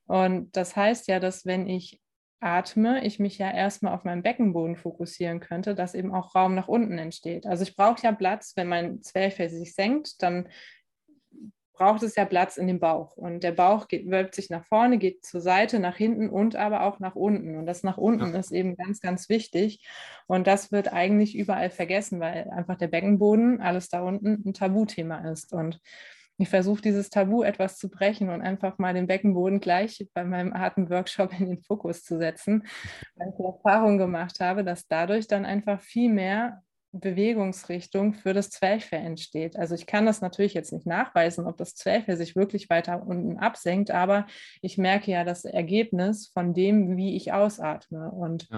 Und 0.06 0.56
das 0.56 0.76
heißt 0.76 1.08
ja, 1.08 1.20
dass 1.20 1.44
wenn 1.44 1.68
ich 1.68 2.00
atme, 2.40 3.04
ich 3.04 3.18
mich 3.18 3.38
ja 3.38 3.50
erstmal 3.50 3.94
auf 3.94 4.04
meinen 4.04 4.22
Beckenboden 4.22 4.76
fokussieren 4.76 5.40
könnte, 5.40 5.74
dass 5.74 5.94
eben 5.94 6.12
auch 6.12 6.34
Raum 6.34 6.54
nach 6.54 6.68
unten 6.68 6.98
entsteht. 6.98 7.46
Also 7.46 7.62
ich 7.62 7.76
brauche 7.76 8.02
ja 8.02 8.12
Platz, 8.12 8.54
wenn 8.56 8.66
mein 8.66 9.02
Zwerchfell 9.02 9.50
sich 9.50 9.74
senkt, 9.74 10.22
dann 10.22 10.48
braucht 11.72 12.02
es 12.02 12.16
ja 12.16 12.24
Platz 12.24 12.56
in 12.56 12.66
dem 12.66 12.80
Bauch. 12.80 13.16
Und 13.16 13.42
der 13.42 13.52
Bauch 13.52 13.88
geht, 13.88 14.10
wölbt 14.10 14.34
sich 14.34 14.50
nach 14.50 14.64
vorne, 14.64 14.98
geht 14.98 15.24
zur 15.24 15.40
Seite, 15.40 15.78
nach 15.78 15.96
hinten 15.96 16.28
und 16.28 16.56
aber 16.56 16.82
auch 16.82 17.00
nach 17.00 17.16
unten. 17.16 17.56
Und 17.56 17.66
das 17.66 17.82
nach 17.82 17.98
unten 17.98 18.32
ja. 18.32 18.38
ist 18.38 18.52
eben 18.52 18.76
ganz, 18.76 19.00
ganz 19.00 19.28
wichtig. 19.28 19.84
Und 20.26 20.46
das 20.46 20.72
wird 20.72 20.92
eigentlich 20.92 21.36
überall 21.36 21.70
vergessen, 21.70 22.20
weil 22.20 22.50
einfach 22.50 22.76
der 22.76 22.88
Beckenboden, 22.88 23.60
alles 23.60 23.88
da 23.88 24.02
unten, 24.02 24.42
ein 24.46 24.54
Tabuthema 24.54 25.30
ist. 25.30 25.52
Und 25.52 25.80
ich 26.38 26.48
versuche 26.48 26.82
dieses 26.82 27.10
Tabu 27.10 27.42
etwas 27.42 27.78
zu 27.78 27.88
brechen 27.88 28.30
und 28.30 28.42
einfach 28.42 28.78
mal 28.78 28.94
den 28.94 29.06
Beckenboden 29.06 29.60
gleich 29.60 30.06
bei 30.14 30.24
meinem 30.24 30.52
Atemworkshop 30.52 31.38
in 31.38 31.48
den 31.48 31.62
Fokus 31.62 32.04
zu 32.04 32.18
setzen, 32.18 32.66
weil 33.16 33.28
ich 33.28 33.36
die 33.36 33.44
Erfahrung 33.44 33.98
gemacht 33.98 34.40
habe, 34.40 34.64
dass 34.64 34.88
dadurch 34.88 35.26
dann 35.26 35.44
einfach 35.44 35.80
viel 35.80 36.12
mehr 36.12 36.62
Bewegungsrichtung 36.92 38.12
für 38.12 38.34
das 38.34 38.50
Zwerchfell 38.50 39.04
entsteht. 39.04 39.56
Also 39.56 39.74
ich 39.74 39.86
kann 39.86 40.04
das 40.04 40.20
natürlich 40.20 40.54
jetzt 40.54 40.72
nicht 40.72 40.86
nachweisen, 40.86 41.46
ob 41.46 41.56
das 41.56 41.74
Zwerchfell 41.74 42.16
sich 42.16 42.36
wirklich 42.36 42.68
weiter 42.68 43.06
unten 43.06 43.38
absenkt, 43.38 43.90
aber 43.90 44.26
ich 44.60 44.76
merke 44.76 45.10
ja 45.10 45.24
das 45.24 45.44
Ergebnis 45.44 46.28
von 46.28 46.52
dem, 46.52 46.96
wie 46.96 47.16
ich 47.16 47.32
ausatme. 47.32 48.10
Und 48.10 48.48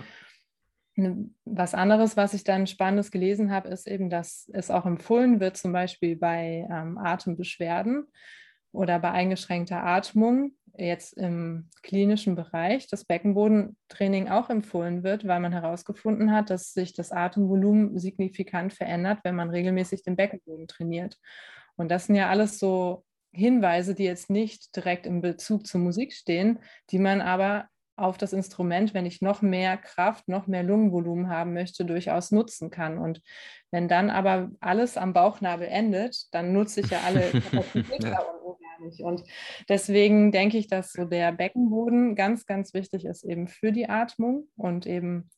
ja. 0.97 1.14
was 1.44 1.75
anderes, 1.75 2.16
was 2.16 2.35
ich 2.35 2.42
dann 2.42 2.66
Spannendes 2.66 3.12
gelesen 3.12 3.53
habe, 3.53 3.68
ist 3.68 3.87
eben, 3.87 4.11
dass 4.11 4.51
es 4.53 4.70
auch 4.70 4.85
empfohlen 4.85 5.38
wird, 5.38 5.57
zum 5.57 5.73
Beispiel 5.73 6.16
bei 6.16 6.66
ähm, 6.68 6.99
Atembeschwerden 6.99 8.09
oder 8.73 8.99
bei 8.99 9.12
eingeschränkter 9.12 9.85
Atmung, 9.85 10.57
jetzt 10.76 11.14
im 11.14 11.70
klinischen 11.82 12.34
Bereich 12.34 12.87
das 12.88 13.04
Beckenbodentraining 13.04 14.28
auch 14.28 14.50
empfohlen 14.50 15.02
wird, 15.02 15.26
weil 15.26 15.40
man 15.40 15.52
herausgefunden 15.52 16.32
hat, 16.32 16.50
dass 16.50 16.72
sich 16.72 16.94
das 16.94 17.12
Atemvolumen 17.12 17.98
signifikant 17.98 18.72
verändert, 18.72 19.20
wenn 19.22 19.37
man 19.37 19.50
regelmäßig 19.50 20.02
den 20.02 20.16
Beckenboden 20.16 20.66
trainiert. 20.66 21.18
Und 21.76 21.90
das 21.90 22.06
sind 22.06 22.16
ja 22.16 22.28
alles 22.28 22.58
so 22.58 23.04
Hinweise, 23.32 23.94
die 23.94 24.04
jetzt 24.04 24.30
nicht 24.30 24.74
direkt 24.76 25.06
im 25.06 25.20
Bezug 25.20 25.66
zur 25.66 25.80
Musik 25.80 26.12
stehen, 26.12 26.60
die 26.90 26.98
man 26.98 27.20
aber 27.20 27.68
auf 27.96 28.18
das 28.18 28.32
Instrument, 28.32 28.92
wenn 28.92 29.06
ich 29.06 29.22
noch 29.22 29.40
mehr 29.40 29.76
Kraft, 29.76 30.28
noch 30.28 30.46
mehr 30.48 30.64
Lungenvolumen 30.64 31.28
haben 31.28 31.52
möchte, 31.52 31.84
durchaus 31.84 32.32
nutzen 32.32 32.70
kann. 32.70 32.98
Und 32.98 33.22
wenn 33.70 33.87
dann 33.87 34.10
aber 34.10 34.50
alles 34.60 34.96
am 34.96 35.12
Bauchnabel 35.12 35.68
endet, 35.68 36.32
dann 36.32 36.52
nutze 36.52 36.80
ich 36.80 36.90
ja 36.90 37.00
alle 37.04 37.30
Kapazitäten 37.50 38.10
da 38.10 38.18
unten 38.18 38.63
nicht. 38.80 39.02
Und 39.02 39.22
deswegen 39.68 40.32
denke 40.32 40.58
ich, 40.58 40.68
dass 40.68 40.92
so 40.92 41.04
der 41.04 41.32
Beckenboden 41.32 42.14
ganz, 42.14 42.46
ganz 42.46 42.74
wichtig 42.74 43.04
ist 43.04 43.24
eben 43.24 43.48
für 43.48 43.72
die 43.72 43.88
Atmung 43.88 44.48
und 44.56 44.87
eben 44.87 45.30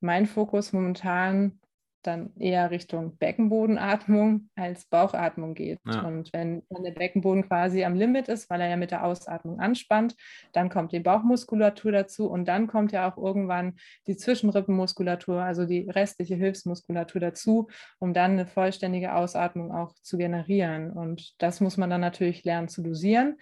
mein 0.00 0.26
Fokus 0.26 0.72
momentan 0.72 1.60
dann 2.06 2.32
eher 2.38 2.70
Richtung 2.70 3.16
Beckenbodenatmung 3.16 4.48
als 4.56 4.84
Bauchatmung 4.86 5.54
geht. 5.54 5.80
Ja. 5.86 6.02
Und 6.02 6.32
wenn, 6.32 6.62
wenn 6.70 6.84
der 6.84 6.92
Beckenboden 6.92 7.46
quasi 7.46 7.84
am 7.84 7.94
Limit 7.94 8.28
ist, 8.28 8.48
weil 8.50 8.60
er 8.60 8.68
ja 8.68 8.76
mit 8.76 8.90
der 8.90 9.04
Ausatmung 9.04 9.60
anspannt, 9.60 10.16
dann 10.52 10.68
kommt 10.68 10.92
die 10.92 11.00
Bauchmuskulatur 11.00 11.92
dazu 11.92 12.28
und 12.28 12.46
dann 12.46 12.66
kommt 12.66 12.92
ja 12.92 13.10
auch 13.10 13.16
irgendwann 13.16 13.74
die 14.06 14.16
Zwischenrippenmuskulatur, 14.16 15.42
also 15.42 15.66
die 15.66 15.88
restliche 15.90 16.34
Hilfsmuskulatur 16.34 17.20
dazu, 17.20 17.68
um 17.98 18.14
dann 18.14 18.32
eine 18.32 18.46
vollständige 18.46 19.14
Ausatmung 19.14 19.72
auch 19.72 19.94
zu 20.02 20.16
generieren. 20.18 20.90
Und 20.90 21.34
das 21.42 21.60
muss 21.60 21.76
man 21.76 21.90
dann 21.90 22.00
natürlich 22.00 22.44
lernen 22.44 22.68
zu 22.68 22.82
dosieren. 22.82 23.36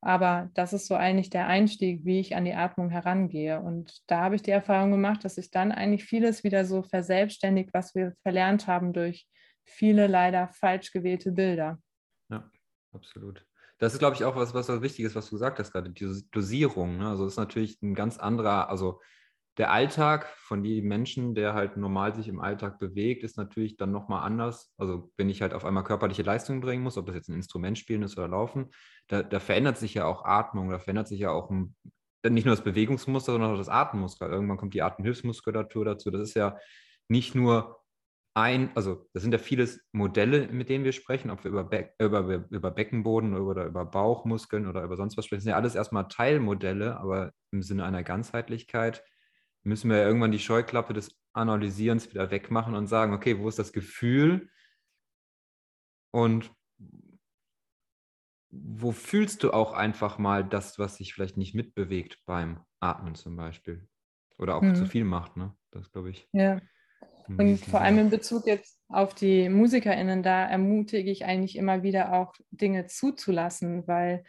Aber 0.00 0.50
das 0.54 0.72
ist 0.72 0.86
so 0.86 0.94
eigentlich 0.94 1.30
der 1.30 1.46
Einstieg, 1.46 2.04
wie 2.04 2.20
ich 2.20 2.36
an 2.36 2.44
die 2.44 2.54
Atmung 2.54 2.90
herangehe. 2.90 3.60
Und 3.60 4.02
da 4.06 4.20
habe 4.20 4.36
ich 4.36 4.42
die 4.42 4.50
Erfahrung 4.50 4.90
gemacht, 4.90 5.24
dass 5.24 5.36
sich 5.36 5.50
dann 5.50 5.72
eigentlich 5.72 6.04
vieles 6.04 6.44
wieder 6.44 6.64
so 6.64 6.82
verselbstständigt, 6.82 7.70
was 7.72 7.94
wir 7.94 8.14
verlernt 8.22 8.66
haben 8.66 8.92
durch 8.92 9.26
viele 9.64 10.06
leider 10.06 10.48
falsch 10.48 10.92
gewählte 10.92 11.32
Bilder. 11.32 11.78
Ja, 12.28 12.48
absolut. 12.92 13.44
Das 13.78 13.92
ist, 13.92 13.98
glaube 13.98 14.14
ich, 14.16 14.24
auch 14.24 14.36
was, 14.36 14.54
was, 14.54 14.68
was 14.68 14.80
Wichtiges, 14.80 15.14
was 15.14 15.26
du 15.26 15.32
gesagt 15.32 15.58
hast 15.58 15.72
gerade, 15.72 15.90
die 15.90 16.22
Dosierung. 16.30 16.98
Ne? 16.98 17.08
Also 17.08 17.24
das 17.24 17.34
ist 17.34 17.38
natürlich 17.38 17.80
ein 17.82 17.94
ganz 17.94 18.16
anderer, 18.16 18.70
also 18.70 19.00
der 19.58 19.72
Alltag 19.72 20.26
von 20.36 20.64
jedem 20.64 20.88
Menschen, 20.88 21.34
der 21.34 21.54
halt 21.54 21.76
normal 21.76 22.14
sich 22.14 22.28
im 22.28 22.40
Alltag 22.40 22.78
bewegt, 22.78 23.24
ist 23.24 23.38
natürlich 23.38 23.76
dann 23.76 23.90
nochmal 23.90 24.22
anders. 24.22 24.74
Also 24.76 25.10
wenn 25.16 25.30
ich 25.30 25.40
halt 25.40 25.54
auf 25.54 25.64
einmal 25.64 25.84
körperliche 25.84 26.22
Leistungen 26.22 26.60
bringen 26.60 26.82
muss, 26.82 26.98
ob 26.98 27.06
das 27.06 27.14
jetzt 27.14 27.28
ein 27.28 27.36
Instrument 27.36 27.78
spielen 27.78 28.02
ist 28.02 28.18
oder 28.18 28.28
laufen, 28.28 28.70
da, 29.08 29.22
da 29.22 29.40
verändert 29.40 29.78
sich 29.78 29.94
ja 29.94 30.04
auch 30.04 30.24
Atmung, 30.24 30.70
da 30.70 30.78
verändert 30.78 31.08
sich 31.08 31.20
ja 31.20 31.30
auch 31.30 31.50
ein, 31.50 31.74
nicht 32.28 32.44
nur 32.44 32.54
das 32.54 32.64
Bewegungsmuster, 32.64 33.32
sondern 33.32 33.54
auch 33.54 33.58
das 33.58 33.68
Atemmuster. 33.68 34.28
Irgendwann 34.28 34.58
kommt 34.58 34.74
die 34.74 34.82
Atemhilfsmuskulatur 34.82 35.84
dazu. 35.84 36.10
Das 36.10 36.20
ist 36.20 36.34
ja 36.34 36.58
nicht 37.08 37.34
nur 37.34 37.80
ein, 38.34 38.70
also 38.74 39.08
das 39.14 39.22
sind 39.22 39.32
ja 39.32 39.38
viele 39.38 39.66
Modelle, 39.92 40.48
mit 40.48 40.68
denen 40.68 40.84
wir 40.84 40.92
sprechen, 40.92 41.30
ob 41.30 41.44
wir 41.44 41.50
über, 41.50 41.64
Be 41.64 41.90
über, 41.98 42.44
über 42.50 42.70
Beckenboden 42.70 43.34
oder 43.34 43.64
über 43.64 43.86
Bauchmuskeln 43.86 44.66
oder 44.66 44.82
über 44.82 44.96
sonst 44.96 45.16
was 45.16 45.24
sprechen. 45.24 45.38
Das 45.38 45.44
sind 45.44 45.50
ja 45.52 45.56
alles 45.56 45.74
erstmal 45.74 46.08
Teilmodelle, 46.08 46.98
aber 47.00 47.32
im 47.52 47.62
Sinne 47.62 47.86
einer 47.86 48.02
Ganzheitlichkeit 48.02 49.02
müssen 49.66 49.90
wir 49.90 49.98
ja 49.98 50.06
irgendwann 50.06 50.32
die 50.32 50.38
Scheuklappe 50.38 50.94
des 50.94 51.18
Analysierens 51.32 52.08
wieder 52.10 52.30
wegmachen 52.30 52.74
und 52.74 52.86
sagen, 52.86 53.12
okay, 53.12 53.38
wo 53.38 53.48
ist 53.48 53.58
das 53.58 53.72
Gefühl 53.72 54.48
und 56.12 56.50
wo 58.48 58.92
fühlst 58.92 59.42
du 59.42 59.52
auch 59.52 59.72
einfach 59.72 60.18
mal 60.18 60.44
das, 60.44 60.78
was 60.78 60.96
sich 60.96 61.12
vielleicht 61.12 61.36
nicht 61.36 61.54
mitbewegt 61.54 62.22
beim 62.24 62.64
Atmen 62.80 63.16
zum 63.16 63.36
Beispiel 63.36 63.88
oder 64.38 64.54
auch 64.54 64.62
hm. 64.62 64.74
zu 64.76 64.84
mhm. 64.84 64.88
viel 64.88 65.04
macht, 65.04 65.36
ne? 65.36 65.54
Das 65.72 65.90
glaube 65.90 66.10
ich. 66.10 66.28
Ja. 66.32 66.60
Und 67.26 67.58
vor 67.58 67.80
allem 67.80 67.98
in 67.98 68.10
Bezug 68.10 68.46
jetzt 68.46 68.80
auf 68.88 69.12
die 69.12 69.48
MusikerInnen, 69.48 70.22
da 70.22 70.46
ermutige 70.46 71.10
ich 71.10 71.24
eigentlich 71.24 71.56
immer 71.56 71.82
wieder 71.82 72.12
auch 72.12 72.34
Dinge 72.50 72.86
zuzulassen, 72.86 73.86
weil 73.88 74.24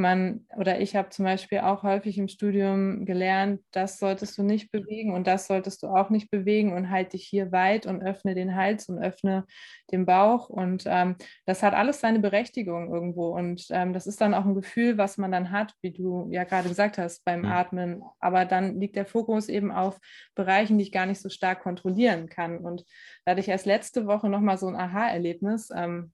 man 0.00 0.46
oder 0.56 0.80
ich 0.80 0.96
habe 0.96 1.10
zum 1.10 1.24
Beispiel 1.24 1.60
auch 1.60 1.82
häufig 1.82 2.18
im 2.18 2.28
Studium 2.28 3.04
gelernt, 3.04 3.60
das 3.70 3.98
solltest 3.98 4.36
du 4.38 4.42
nicht 4.42 4.72
bewegen 4.72 5.14
und 5.14 5.26
das 5.26 5.46
solltest 5.46 5.82
du 5.82 5.88
auch 5.88 6.10
nicht 6.10 6.30
bewegen 6.30 6.72
und 6.72 6.90
halt 6.90 7.12
dich 7.12 7.24
hier 7.24 7.52
weit 7.52 7.86
und 7.86 8.02
öffne 8.02 8.34
den 8.34 8.56
Hals 8.56 8.88
und 8.88 8.98
öffne 8.98 9.44
den 9.92 10.06
Bauch 10.06 10.48
und 10.48 10.84
ähm, 10.86 11.16
das 11.46 11.62
hat 11.62 11.74
alles 11.74 12.00
seine 12.00 12.18
Berechtigung 12.18 12.92
irgendwo 12.92 13.28
und 13.36 13.66
ähm, 13.70 13.92
das 13.92 14.06
ist 14.06 14.20
dann 14.20 14.34
auch 14.34 14.44
ein 14.44 14.54
Gefühl, 14.54 14.98
was 14.98 15.18
man 15.18 15.30
dann 15.30 15.50
hat, 15.50 15.74
wie 15.82 15.92
du 15.92 16.28
ja 16.30 16.44
gerade 16.44 16.68
gesagt 16.68 16.98
hast 16.98 17.24
beim 17.24 17.40
mhm. 17.40 17.46
Atmen, 17.46 18.02
aber 18.18 18.44
dann 18.44 18.80
liegt 18.80 18.96
der 18.96 19.06
Fokus 19.06 19.48
eben 19.48 19.70
auf 19.70 19.98
Bereichen, 20.34 20.78
die 20.78 20.84
ich 20.84 20.92
gar 20.92 21.06
nicht 21.06 21.20
so 21.20 21.28
stark 21.28 21.62
kontrollieren 21.62 22.28
kann 22.28 22.58
und 22.58 22.84
da 23.24 23.32
hatte 23.32 23.40
ich 23.40 23.48
erst 23.48 23.66
letzte 23.66 24.06
Woche 24.06 24.28
nochmal 24.28 24.58
so 24.58 24.66
ein 24.66 24.76
Aha-Erlebnis. 24.76 25.70
Ähm, 25.74 26.12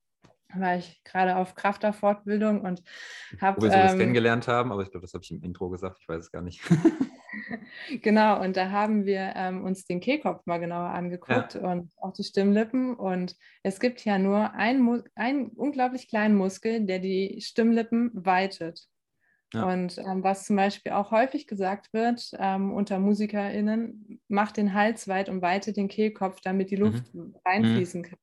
war 0.55 0.77
ich 0.77 1.03
gerade 1.05 1.37
auf 1.37 1.55
Krafter-Fortbildung 1.55 2.61
und 2.61 2.83
habe. 3.41 3.59
Wo 3.59 3.65
wir 3.65 3.71
sowas 3.71 3.93
ähm, 3.93 3.99
kennengelernt 3.99 4.49
haben, 4.49 4.73
aber 4.73 4.83
ich 4.83 4.91
glaube, 4.91 5.05
das 5.05 5.15
habe 5.15 5.25
ich 5.25 5.31
im 5.31 5.43
Intro 5.43 5.69
gesagt, 5.69 5.99
ich 6.01 6.09
weiß 6.09 6.25
es 6.25 6.33
gar 6.33 6.43
nicht. 6.43 6.61
genau, 8.03 8.41
und 8.41 8.57
da 8.57 8.71
haben 8.71 9.07
wir 9.07 9.33
ähm, 9.35 9.65
uns 9.65 9.87
den 9.87 10.01
Kehlkopf 10.01 10.47
mal 10.47 10.59
genauer 10.59 10.91
angeguckt 10.91 11.55
ja. 11.55 11.71
und 11.71 11.93
auch 11.97 12.13
die 12.13 12.25
Stimmlippen. 12.25 12.95
Und 12.95 13.37
es 13.63 13.81
gibt 13.81 14.05
ja 14.05 14.19
nur 14.19 14.53
einen, 14.55 15.03
einen 15.15 15.49
unglaublich 15.49 16.09
kleinen 16.09 16.37
Muskel, 16.37 16.87
der 16.87 16.99
die 16.99 17.41
Stimmlippen 17.41 18.11
weitet. 18.15 18.87
Ja. 19.53 19.65
Und 19.65 19.99
ähm, 19.99 20.25
was 20.25 20.45
zum 20.45 20.57
Beispiel 20.57 20.93
auch 20.93 21.13
häufig 21.13 21.47
gesagt 21.47 21.93
wird 21.93 22.33
ähm, 22.39 22.73
unter 22.73 22.99
MusikerInnen, 22.99 24.21
macht 24.29 24.57
den 24.57 24.75
Hals 24.75 25.07
weit 25.09 25.29
und 25.29 25.41
weitet 25.41 25.77
den 25.77 25.89
Kehlkopf, 25.89 26.41
damit 26.41 26.71
die 26.71 26.77
Luft 26.77 27.15
mhm. 27.15 27.37
reinfließen 27.45 28.03
kann. 28.03 28.19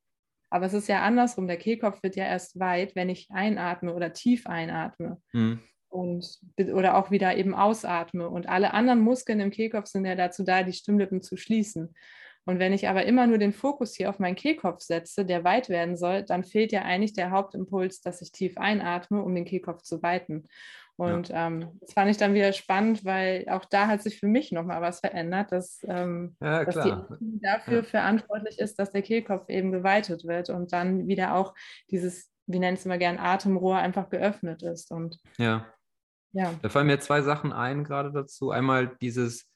Aber 0.54 0.68
es 0.68 0.74
ist 0.76 0.88
ja 0.88 1.02
andersrum. 1.02 1.48
Der 1.48 1.58
Kehlkopf 1.58 2.04
wird 2.04 2.16
ja 2.16 2.26
erst 2.26 2.60
weit, 2.60 2.96
wenn 2.96 3.10
ich 3.10 3.28
einatme 3.32 3.92
oder 3.92 4.14
tief 4.14 4.46
einatme. 4.46 5.20
Mhm. 5.32 5.60
und, 5.90 6.28
oder 6.74 6.96
auch 6.96 7.10
wieder 7.10 7.36
eben 7.36 7.56
ausatme. 7.56 8.30
Und 8.30 8.48
alle 8.48 8.76
anderen 8.76 9.00
Muskeln 9.00 9.40
im 9.40 9.50
Kehlkopf 9.50 9.88
sind 9.88 10.06
ja 10.06 10.14
dazu 10.14 10.44
da, 10.44 10.62
die 10.62 10.74
Stimmlippen 10.74 11.24
zu 11.24 11.38
schließen. 11.38 11.96
Und 12.46 12.60
wenn 12.60 12.74
ich 12.74 12.90
aber 12.90 13.06
immer 13.06 13.26
nur 13.26 13.38
den 13.38 13.54
Fokus 13.54 13.96
hier 13.96 14.10
auf 14.10 14.20
meinen 14.20 14.36
Kehlkopf 14.36 14.82
setze, 14.82 15.26
der 15.26 15.44
weit 15.44 15.70
werden 15.70 15.96
soll, 15.96 16.24
dann 16.24 16.44
fehlt 16.44 16.72
ja 16.72 16.82
eigentlich 16.82 17.14
der 17.14 17.32
Hauptimpuls, 17.32 18.02
dass 18.02 18.22
ich 18.22 18.32
tief 18.32 18.58
einatme, 18.58 19.22
um 19.22 19.34
den 19.34 19.46
Kehlkopf 19.46 19.82
zu 19.82 20.04
weiten. 20.04 20.48
Und 20.96 21.30
ja. 21.30 21.48
ähm, 21.48 21.80
das 21.80 21.94
fand 21.94 22.12
ich 22.12 22.18
dann 22.18 22.34
wieder 22.34 22.54
spannend, 22.54 23.04
weil 23.04 23.46
auch 23.50 23.66
da 23.66 23.88
hat 23.88 24.04
sich 24.04 24.20
für 24.20 24.28
mich 24.28 24.52
nochmal 24.52 24.82
was 24.82 25.00
verändert, 25.00 25.52
dass, 25.52 25.80
ähm, 25.88 26.36
ja, 26.40 26.66
dass 26.66 26.84
die 26.84 26.94
dafür 27.42 27.78
ja. 27.78 27.84
verantwortlich 27.84 28.60
ist, 28.60 28.78
dass 28.78 28.92
der 28.92 29.02
Kehlkopf 29.02 29.50
eben 29.50 29.72
geweitet 29.72 30.26
wird 30.26 30.50
und 30.50 30.72
dann 30.72 31.08
wieder 31.08 31.36
auch 31.36 31.56
dieses, 31.90 32.30
wie 32.46 32.60
nennt 32.60 32.78
es 32.78 32.86
immer 32.86 33.00
gern, 33.00 33.18
Atemrohr 33.18 33.78
einfach 33.78 34.10
geöffnet 34.10 34.62
ist. 34.62 34.92
Und 34.92 35.20
ja. 35.38 35.66
ja. 36.34 36.54
Da 36.62 36.70
fallen 36.70 36.88
mir 36.88 37.00
zwei 37.00 37.22
Sachen 37.22 37.54
ein 37.54 37.84
gerade 37.84 38.12
dazu. 38.12 38.52
Einmal 38.52 38.96
dieses, 39.02 39.50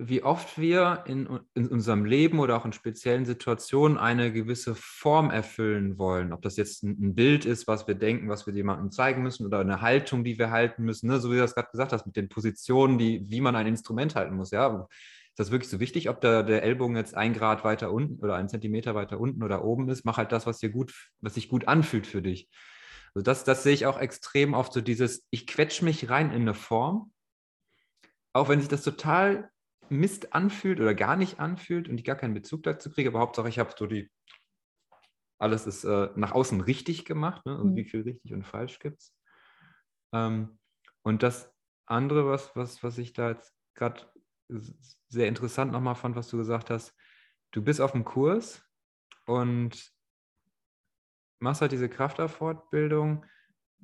wie 0.00 0.22
oft 0.22 0.58
wir 0.58 1.02
in, 1.06 1.40
in, 1.54 1.66
unserem 1.66 2.04
Leben 2.04 2.38
oder 2.38 2.56
auch 2.56 2.64
in 2.64 2.72
speziellen 2.72 3.26
Situationen 3.26 3.98
eine 3.98 4.32
gewisse 4.32 4.76
Form 4.76 5.30
erfüllen 5.30 5.98
wollen. 5.98 6.32
Ob 6.32 6.40
das 6.42 6.56
jetzt 6.56 6.84
ein, 6.84 7.16
Bild 7.16 7.44
ist, 7.44 7.66
was 7.66 7.88
wir 7.88 7.96
denken, 7.96 8.28
was 8.28 8.46
wir 8.46 8.54
jemandem 8.54 8.92
zeigen 8.92 9.22
müssen 9.22 9.44
oder 9.44 9.58
eine 9.58 9.80
Haltung, 9.80 10.22
die 10.22 10.38
wir 10.38 10.52
halten 10.52 10.84
müssen. 10.84 11.08
Ne? 11.08 11.18
So 11.18 11.30
wie 11.30 11.34
du 11.34 11.40
das 11.40 11.56
gerade 11.56 11.70
gesagt 11.72 11.92
hast, 11.92 12.06
mit 12.06 12.14
den 12.14 12.28
Positionen, 12.28 12.96
die, 12.96 13.28
wie 13.28 13.40
man 13.40 13.56
ein 13.56 13.66
Instrument 13.66 14.14
halten 14.14 14.36
muss. 14.36 14.52
Ja? 14.52 14.86
Ist 15.30 15.38
das 15.38 15.50
wirklich 15.50 15.68
so 15.68 15.80
wichtig, 15.80 16.08
ob 16.08 16.20
da 16.20 16.44
der 16.44 16.62
Ellbogen 16.62 16.94
jetzt 16.94 17.16
ein 17.16 17.34
Grad 17.34 17.64
weiter 17.64 17.90
unten 17.90 18.22
oder 18.22 18.36
ein 18.36 18.48
Zentimeter 18.48 18.94
weiter 18.94 19.18
unten 19.18 19.42
oder 19.42 19.64
oben 19.64 19.88
ist? 19.88 20.04
Mach 20.04 20.16
halt 20.16 20.30
das, 20.30 20.46
was 20.46 20.58
dir 20.58 20.70
gut, 20.70 20.94
was 21.20 21.34
sich 21.34 21.48
gut 21.48 21.66
anfühlt 21.66 22.06
für 22.06 22.22
dich. 22.22 22.48
Also 23.16 23.24
das, 23.24 23.42
das 23.42 23.64
sehe 23.64 23.74
ich 23.74 23.86
auch 23.86 23.98
extrem 23.98 24.54
oft 24.54 24.72
so 24.72 24.80
dieses, 24.80 25.26
ich 25.30 25.48
quetsche 25.48 25.84
mich 25.84 26.08
rein 26.08 26.30
in 26.30 26.42
eine 26.42 26.54
Form, 26.54 27.10
auch 28.32 28.48
wenn 28.48 28.60
sich 28.60 28.68
das 28.68 28.82
total 28.82 29.50
Mist 29.90 30.34
anfühlt 30.34 30.80
oder 30.80 30.94
gar 30.94 31.16
nicht 31.16 31.40
anfühlt 31.40 31.88
und 31.88 31.98
ich 31.98 32.04
gar 32.04 32.16
keinen 32.16 32.34
Bezug 32.34 32.62
dazu 32.62 32.90
kriege, 32.90 33.10
aber 33.10 33.20
Hauptsache 33.20 33.48
ich 33.48 33.58
habe 33.58 33.74
so 33.76 33.86
die, 33.86 34.10
alles 35.38 35.66
ist 35.66 35.84
äh, 35.84 36.10
nach 36.16 36.32
außen 36.32 36.60
richtig 36.60 37.04
gemacht, 37.04 37.44
ne? 37.46 37.52
also 37.52 37.64
mhm. 37.64 37.76
wie 37.76 37.84
viel 37.84 38.02
richtig 38.02 38.32
und 38.32 38.44
falsch 38.44 38.78
gibt 38.78 39.00
es. 39.00 39.14
Ähm, 40.12 40.58
und 41.02 41.22
das 41.22 41.52
andere, 41.86 42.28
was, 42.28 42.54
was, 42.56 42.82
was 42.82 42.98
ich 42.98 43.12
da 43.12 43.30
jetzt 43.30 43.54
gerade 43.74 44.10
sehr 45.08 45.28
interessant 45.28 45.72
nochmal 45.72 45.94
fand, 45.94 46.16
was 46.16 46.28
du 46.28 46.38
gesagt 46.38 46.70
hast, 46.70 46.94
du 47.50 47.62
bist 47.62 47.80
auf 47.80 47.92
dem 47.92 48.04
Kurs 48.04 48.62
und 49.26 49.92
machst 51.38 51.60
halt 51.60 51.72
diese 51.72 51.88
Krafterfortbildung 51.88 53.24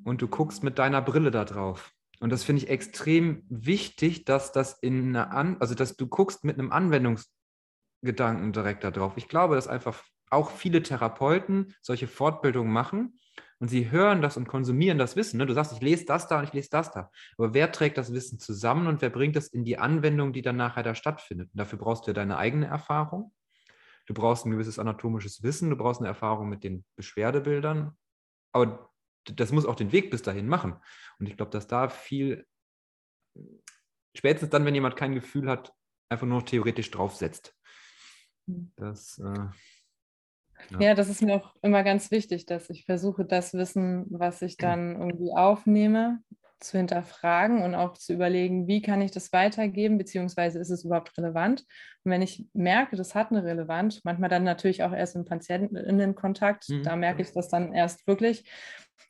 und 0.05 0.23
du 0.23 0.29
guckst 0.29 0.62
mit 0.62 0.79
deiner 0.79 1.03
Brille 1.03 1.31
da 1.31 1.45
drauf. 1.45 1.93
Und 2.20 2.31
das 2.31 2.44
finde 2.44 2.62
ich 2.62 2.70
extrem 2.70 3.44
wichtig, 3.48 4.24
dass 4.24 4.53
das 4.53 4.79
in 4.81 5.09
einer 5.09 5.33
An 5.33 5.57
also 5.61 5.74
dass 5.74 5.96
du 5.96 6.07
guckst 6.07 6.44
mit 6.44 6.59
einem 6.59 6.72
Anwendungsgedanken 6.72 8.53
direkt 8.53 8.85
darauf. 8.85 9.16
Ich 9.16 9.29
glaube, 9.29 9.57
dass 9.57 9.68
einfach 9.68 10.03
auch 10.31 10.50
viele 10.50 10.83
Therapeuten 10.83 11.74
solche 11.83 12.07
Fortbildungen 12.07 12.72
machen 12.72 13.18
und 13.59 13.68
sie 13.68 13.90
hören 13.90 14.20
das 14.20 14.37
und 14.37 14.48
konsumieren 14.48 14.98
das 14.98 15.16
Wissen. 15.16 15.38
Ne? 15.38 15.46
Du 15.46 15.55
sagst, 15.55 15.72
ich 15.72 15.81
lese 15.81 16.05
das 16.05 16.29
da 16.29 16.38
und 16.38 16.44
ich 16.44 16.53
lese 16.53 16.68
das 16.70 16.90
da. 16.90 17.11
Aber 17.38 17.55
wer 17.55 17.72
trägt 17.72 17.98
das 17.98 18.12
Wissen 18.12 18.38
zusammen 18.38 18.87
und 18.87 19.00
wer 19.00 19.11
bringt 19.11 19.37
es 19.37 19.48
in 19.48 19.64
die 19.64 19.79
Anwendung, 19.79 20.33
die 20.33 20.42
dann 20.42 20.57
nachher 20.57 20.83
da 20.83 20.94
stattfindet? 20.94 21.50
Und 21.53 21.59
dafür 21.59 21.79
brauchst 21.79 22.07
du 22.07 22.11
ja 22.11 22.14
deine 22.14 22.37
eigene 22.37 22.66
Erfahrung. 22.66 23.33
Du 24.07 24.12
brauchst 24.12 24.44
ein 24.44 24.50
gewisses 24.50 24.79
anatomisches 24.79 25.42
Wissen, 25.42 25.70
du 25.70 25.77
brauchst 25.77 26.00
eine 26.00 26.09
Erfahrung 26.09 26.48
mit 26.48 26.62
den 26.62 26.85
Beschwerdebildern. 26.96 27.96
Aber 28.53 28.90
das 29.24 29.52
muss 29.52 29.66
auch 29.66 29.76
den 29.76 29.92
Weg 29.92 30.10
bis 30.10 30.22
dahin 30.22 30.48
machen. 30.48 30.76
Und 31.18 31.28
ich 31.28 31.37
glaube, 31.37 31.50
dass 31.50 31.66
da 31.66 31.88
viel, 31.88 32.46
spätestens 34.14 34.50
dann, 34.50 34.64
wenn 34.64 34.74
jemand 34.74 34.96
kein 34.96 35.14
Gefühl 35.14 35.48
hat, 35.48 35.72
einfach 36.08 36.26
nur 36.26 36.44
theoretisch 36.44 36.90
draufsetzt. 36.90 37.54
Hm. 38.46 38.72
Das, 38.76 39.18
äh, 39.18 39.48
ja. 40.70 40.80
ja. 40.80 40.94
das 40.94 41.08
ist 41.08 41.22
mir 41.22 41.37
auch 41.37 41.54
immer 41.62 41.82
ganz 41.82 42.10
wichtig, 42.10 42.46
dass 42.46 42.70
ich 42.70 42.84
versuche, 42.84 43.24
das 43.24 43.54
Wissen, 43.54 44.06
was 44.10 44.42
ich 44.42 44.56
dann 44.56 44.96
irgendwie 44.96 45.32
aufnehme, 45.34 46.20
zu 46.64 46.78
hinterfragen 46.78 47.62
und 47.62 47.74
auch 47.74 47.94
zu 47.94 48.12
überlegen, 48.12 48.66
wie 48.66 48.80
kann 48.80 49.02
ich 49.02 49.10
das 49.10 49.32
weitergeben, 49.32 49.98
beziehungsweise 49.98 50.58
ist 50.58 50.70
es 50.70 50.84
überhaupt 50.84 51.16
relevant. 51.18 51.64
Und 52.04 52.10
wenn 52.10 52.22
ich 52.22 52.46
merke, 52.54 52.96
das 52.96 53.14
hat 53.14 53.30
eine 53.30 53.44
Relevanz, 53.44 54.00
manchmal 54.04 54.30
dann 54.30 54.44
natürlich 54.44 54.82
auch 54.82 54.92
erst 54.92 55.14
im 55.14 55.24
Patientinnenkontakt, 55.24 56.68
mhm. 56.68 56.82
da 56.82 56.96
merke 56.96 57.22
ich 57.22 57.32
das 57.32 57.48
dann 57.48 57.72
erst 57.72 58.06
wirklich. 58.06 58.44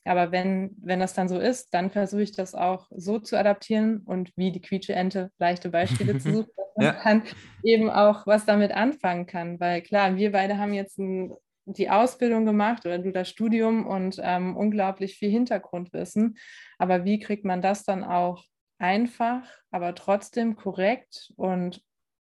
Aber 0.05 0.33
wenn, 0.33 0.75
wenn 0.81 1.01
das 1.01 1.15
dann 1.15 1.29
so 1.29 1.39
ist, 1.39 1.73
dann 1.73 1.91
versuche 1.91 2.23
ich 2.23 2.33
das 2.33 2.55
auch 2.55 2.89
so 2.91 3.19
zu 3.19 3.39
adaptieren 3.39 4.03
und 4.05 4.33
wie 4.37 4.53
die 4.53 4.61
Quietsche-Ente 4.61 5.31
leichte 5.39 5.71
Beispiele 5.71 6.19
zu 6.19 6.33
suchen, 6.33 6.51
dass 6.57 6.77
man 6.77 6.87
ja. 6.87 6.97
dann 7.03 7.23
eben 7.63 7.91
auch 7.91 8.27
was 8.27 8.45
damit 8.45 8.73
anfangen 8.73 9.27
kann. 9.27 9.59
Weil 9.61 9.83
klar, 9.83 10.17
wir 10.17 10.33
beide 10.33 10.59
haben 10.59 10.75
jetzt 10.75 10.99
ein 10.99 11.33
die 11.67 11.91
Ausbildung 11.91 12.45
gemacht 12.45 12.85
oder 12.85 12.99
du 12.99 13.11
das 13.11 13.29
Studium 13.29 13.87
und 13.87 14.21
ähm, 14.23 14.57
unglaublich 14.57 15.17
viel 15.17 15.31
Hintergrundwissen. 15.31 16.37
Aber 16.79 17.05
wie 17.05 17.19
kriegt 17.19 17.45
man 17.45 17.63
das 17.63 17.85
dann 17.85 18.05
auch 18.05 18.45
einfach, 18.79 19.43
aber 19.71 19.95
trotzdem 19.95 20.57
korrekt 20.57 21.33
und 21.37 21.83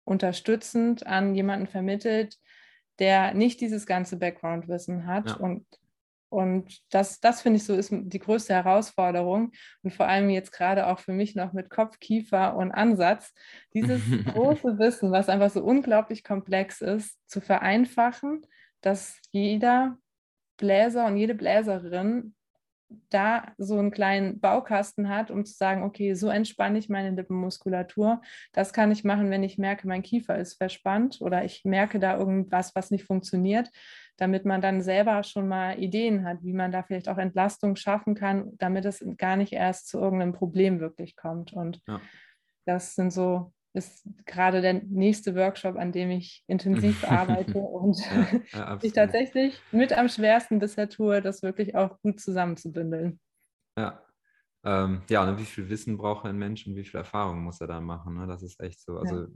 unterstützend 0.06 1.06
an 1.06 1.36
jemanden 1.36 1.68
vermittelt, 1.68 2.38
der 3.00 3.34
nicht 3.34 3.60
dieses 3.60 3.86
ganze 3.86 4.18
Background-Wissen 4.18 5.06
hat 5.06 5.30
ja. 5.30 5.36
und 5.36 5.66
und 6.36 6.82
das, 6.90 7.22
das 7.22 7.42
finde 7.42 7.58
ich 7.58 7.64
so, 7.64 7.74
ist 7.76 7.92
die 7.94 8.20
größte 8.20 8.54
Herausforderung. 8.54 9.54
Und 9.84 9.94
vor 9.94 10.10
allem 10.10 10.30
jetzt 10.30 10.52
gerade 10.52 10.88
auch 10.88 11.00
für 11.00 11.14
mich 11.14 11.34
noch 11.34 11.54
mit 11.54 11.70
Kopf, 11.70 11.98
Kiefer 12.00 12.58
und 12.58 12.74
Ansatz, 12.74 13.34
dieses 13.74 14.02
große 14.34 14.78
Wissen, 14.78 15.14
was 15.14 15.30
einfach 15.30 15.50
so 15.50 15.64
unglaublich 15.64 16.26
komplex 16.26 16.82
ist, 16.82 17.18
zu 17.30 17.40
vereinfachen, 17.40 18.42
dass 18.82 19.18
jeder 19.32 19.98
Bläser 20.58 21.06
und 21.06 21.16
jede 21.16 21.36
Bläserin 21.36 22.36
da 23.10 23.54
so 23.58 23.80
einen 23.80 23.92
kleinen 23.92 24.42
Baukasten 24.42 25.08
hat, 25.08 25.32
um 25.32 25.46
zu 25.46 25.54
sagen, 25.54 25.84
okay, 25.84 26.16
so 26.16 26.28
entspanne 26.28 26.78
ich 26.78 26.90
meine 26.90 27.16
Lippenmuskulatur. 27.16 28.22
Das 28.52 28.74
kann 28.74 28.92
ich 28.92 29.06
machen, 29.06 29.32
wenn 29.32 29.44
ich 29.44 29.58
merke, 29.58 29.88
mein 29.88 30.04
Kiefer 30.04 30.38
ist 30.38 30.56
verspannt 30.56 31.22
oder 31.22 31.46
ich 31.46 31.64
merke 31.64 32.00
da 32.00 32.18
irgendwas, 32.18 32.76
was 32.76 32.92
nicht 32.92 33.06
funktioniert, 33.06 33.70
damit 34.18 34.46
man 34.46 34.62
dann 34.62 34.82
selber 34.82 35.24
schon 35.24 35.48
mal 35.48 35.80
Ideen 35.80 36.26
hat, 36.26 36.44
wie 36.44 36.54
man 36.54 36.72
da 36.72 36.84
vielleicht 36.84 37.10
auch 37.10 37.18
Entlastung 37.18 37.76
schaffen 37.76 38.16
kann, 38.16 38.52
damit 38.58 38.86
es 38.86 39.06
gar 39.18 39.36
nicht 39.36 39.54
erst 39.54 39.88
zu 39.88 40.00
irgendeinem 40.00 40.34
Problem 40.34 40.80
wirklich 40.80 41.16
kommt. 41.16 41.54
Und 41.54 41.82
ja. 41.88 42.02
das 42.66 42.96
sind 42.96 43.12
so 43.12 43.52
ist 43.74 44.08
gerade 44.26 44.62
der 44.62 44.76
nächste 44.86 45.36
Workshop, 45.36 45.76
an 45.76 45.92
dem 45.92 46.10
ich 46.10 46.46
intensiv 46.48 47.04
arbeite 47.10 47.60
und 47.60 48.00
ja, 48.54 48.80
ich 48.82 48.94
tatsächlich 48.94 49.60
mit 49.74 49.92
am 49.92 50.08
schwersten 50.08 50.60
bisher 50.60 50.88
tue, 50.88 51.22
das 51.22 51.44
wirklich 51.44 51.76
auch 51.76 52.00
gut 52.02 52.22
zusammenzubündeln. 52.22 53.20
Ja, 53.78 54.02
ähm, 54.66 55.04
ja, 55.10 55.24
und 55.24 55.38
wie 55.38 55.46
viel 55.46 55.70
Wissen 55.70 55.96
braucht 55.96 56.26
ein 56.26 56.38
Mensch 56.38 56.66
und 56.66 56.76
wie 56.76 56.84
viel 56.84 56.98
Erfahrung 56.98 57.44
muss 57.44 57.62
er 57.62 57.68
da 57.68 57.80
machen? 57.80 58.16
Ne? 58.16 58.26
Das 58.26 58.42
ist 58.42 58.60
echt 58.60 58.82
so. 58.82 58.98
Also 58.98 59.22
ja. 59.22 59.28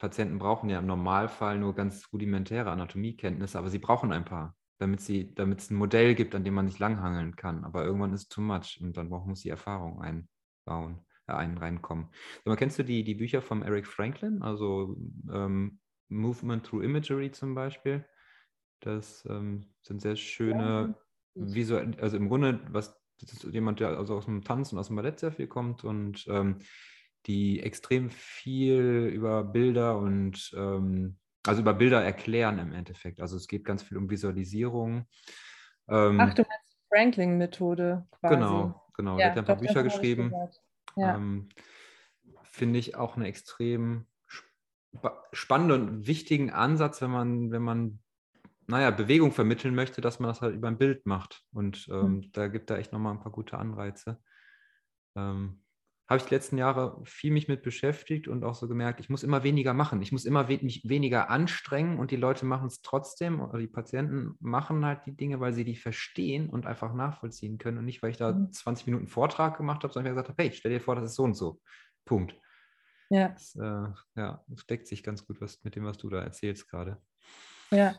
Patienten 0.00 0.38
brauchen 0.38 0.68
ja 0.68 0.80
im 0.80 0.86
Normalfall 0.86 1.58
nur 1.58 1.74
ganz 1.74 2.08
rudimentäre 2.12 2.70
Anatomiekenntnisse, 2.70 3.58
aber 3.58 3.68
sie 3.68 3.78
brauchen 3.78 4.12
ein 4.12 4.24
paar, 4.24 4.56
damit 4.78 5.00
sie, 5.00 5.32
damit 5.34 5.60
es 5.60 5.70
ein 5.70 5.76
Modell 5.76 6.16
gibt, 6.16 6.34
an 6.34 6.42
dem 6.42 6.54
man 6.54 6.68
sich 6.68 6.80
langhangeln 6.80 7.36
kann. 7.36 7.64
Aber 7.64 7.84
irgendwann 7.84 8.14
ist 8.14 8.32
too 8.32 8.40
much 8.40 8.80
und 8.82 8.96
dann 8.96 9.08
muss 9.08 9.42
die 9.42 9.50
Erfahrung 9.50 10.00
einbauen 10.00 11.04
einen 11.26 11.58
reinkommen. 11.58 12.08
Aber 12.44 12.56
kennst 12.56 12.78
du 12.78 12.82
die, 12.82 13.04
die 13.04 13.14
Bücher 13.14 13.40
von 13.40 13.62
Eric 13.62 13.86
Franklin, 13.86 14.42
also 14.42 14.96
ähm, 15.32 15.78
Movement 16.08 16.66
Through 16.66 16.82
Imagery 16.82 17.30
zum 17.30 17.54
Beispiel? 17.54 18.04
Das 18.80 19.24
ähm, 19.28 19.72
sind 19.82 20.00
sehr 20.00 20.16
schöne 20.16 20.96
visuell, 21.34 21.94
also 22.00 22.16
im 22.16 22.28
Grunde, 22.28 22.60
was 22.70 23.00
das 23.20 23.32
ist 23.32 23.44
jemand, 23.52 23.80
der 23.80 23.98
also 23.98 24.16
aus 24.16 24.24
dem 24.24 24.42
Tanz 24.42 24.72
und 24.72 24.78
aus 24.78 24.86
dem 24.86 24.96
Ballett 24.96 25.20
sehr 25.20 25.32
viel 25.32 25.46
kommt 25.46 25.84
und 25.84 26.26
ähm, 26.28 26.58
die 27.26 27.60
extrem 27.60 28.10
viel 28.10 29.10
über 29.12 29.44
Bilder 29.44 29.98
und 29.98 30.52
ähm, 30.56 31.16
also 31.46 31.62
über 31.62 31.74
Bilder 31.74 32.02
erklären 32.02 32.58
im 32.58 32.72
Endeffekt. 32.72 33.20
Also 33.20 33.36
es 33.36 33.46
geht 33.48 33.64
ganz 33.64 33.82
viel 33.82 33.96
um 33.96 34.10
Visualisierung. 34.10 35.06
Ähm, 35.88 36.20
Ach, 36.20 36.34
du 36.34 36.42
meinst 36.42 36.70
Franklin-Methode 36.88 38.06
quasi. 38.10 38.34
Genau, 38.34 38.86
genau. 38.94 39.18
Ja, 39.18 39.26
er 39.26 39.30
hat 39.30 39.38
ein 39.38 39.44
paar 39.44 39.56
Bücher 39.56 39.82
geschrieben. 39.82 40.32
Ja. 40.96 41.16
Ähm, 41.16 41.48
Finde 42.42 42.78
ich 42.78 42.96
auch 42.96 43.16
einen 43.16 43.26
extrem 43.26 44.06
sp 44.92 45.08
spannenden 45.32 45.88
und 45.88 46.06
wichtigen 46.08 46.50
Ansatz, 46.50 47.00
wenn 47.00 47.12
man, 47.12 47.52
wenn 47.52 47.62
man, 47.62 48.00
naja, 48.66 48.90
Bewegung 48.90 49.30
vermitteln 49.30 49.74
möchte, 49.74 50.00
dass 50.00 50.18
man 50.18 50.28
das 50.28 50.40
halt 50.40 50.56
über 50.56 50.66
ein 50.66 50.78
Bild 50.78 51.06
macht. 51.06 51.44
Und 51.52 51.88
ähm, 51.90 52.16
mhm. 52.16 52.32
da 52.32 52.48
gibt 52.48 52.70
er 52.70 52.78
echt 52.78 52.92
nochmal 52.92 53.14
ein 53.14 53.20
paar 53.20 53.32
gute 53.32 53.56
Anreize. 53.56 54.20
Ähm, 55.14 55.62
habe 56.10 56.18
ich 56.18 56.24
die 56.24 56.34
letzten 56.34 56.58
Jahre 56.58 57.00
viel 57.04 57.30
mich 57.30 57.46
mit 57.46 57.62
beschäftigt 57.62 58.26
und 58.26 58.42
auch 58.42 58.56
so 58.56 58.66
gemerkt, 58.66 58.98
ich 58.98 59.10
muss 59.10 59.22
immer 59.22 59.44
weniger 59.44 59.74
machen. 59.74 60.02
Ich 60.02 60.10
muss 60.10 60.24
immer 60.24 60.48
we 60.48 60.58
mich 60.60 60.82
weniger 60.84 61.30
anstrengen 61.30 62.00
und 62.00 62.10
die 62.10 62.16
Leute 62.16 62.44
machen 62.44 62.66
es 62.66 62.82
trotzdem 62.82 63.40
oder 63.40 63.60
die 63.60 63.68
Patienten 63.68 64.34
machen 64.40 64.84
halt 64.84 65.06
die 65.06 65.16
Dinge, 65.16 65.38
weil 65.38 65.52
sie 65.52 65.64
die 65.64 65.76
verstehen 65.76 66.50
und 66.50 66.66
einfach 66.66 66.94
nachvollziehen 66.94 67.58
können 67.58 67.78
und 67.78 67.84
nicht, 67.84 68.02
weil 68.02 68.10
ich 68.10 68.16
da 68.16 68.32
mhm. 68.32 68.50
20 68.50 68.86
Minuten 68.86 69.06
Vortrag 69.06 69.56
gemacht 69.56 69.84
habe, 69.84 69.92
sondern 69.92 70.12
ich 70.12 70.16
gesagt 70.16 70.36
habe, 70.36 70.42
hey, 70.42 70.52
stell 70.52 70.72
dir 70.72 70.80
vor, 70.80 70.96
das 70.96 71.10
ist 71.10 71.14
so 71.14 71.22
und 71.22 71.34
so. 71.34 71.60
Punkt. 72.04 72.34
Ja. 73.08 73.28
Das, 73.28 73.54
äh, 73.54 74.20
ja, 74.20 74.44
das 74.48 74.66
deckt 74.66 74.88
sich 74.88 75.04
ganz 75.04 75.24
gut 75.24 75.40
was, 75.40 75.62
mit 75.62 75.76
dem, 75.76 75.84
was 75.84 75.96
du 75.96 76.10
da 76.10 76.20
erzählst 76.22 76.68
gerade. 76.68 77.00
Ja. 77.70 77.94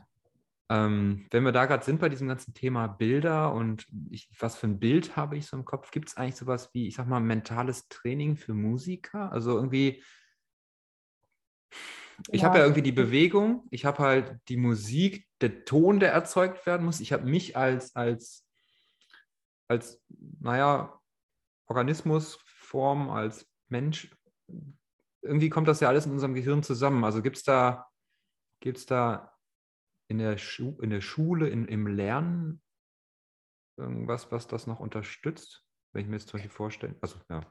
Ähm, 0.71 1.27
wenn 1.31 1.43
wir 1.43 1.51
da 1.51 1.65
gerade 1.65 1.84
sind 1.84 1.99
bei 1.99 2.07
diesem 2.07 2.29
ganzen 2.29 2.53
Thema 2.53 2.88
Bilder 2.88 3.51
und 3.51 3.86
ich, 4.10 4.29
was 4.39 4.55
für 4.55 4.67
ein 4.67 4.79
Bild 4.79 5.17
habe 5.17 5.36
ich 5.36 5.45
so 5.47 5.57
im 5.57 5.65
Kopf, 5.65 5.91
gibt 5.91 6.07
es 6.07 6.15
eigentlich 6.15 6.38
sowas 6.38 6.69
wie, 6.71 6.88
ich 6.88 6.95
sag 6.95 7.07
mal, 7.07 7.19
mentales 7.19 7.89
Training 7.89 8.38
für 8.38 8.53
Musiker? 8.53 9.34
Also 9.34 9.53
irgendwie, 9.57 10.01
ich 12.29 12.39
ja. 12.39 12.47
habe 12.47 12.60
ja 12.60 12.63
irgendwie 12.63 12.84
die 12.84 12.93
Bewegung, 12.93 13.67
ich 13.69 13.84
habe 13.84 13.99
halt 13.99 14.39
die 14.47 14.55
Musik, 14.55 15.27
der 15.41 15.65
Ton, 15.65 15.99
der 15.99 16.13
erzeugt 16.13 16.65
werden 16.65 16.86
muss. 16.86 17.01
Ich 17.01 17.12
habe 17.12 17.25
mich 17.25 17.57
als, 17.57 17.93
als, 17.97 18.47
als, 19.67 20.01
naja, 20.39 20.97
Organismusform, 21.67 23.10
als 23.10 23.45
Mensch. 23.67 24.15
Irgendwie 25.21 25.49
kommt 25.49 25.67
das 25.67 25.81
ja 25.81 25.89
alles 25.89 26.05
in 26.05 26.13
unserem 26.13 26.34
Gehirn 26.34 26.63
zusammen. 26.63 27.03
Also 27.03 27.21
gibt 27.21 27.36
es 27.36 27.43
da, 27.43 27.88
gibt's 28.62 28.86
da 28.86 29.31
in 30.12 30.17
der, 30.17 30.38
Schu 30.38 30.78
in 30.82 30.89
der 30.89 31.02
Schule, 31.02 31.47
in, 31.47 31.65
im 31.65 31.88
Lernen 31.88 32.62
irgendwas, 33.78 34.32
was 34.32 34.47
das 34.47 34.67
noch 34.67 34.82
unterstützt? 34.82 35.65
Wenn 35.93 36.04
ich 36.04 36.08
mir 36.08 36.17
jetzt 36.17 36.28
zum 36.28 36.38
Beispiel 36.38 36.52
vorstelle. 36.52 36.95
Also, 37.02 37.17
ja. 37.30 37.41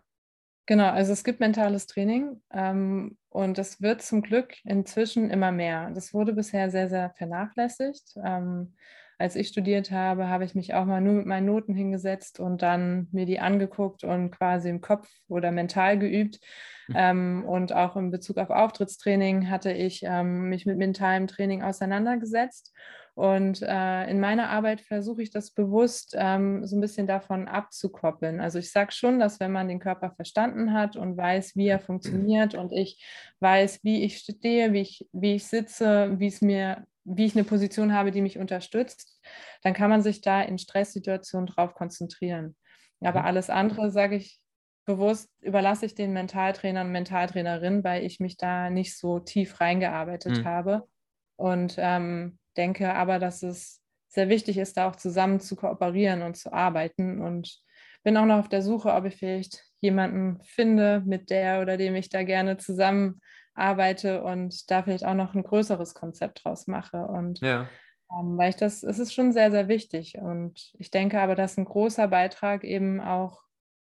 Genau, 0.67 0.91
also 0.91 1.13
es 1.13 1.25
gibt 1.25 1.41
mentales 1.41 1.87
Training 1.87 2.43
ähm, 2.53 3.19
und 3.31 3.59
das 3.59 3.81
wird 3.81 4.03
zum 4.03 4.23
Glück 4.23 4.55
inzwischen 4.65 5.31
immer 5.31 5.51
mehr. 5.51 5.91
Das 5.91 6.13
wurde 6.15 6.35
bisher 6.35 6.71
sehr, 6.71 6.89
sehr 6.89 7.11
vernachlässigt. 7.17 8.15
Ähm, 8.23 8.77
als 9.21 9.37
ich 9.37 9.49
studiert 9.49 9.91
habe, 9.91 10.29
habe 10.29 10.45
ich 10.47 10.55
mich 10.55 10.73
auch 10.73 10.87
mal 10.87 11.03
nur 11.03 11.13
mit 11.13 11.27
meinen 11.27 11.45
Noten 11.45 11.75
hingesetzt 11.75 12.41
und 12.41 12.63
dann 12.63 13.07
mir 13.13 13.27
die 13.27 13.39
angeguckt 13.39 14.03
und 14.03 14.31
quasi 14.31 14.71
im 14.71 14.81
Kopf 14.81 15.11
oder 15.29 15.53
mental 15.53 15.99
geübt. 15.99 16.41
Mhm. 16.89 16.95
Ähm, 16.97 17.45
und 17.47 17.75
auch 17.75 17.97
in 17.97 18.11
Bezug 18.11 18.39
auf 18.39 18.49
Auftrittstraining 18.49 19.51
hatte 19.51 19.73
ich 19.73 20.01
ähm, 20.05 20.49
mich 20.49 20.65
mit 20.65 20.79
mentalem 20.79 21.27
Training 21.27 21.63
auseinandergesetzt. 21.63 22.73
Und 23.15 23.61
äh, 23.61 24.09
in 24.09 24.21
meiner 24.21 24.49
Arbeit 24.49 24.81
versuche 24.81 25.21
ich 25.21 25.31
das 25.31 25.51
bewusst 25.51 26.15
ähm, 26.17 26.65
so 26.65 26.79
ein 26.79 26.81
bisschen 26.81 27.07
davon 27.07 27.47
abzukoppeln. 27.47 28.41
Also 28.41 28.59
ich 28.59 28.73
sage 28.73 28.93
schon, 28.93 29.19
dass 29.19 29.39
wenn 29.39 29.53
man 29.53 29.69
den 29.69 29.81
Körper 29.81 30.13
verstanden 30.13 30.73
hat 30.73 30.97
und 30.97 31.19
weiß, 31.19 31.57
wie 31.57 31.69
er 31.69 31.81
funktioniert 31.81 32.55
und 32.55 32.73
ich 32.73 33.05
weiß, 33.41 33.81
wie 33.83 34.03
ich 34.03 34.17
stehe, 34.17 34.73
wie 34.73 34.81
ich, 34.81 35.07
wie 35.13 35.35
ich 35.35 35.47
sitze, 35.47 36.15
wie 36.19 36.29
es 36.29 36.41
mir 36.41 36.87
wie 37.05 37.27
ich 37.27 37.35
eine 37.35 37.45
Position 37.45 37.95
habe, 37.95 38.11
die 38.11 38.21
mich 38.21 38.39
unterstützt, 38.39 39.21
dann 39.63 39.75
kann 39.75 39.91
man 39.91 40.03
sich 40.03 40.21
da 40.21 40.43
in 40.43 40.59
Stresssituationen 40.59 41.47
drauf 41.47 41.75
konzentrieren. 41.75 42.57
Aber 43.01 43.21
mhm. 43.21 43.27
alles 43.27 43.51
andere, 43.51 43.91
sage 43.91 44.17
ich 44.17 44.41
bewusst, 44.85 45.31
überlasse 45.41 45.87
ich 45.87 45.95
den 45.95 46.13
Mentaltrainern 46.13 46.87
und 46.87 46.93
Mentaltrainerinnen, 46.93 47.85
weil 47.85 48.05
ich 48.05 48.21
mich 48.21 48.37
da 48.37 48.71
nicht 48.71 48.99
so 48.99 49.21
tief 49.21 49.61
reingearbeitet 49.61 50.39
mhm. 50.39 50.45
habe. 50.45 50.89
Und 51.37 51.77
ähm, 51.79 52.39
denke 52.57 52.95
aber, 52.95 53.19
dass 53.19 53.43
es 53.43 53.81
sehr 54.09 54.29
wichtig 54.29 54.59
ist, 54.59 54.77
da 54.77 54.89
auch 54.89 54.97
zusammen 54.97 55.41
zu 55.41 55.57
kooperieren 55.57 56.23
und 56.23 56.37
zu 56.37 56.53
arbeiten. 56.53 57.21
Und 57.23 57.61
bin 58.03 58.17
auch 58.17 58.27
noch 58.27 58.39
auf 58.39 58.49
der 58.49 58.63
Suche, 58.63 58.93
ob 58.93 59.05
ich 59.05 59.17
vielleicht 59.17 59.65
jemanden 59.81 60.43
finde, 60.43 61.03
mit 61.07 61.31
der 61.31 61.63
oder 61.63 61.77
dem 61.77 61.95
ich 61.95 62.09
da 62.09 62.23
gerne 62.23 62.57
zusammen 62.57 63.21
arbeite 63.61 64.23
und 64.23 64.71
da 64.71 64.83
vielleicht 64.83 65.05
auch 65.05 65.15
noch 65.15 65.35
ein 65.35 65.43
größeres 65.43 65.95
Konzept 65.95 66.45
draus 66.45 66.67
mache. 66.67 67.07
Und 67.07 67.41
ja. 67.41 67.69
ähm, 68.11 68.37
weil 68.37 68.51
ich 68.51 68.57
das, 68.57 68.83
es 68.83 68.99
ist 68.99 69.15
schon 69.15 69.33
sehr, 69.33 69.51
sehr 69.51 69.69
wichtig. 69.69 70.17
Und 70.19 70.73
ich 70.79 70.91
denke 70.91 71.21
aber, 71.21 71.35
dass 71.35 71.57
ein 71.57 71.65
großer 71.65 72.09
Beitrag 72.09 72.65
eben 72.65 73.01
auch 73.01 73.43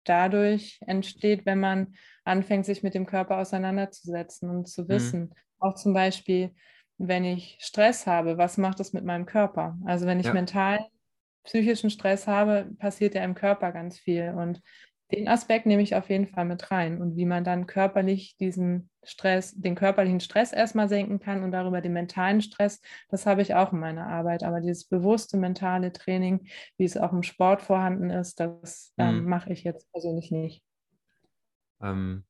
dadurch 0.04 0.80
entsteht, 0.86 1.46
wenn 1.46 1.60
man 1.60 1.96
anfängt, 2.24 2.66
sich 2.66 2.84
mit 2.84 2.94
dem 2.94 3.06
Körper 3.06 3.38
auseinanderzusetzen 3.38 4.50
und 4.50 4.68
zu 4.68 4.84
mhm. 4.84 4.90
wissen. 4.90 5.22
Mhm. 5.22 5.34
Auch 5.60 5.76
zum 5.76 5.94
Beispiel, 5.94 6.54
wenn 6.98 7.26
ich 7.26 7.58
Stress 7.60 8.08
habe, 8.08 8.38
was 8.38 8.58
macht 8.58 8.80
das 8.80 8.94
mit 8.94 9.04
meinem 9.04 9.26
Körper? 9.26 9.78
Also 9.86 10.06
wenn 10.06 10.20
ich 10.20 10.28
ja. 10.28 10.34
mental 10.34 10.86
psychischen 11.44 11.90
Stress 11.90 12.28
habe, 12.28 12.70
passiert 12.78 13.16
ja 13.16 13.24
im 13.24 13.36
Körper 13.36 13.72
ganz 13.72 13.98
viel. 14.00 14.34
Und 14.36 14.62
den 15.12 15.28
Aspekt 15.28 15.66
nehme 15.66 15.84
ich 15.84 15.96
auf 15.96 16.10
jeden 16.10 16.28
Fall 16.28 16.46
mit 16.46 16.72
rein 16.72 17.02
und 17.02 17.16
wie 17.16 17.26
man 17.26 17.44
dann 17.44 17.68
körperlich 17.68 18.38
diesen 18.38 18.90
Stress, 19.04 19.54
den 19.54 19.76
körperlichen 19.76 20.20
Stress 20.20 20.52
erstmal 20.52 20.90
senken 20.90 21.20
kann 21.20 21.44
und 21.44 21.52
darüber 21.52 21.82
den 21.82 21.94
mentalen 21.94 22.42
Stress, 22.42 22.82
das 23.10 23.28
habe 23.28 23.44
ich 23.44 23.54
auch 23.54 23.72
in 23.72 23.80
meiner 23.80 24.08
Arbeit. 24.08 24.44
Aber 24.44 24.62
dieses 24.62 24.86
bewusste 24.86 25.38
mentale 25.38 25.92
Training, 25.92 26.48
wie 26.78 26.86
es 26.86 26.98
auch 26.98 27.14
im 27.14 27.22
Sport 27.22 27.62
vorhanden 27.62 28.10
ist, 28.10 28.40
das 28.40 28.94
ähm, 28.98 29.22
mhm. 29.22 29.30
mache 29.30 29.54
ich 29.54 29.64
jetzt 29.64 29.92
persönlich 29.92 30.32
nicht. 30.32 30.64
Ähm, 31.82 32.24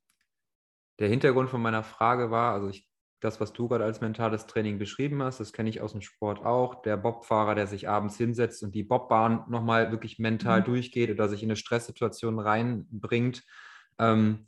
der 1.00 1.08
Hintergrund 1.08 1.50
von 1.50 1.62
meiner 1.62 1.84
Frage 1.84 2.30
war, 2.30 2.54
also 2.54 2.68
ich 2.68 2.88
das, 3.20 3.40
was 3.40 3.54
du 3.54 3.68
gerade 3.68 3.84
als 3.84 4.02
mentales 4.02 4.46
Training 4.46 4.78
beschrieben 4.78 5.24
hast, 5.24 5.40
das 5.40 5.54
kenne 5.54 5.70
ich 5.70 5.82
aus 5.82 5.94
dem 5.94 6.02
Sport 6.02 6.46
auch. 6.46 6.82
Der 6.82 6.98
Bobfahrer, 6.98 7.56
der 7.56 7.68
sich 7.68 7.88
abends 7.88 8.18
hinsetzt 8.18 8.62
und 8.64 8.76
die 8.76 8.84
Bobbahn 8.84 9.46
nochmal 9.48 9.92
wirklich 9.92 10.20
mental 10.20 10.62
mhm. 10.62 10.66
durchgeht 10.66 11.10
oder 11.10 11.30
sich 11.30 11.42
in 11.42 11.50
eine 11.50 11.56
Stresssituation 11.56 12.40
reinbringt. 12.40 13.44
Ähm, 14.00 14.46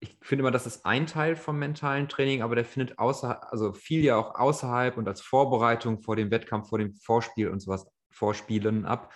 ich 0.00 0.16
finde 0.22 0.42
immer, 0.42 0.50
das 0.50 0.66
ist 0.66 0.84
ein 0.84 1.06
Teil 1.06 1.36
vom 1.36 1.58
mentalen 1.58 2.08
Training, 2.08 2.42
aber 2.42 2.54
der 2.54 2.64
findet 2.64 2.98
außer, 2.98 3.52
also 3.52 3.72
viel 3.72 4.04
ja 4.04 4.16
auch 4.16 4.34
außerhalb 4.36 4.96
und 4.96 5.08
als 5.08 5.20
Vorbereitung 5.20 6.00
vor 6.02 6.14
dem 6.14 6.30
Wettkampf, 6.30 6.68
vor 6.68 6.78
dem 6.78 6.94
Vorspiel 6.94 7.48
und 7.48 7.60
sowas, 7.60 7.86
Vorspielen 8.10 8.84
ab. 8.84 9.12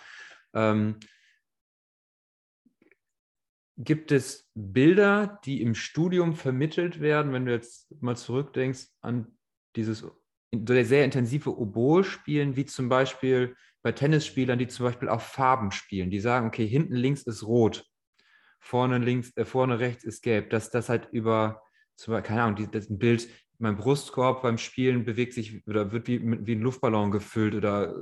Ähm, 0.53 0.99
Gibt 3.77 4.11
es 4.11 4.49
Bilder, 4.53 5.39
die 5.45 5.61
im 5.61 5.73
Studium 5.73 6.35
vermittelt 6.35 6.99
werden, 6.99 7.33
wenn 7.33 7.45
du 7.45 7.51
jetzt 7.51 7.89
mal 8.01 8.15
zurückdenkst 8.15 8.87
an 9.01 9.35
dieses 9.75 10.05
sehr 10.51 11.05
intensive 11.05 11.57
Oboe-Spielen, 11.57 12.55
wie 12.55 12.65
zum 12.65 12.89
Beispiel 12.89 13.55
bei 13.81 13.91
Tennisspielern, 13.91 14.59
die 14.59 14.67
zum 14.67 14.85
Beispiel 14.85 15.09
auf 15.09 15.23
Farben 15.23 15.71
spielen, 15.71 16.11
die 16.11 16.19
sagen, 16.19 16.47
okay, 16.47 16.67
hinten 16.67 16.95
links 16.95 17.23
ist 17.23 17.43
rot, 17.43 17.85
vorne 18.59 18.97
links, 18.99 19.35
äh, 19.35 19.45
vorne 19.45 19.79
rechts 19.79 20.03
ist 20.03 20.21
gelb, 20.21 20.49
dass 20.51 20.69
das 20.69 20.89
halt 20.89 21.09
über, 21.11 21.61
zum 21.95 22.13
Beispiel, 22.13 22.27
keine 22.27 22.43
Ahnung, 22.43 22.71
das 22.71 22.87
Bild, 22.89 23.27
mein 23.59 23.77
Brustkorb 23.77 24.41
beim 24.41 24.57
Spielen 24.57 25.05
bewegt 25.05 25.33
sich 25.33 25.65
oder 25.67 25.91
wird 25.91 26.07
wie, 26.07 26.21
wie 26.45 26.55
ein 26.55 26.61
Luftballon 26.61 27.11
gefüllt 27.11 27.55
oder 27.55 27.95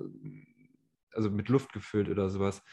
also 1.14 1.30
mit 1.30 1.50
Luft 1.50 1.74
gefüllt 1.74 2.10
oder 2.10 2.30
sowas. 2.30 2.64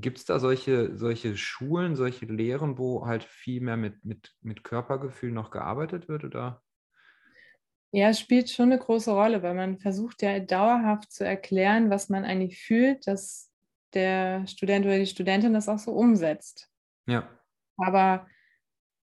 Gibt 0.00 0.18
es 0.18 0.24
da 0.24 0.38
solche, 0.38 0.96
solche 0.96 1.36
Schulen, 1.36 1.96
solche 1.96 2.26
Lehren, 2.26 2.78
wo 2.78 3.06
halt 3.06 3.24
viel 3.24 3.60
mehr 3.60 3.76
mit, 3.76 4.04
mit, 4.04 4.34
mit 4.40 4.64
Körpergefühl 4.64 5.32
noch 5.32 5.50
gearbeitet 5.50 6.08
wird? 6.08 6.24
Oder? 6.24 6.62
Ja, 7.92 8.10
es 8.10 8.20
spielt 8.20 8.50
schon 8.50 8.72
eine 8.72 8.78
große 8.78 9.10
Rolle, 9.10 9.42
weil 9.42 9.54
man 9.54 9.78
versucht 9.78 10.22
ja 10.22 10.38
dauerhaft 10.40 11.12
zu 11.12 11.24
erklären, 11.24 11.88
was 11.88 12.08
man 12.08 12.24
eigentlich 12.24 12.60
fühlt, 12.60 13.06
dass 13.06 13.50
der 13.94 14.46
Student 14.46 14.84
oder 14.86 14.98
die 14.98 15.06
Studentin 15.06 15.54
das 15.54 15.68
auch 15.68 15.78
so 15.78 15.92
umsetzt. 15.92 16.70
Ja. 17.06 17.28
Aber 17.78 18.26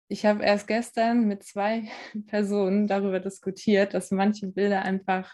ich 0.09 0.25
habe 0.25 0.45
erst 0.45 0.69
gestern 0.69 1.27
mit 1.27 1.43
zwei 1.43 1.89
Personen 2.27 2.87
darüber 2.87 3.21
diskutiert, 3.21 3.95
dass 3.95 4.11
manche 4.11 4.47
Bilder 4.47 4.83
einfach 4.83 5.33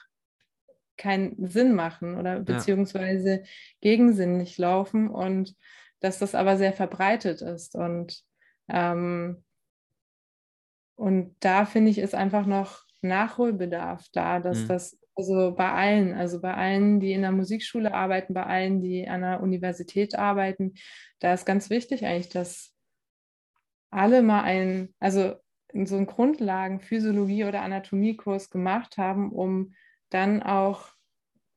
keinen 1.02 1.34
Sinn 1.48 1.74
machen 1.74 2.16
oder 2.16 2.40
beziehungsweise 2.40 3.30
ja. 3.30 3.44
gegensinnig 3.80 4.56
laufen 4.56 5.08
und 5.08 5.56
dass 6.00 6.18
das 6.18 6.34
aber 6.34 6.56
sehr 6.56 6.72
verbreitet 6.72 7.42
ist. 7.42 7.74
Und, 7.74 8.22
ähm, 8.68 9.42
und 10.94 11.34
da 11.40 11.64
finde 11.64 11.90
ich, 11.90 11.98
ist 11.98 12.14
einfach 12.14 12.46
noch 12.46 12.84
Nachholbedarf 13.02 14.06
da, 14.12 14.38
dass 14.38 14.60
mhm. 14.60 14.68
das 14.68 14.98
also 15.14 15.54
bei 15.54 15.70
allen, 15.70 16.14
also 16.14 16.40
bei 16.40 16.54
allen, 16.54 16.98
die 16.98 17.12
in 17.12 17.22
der 17.22 17.32
Musikschule 17.32 17.92
arbeiten, 17.92 18.32
bei 18.32 18.44
allen, 18.44 18.80
die 18.80 19.06
an 19.06 19.20
der 19.20 19.42
Universität 19.42 20.14
arbeiten, 20.14 20.74
da 21.18 21.34
ist 21.34 21.44
ganz 21.44 21.68
wichtig 21.68 22.06
eigentlich, 22.06 22.30
dass 22.30 22.74
alle 23.90 24.22
mal 24.22 24.42
einen, 24.42 24.94
also 25.00 25.34
so 25.84 25.96
einen 25.96 26.06
Grundlagen 26.06 26.80
Physiologie 26.80 27.44
oder 27.44 27.62
Anatomiekurs 27.62 28.48
gemacht 28.48 28.96
haben, 28.96 29.32
um 29.32 29.74
dann 30.14 30.42
auch 30.42 30.88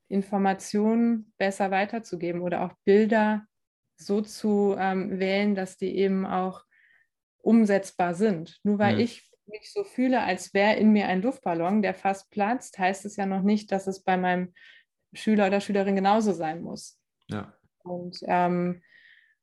Informationen 0.08 1.34
besser 1.38 1.72
weiterzugeben 1.72 2.42
oder 2.42 2.64
auch 2.64 2.74
Bilder 2.84 3.46
so 3.98 4.22
zu 4.22 4.76
ähm, 4.78 5.20
wählen, 5.20 5.56
dass 5.56 5.78
die 5.78 5.96
eben 5.98 6.26
auch 6.26 6.64
umsetzbar 7.38 8.14
sind. 8.14 8.60
Nur 8.64 8.80
weil 8.80 8.96
mhm. 8.96 9.02
ich 9.02 9.32
mich 9.48 9.72
so 9.72 9.84
fühle, 9.84 10.22
als 10.22 10.54
wäre 10.54 10.76
in 10.76 10.92
mir 10.92 11.08
ein 11.08 11.22
Luftballon, 11.22 11.82
der 11.82 11.94
fast 11.94 12.32
platzt, 12.32 12.80
heißt 12.80 13.06
es 13.06 13.16
ja 13.16 13.26
noch 13.26 13.44
nicht, 13.44 13.72
dass 13.72 13.88
es 13.88 14.04
bei 14.04 14.18
meinem 14.18 14.54
Schüler 15.14 15.48
oder 15.48 15.62
Schülerin 15.62 15.96
genauso 15.96 16.34
sein 16.34 16.62
muss. 16.62 17.00
Ja. 17.30 17.54
Und, 17.84 18.20
ähm, 18.24 18.82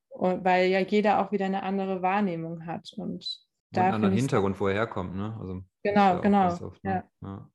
Und, 0.08 0.44
weil 0.44 0.66
ja 0.66 0.80
jeder 0.80 1.20
auch 1.20 1.32
wieder 1.32 1.46
eine 1.46 1.62
andere 1.62 2.02
Wahrnehmung 2.02 2.66
hat. 2.66 2.92
Und 2.96 3.40
da 3.70 3.84
einen 3.84 3.94
anderen 3.94 4.14
Hintergrund, 4.14 4.60
wo 4.60 4.68
er 4.68 4.74
herkommt. 4.74 5.14
Ne? 5.14 5.36
Also, 5.40 5.62
genau, 5.82 6.14
ja 6.14 6.18
genau. 6.18 6.48
Oft, 6.48 6.84
ne? 6.84 7.04
ja. 7.22 7.28
ja. 7.28 7.50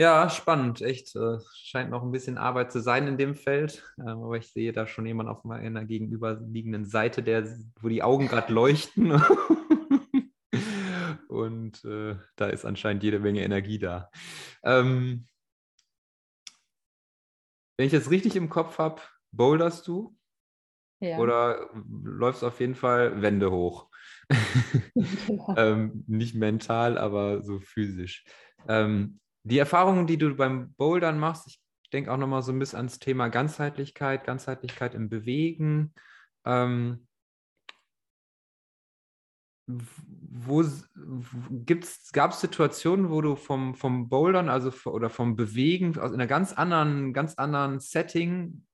Ja, 0.00 0.30
spannend, 0.30 0.80
echt. 0.80 1.16
Äh, 1.16 1.38
scheint 1.54 1.90
noch 1.90 2.04
ein 2.04 2.12
bisschen 2.12 2.38
Arbeit 2.38 2.70
zu 2.70 2.80
sein 2.80 3.08
in 3.08 3.18
dem 3.18 3.34
Feld. 3.34 3.82
Ähm, 3.98 4.22
aber 4.22 4.36
ich 4.36 4.46
sehe 4.46 4.72
da 4.72 4.86
schon 4.86 5.06
jemanden 5.06 5.32
auf 5.32 5.42
meiner 5.42 5.84
gegenüberliegenden 5.84 6.84
Seite, 6.84 7.24
der, 7.24 7.48
wo 7.80 7.88
die 7.88 8.04
Augen 8.04 8.28
gerade 8.28 8.52
leuchten. 8.52 9.10
Und 11.28 11.84
äh, 11.84 12.14
da 12.36 12.46
ist 12.46 12.64
anscheinend 12.64 13.02
jede 13.02 13.18
Menge 13.18 13.42
Energie 13.42 13.80
da. 13.80 14.08
Ähm, 14.62 15.26
wenn 17.76 17.86
ich 17.86 17.92
das 17.92 18.10
richtig 18.10 18.36
im 18.36 18.48
Kopf 18.48 18.78
habe, 18.78 19.02
boulderst 19.32 19.88
du? 19.88 20.16
Ja. 21.00 21.18
Oder 21.18 21.70
läufst 22.02 22.44
auf 22.44 22.60
jeden 22.60 22.76
Fall 22.76 23.20
Wände 23.20 23.50
hoch? 23.50 23.88
ja. 24.94 24.94
ähm, 25.56 26.04
nicht 26.06 26.36
mental, 26.36 26.98
aber 26.98 27.42
so 27.42 27.58
physisch. 27.58 28.24
Ähm, 28.68 29.18
die 29.48 29.58
Erfahrungen, 29.58 30.06
die 30.06 30.18
du 30.18 30.34
beim 30.34 30.74
Bouldern 30.74 31.18
machst, 31.18 31.48
ich 31.48 31.90
denke 31.90 32.12
auch 32.12 32.18
nochmal 32.18 32.42
so 32.42 32.52
ein 32.52 32.58
bisschen 32.58 32.76
ans 32.76 32.98
Thema 32.98 33.28
Ganzheitlichkeit, 33.28 34.24
Ganzheitlichkeit 34.24 34.94
im 34.94 35.08
Bewegen. 35.08 35.94
Ähm, 36.44 37.06
wo 39.66 40.64
gab 42.12 42.32
es 42.32 42.40
Situationen, 42.40 43.10
wo 43.10 43.20
du 43.20 43.36
vom, 43.36 43.74
vom 43.74 44.08
Bouldern, 44.08 44.48
also 44.48 44.70
oder 44.90 45.10
vom 45.10 45.36
Bewegen 45.36 45.98
aus 45.98 46.12
einer 46.12 46.26
ganz 46.26 46.52
anderen, 46.52 47.12
ganz 47.12 47.34
anderen 47.34 47.80
Setting 47.80 48.66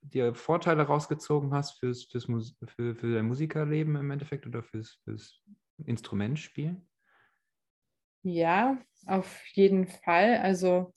dir 0.00 0.34
Vorteile 0.34 0.82
rausgezogen 0.82 1.52
hast 1.52 1.78
fürs, 1.78 2.04
fürs 2.04 2.26
für, 2.26 2.94
für 2.94 3.14
dein 3.14 3.26
Musikerleben 3.26 3.96
im 3.96 4.10
Endeffekt 4.10 4.46
oder 4.46 4.62
fürs, 4.62 4.98
fürs 5.04 5.40
Instrumentspielen? 5.84 6.87
Ja, 8.28 8.78
auf 9.06 9.42
jeden 9.54 9.86
Fall. 9.86 10.38
Also 10.38 10.92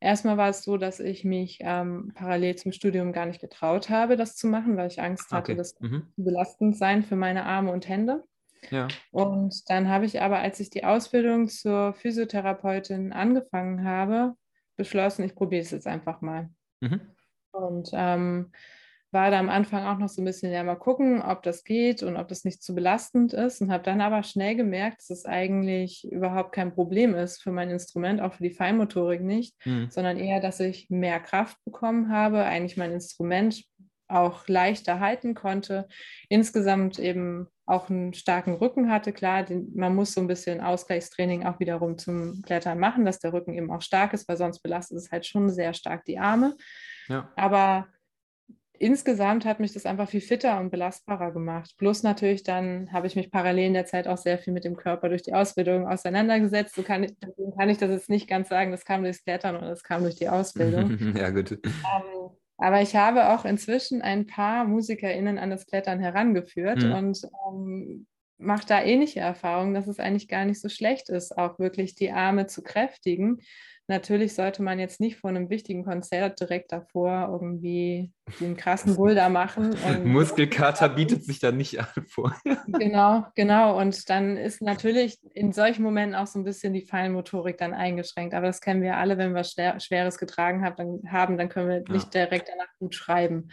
erstmal 0.00 0.36
war 0.36 0.48
es 0.48 0.62
so, 0.62 0.76
dass 0.76 1.00
ich 1.00 1.24
mich 1.24 1.58
ähm, 1.60 2.12
parallel 2.14 2.56
zum 2.56 2.72
Studium 2.72 3.12
gar 3.12 3.26
nicht 3.26 3.40
getraut 3.40 3.88
habe, 3.88 4.16
das 4.16 4.36
zu 4.36 4.46
machen, 4.46 4.76
weil 4.76 4.88
ich 4.88 5.00
Angst 5.00 5.30
hatte, 5.30 5.52
okay. 5.52 5.58
das 5.58 5.78
mhm. 5.80 6.12
belastend 6.16 6.76
sein 6.76 7.02
für 7.02 7.16
meine 7.16 7.44
Arme 7.44 7.72
und 7.72 7.88
Hände. 7.88 8.24
Ja. 8.70 8.88
Und 9.10 9.62
dann 9.68 9.88
habe 9.88 10.06
ich 10.06 10.20
aber, 10.20 10.38
als 10.38 10.60
ich 10.60 10.70
die 10.70 10.84
Ausbildung 10.84 11.48
zur 11.48 11.92
Physiotherapeutin 11.94 13.12
angefangen 13.12 13.84
habe, 13.84 14.34
beschlossen, 14.76 15.24
ich 15.24 15.34
probiere 15.34 15.62
es 15.62 15.70
jetzt 15.70 15.86
einfach 15.86 16.20
mal. 16.20 16.50
Mhm. 16.80 17.00
Und 17.52 17.90
ähm, 17.92 18.52
war 19.16 19.30
da 19.30 19.38
am 19.38 19.48
Anfang 19.48 19.86
auch 19.86 19.96
noch 19.96 20.10
so 20.10 20.20
ein 20.20 20.26
bisschen, 20.26 20.52
ja, 20.52 20.62
mal 20.62 20.76
gucken, 20.76 21.22
ob 21.22 21.42
das 21.42 21.64
geht 21.64 22.02
und 22.02 22.16
ob 22.16 22.28
das 22.28 22.44
nicht 22.44 22.62
zu 22.62 22.74
belastend 22.74 23.32
ist. 23.32 23.62
Und 23.62 23.72
habe 23.72 23.82
dann 23.82 24.02
aber 24.02 24.22
schnell 24.22 24.56
gemerkt, 24.56 24.98
dass 24.98 25.08
es 25.08 25.24
eigentlich 25.24 26.06
überhaupt 26.12 26.52
kein 26.52 26.74
Problem 26.74 27.14
ist 27.14 27.42
für 27.42 27.50
mein 27.50 27.70
Instrument, 27.70 28.20
auch 28.20 28.34
für 28.34 28.42
die 28.42 28.50
Feinmotorik 28.50 29.22
nicht, 29.22 29.56
mhm. 29.64 29.88
sondern 29.90 30.18
eher, 30.18 30.40
dass 30.40 30.60
ich 30.60 30.90
mehr 30.90 31.18
Kraft 31.18 31.56
bekommen 31.64 32.10
habe, 32.12 32.44
eigentlich 32.44 32.76
mein 32.76 32.92
Instrument 32.92 33.64
auch 34.06 34.46
leichter 34.48 35.00
halten 35.00 35.34
konnte, 35.34 35.88
insgesamt 36.28 36.98
eben 36.98 37.48
auch 37.64 37.88
einen 37.88 38.12
starken 38.12 38.52
Rücken 38.52 38.90
hatte. 38.90 39.14
Klar, 39.14 39.44
den, 39.44 39.72
man 39.74 39.94
muss 39.94 40.12
so 40.12 40.20
ein 40.20 40.28
bisschen 40.28 40.60
Ausgleichstraining 40.60 41.46
auch 41.46 41.58
wiederum 41.58 41.96
zum 41.96 42.42
Klettern 42.42 42.78
machen, 42.78 43.06
dass 43.06 43.18
der 43.18 43.32
Rücken 43.32 43.54
eben 43.54 43.70
auch 43.70 43.80
stark 43.80 44.12
ist, 44.12 44.28
weil 44.28 44.36
sonst 44.36 44.60
belastet 44.60 44.98
es 44.98 45.10
halt 45.10 45.24
schon 45.24 45.48
sehr 45.48 45.72
stark 45.72 46.04
die 46.04 46.18
Arme. 46.18 46.54
Ja. 47.08 47.32
Aber 47.34 47.88
insgesamt 48.78 49.44
hat 49.44 49.60
mich 49.60 49.72
das 49.72 49.86
einfach 49.86 50.08
viel 50.08 50.20
fitter 50.20 50.60
und 50.60 50.70
belastbarer 50.70 51.32
gemacht. 51.32 51.74
Plus 51.78 52.02
natürlich 52.02 52.42
dann 52.42 52.92
habe 52.92 53.06
ich 53.06 53.16
mich 53.16 53.30
parallel 53.30 53.66
in 53.66 53.74
der 53.74 53.86
Zeit 53.86 54.08
auch 54.08 54.18
sehr 54.18 54.38
viel 54.38 54.52
mit 54.52 54.64
dem 54.64 54.76
Körper 54.76 55.08
durch 55.08 55.22
die 55.22 55.34
Ausbildung 55.34 55.86
auseinandergesetzt. 55.86 56.74
So 56.74 56.82
kann 56.82 57.04
ich, 57.04 57.14
kann 57.58 57.68
ich 57.68 57.78
das 57.78 57.90
jetzt 57.90 58.10
nicht 58.10 58.28
ganz 58.28 58.48
sagen, 58.48 58.70
das 58.70 58.84
kam 58.84 59.02
durchs 59.02 59.24
Klettern 59.24 59.56
und 59.56 59.62
das 59.62 59.82
kam 59.82 60.02
durch 60.02 60.16
die 60.16 60.28
Ausbildung. 60.28 60.98
ja, 61.16 61.30
gut. 61.30 61.52
Ähm, 61.52 62.30
aber 62.58 62.80
ich 62.80 62.96
habe 62.96 63.30
auch 63.30 63.44
inzwischen 63.44 64.02
ein 64.02 64.26
paar 64.26 64.64
MusikerInnen 64.64 65.38
an 65.38 65.50
das 65.50 65.66
Klettern 65.66 66.00
herangeführt 66.00 66.82
mhm. 66.82 66.92
und 66.92 67.20
ähm, 67.48 68.06
mache 68.38 68.66
da 68.66 68.82
ähnliche 68.82 69.20
Erfahrungen, 69.20 69.74
dass 69.74 69.88
es 69.88 69.98
eigentlich 69.98 70.28
gar 70.28 70.44
nicht 70.44 70.60
so 70.60 70.68
schlecht 70.68 71.08
ist, 71.08 71.36
auch 71.36 71.58
wirklich 71.58 71.94
die 71.94 72.12
Arme 72.12 72.46
zu 72.46 72.62
kräftigen 72.62 73.40
Natürlich 73.88 74.34
sollte 74.34 74.64
man 74.64 74.80
jetzt 74.80 74.98
nicht 74.98 75.16
vor 75.16 75.30
einem 75.30 75.48
wichtigen 75.48 75.84
Konzert 75.84 76.40
direkt 76.40 76.72
davor 76.72 77.28
irgendwie 77.30 78.10
den 78.40 78.56
krassen 78.56 78.96
Boulder 78.96 79.28
machen. 79.28 79.76
Muskelkater 80.04 80.88
bietet 80.96 81.24
sich 81.24 81.38
da 81.38 81.52
nicht 81.52 81.78
an 81.78 82.04
vor. 82.08 82.34
genau, 82.66 83.26
genau. 83.36 83.78
Und 83.78 84.10
dann 84.10 84.36
ist 84.36 84.60
natürlich 84.60 85.20
in 85.34 85.52
solchen 85.52 85.84
Momenten 85.84 86.16
auch 86.16 86.26
so 86.26 86.40
ein 86.40 86.44
bisschen 86.44 86.72
die 86.72 86.84
Feinmotorik 86.84 87.58
dann 87.58 87.74
eingeschränkt. 87.74 88.34
Aber 88.34 88.48
das 88.48 88.60
kennen 88.60 88.82
wir 88.82 88.96
alle, 88.96 89.18
wenn 89.18 89.34
wir 89.34 89.44
Schweres 89.44 90.18
getragen 90.18 90.64
haben, 90.64 91.36
dann, 91.36 91.48
können 91.48 91.68
wir 91.68 91.84
nicht 91.88 92.12
direkt 92.12 92.48
danach 92.48 92.72
gut 92.80 92.96
schreiben. 92.96 93.50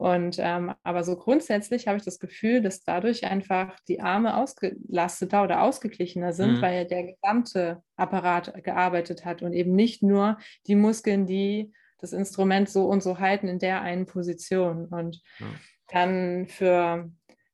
Und 0.00 0.36
ähm, 0.38 0.72
aber 0.82 1.04
so 1.04 1.14
grundsätzlich 1.14 1.86
habe 1.86 1.98
ich 1.98 2.04
das 2.04 2.18
Gefühl, 2.18 2.62
dass 2.62 2.82
dadurch 2.82 3.26
einfach 3.26 3.78
die 3.86 4.00
Arme 4.00 4.34
ausgelasteter 4.34 5.44
oder 5.44 5.60
ausgeglichener 5.60 6.32
sind, 6.32 6.56
mhm. 6.56 6.62
weil 6.62 6.86
der 6.86 7.12
gesamte 7.12 7.82
Apparat 7.96 8.64
gearbeitet 8.64 9.26
hat 9.26 9.42
und 9.42 9.52
eben 9.52 9.74
nicht 9.76 10.02
nur 10.02 10.38
die 10.66 10.74
Muskeln, 10.74 11.26
die 11.26 11.74
das 11.98 12.14
Instrument 12.14 12.70
so 12.70 12.86
und 12.86 13.02
so 13.02 13.18
halten 13.18 13.46
in 13.46 13.58
der 13.58 13.82
einen 13.82 14.06
Position. 14.06 14.86
Und 14.86 15.20
ja. 15.38 15.46
dann 15.88 16.46
für 16.46 17.10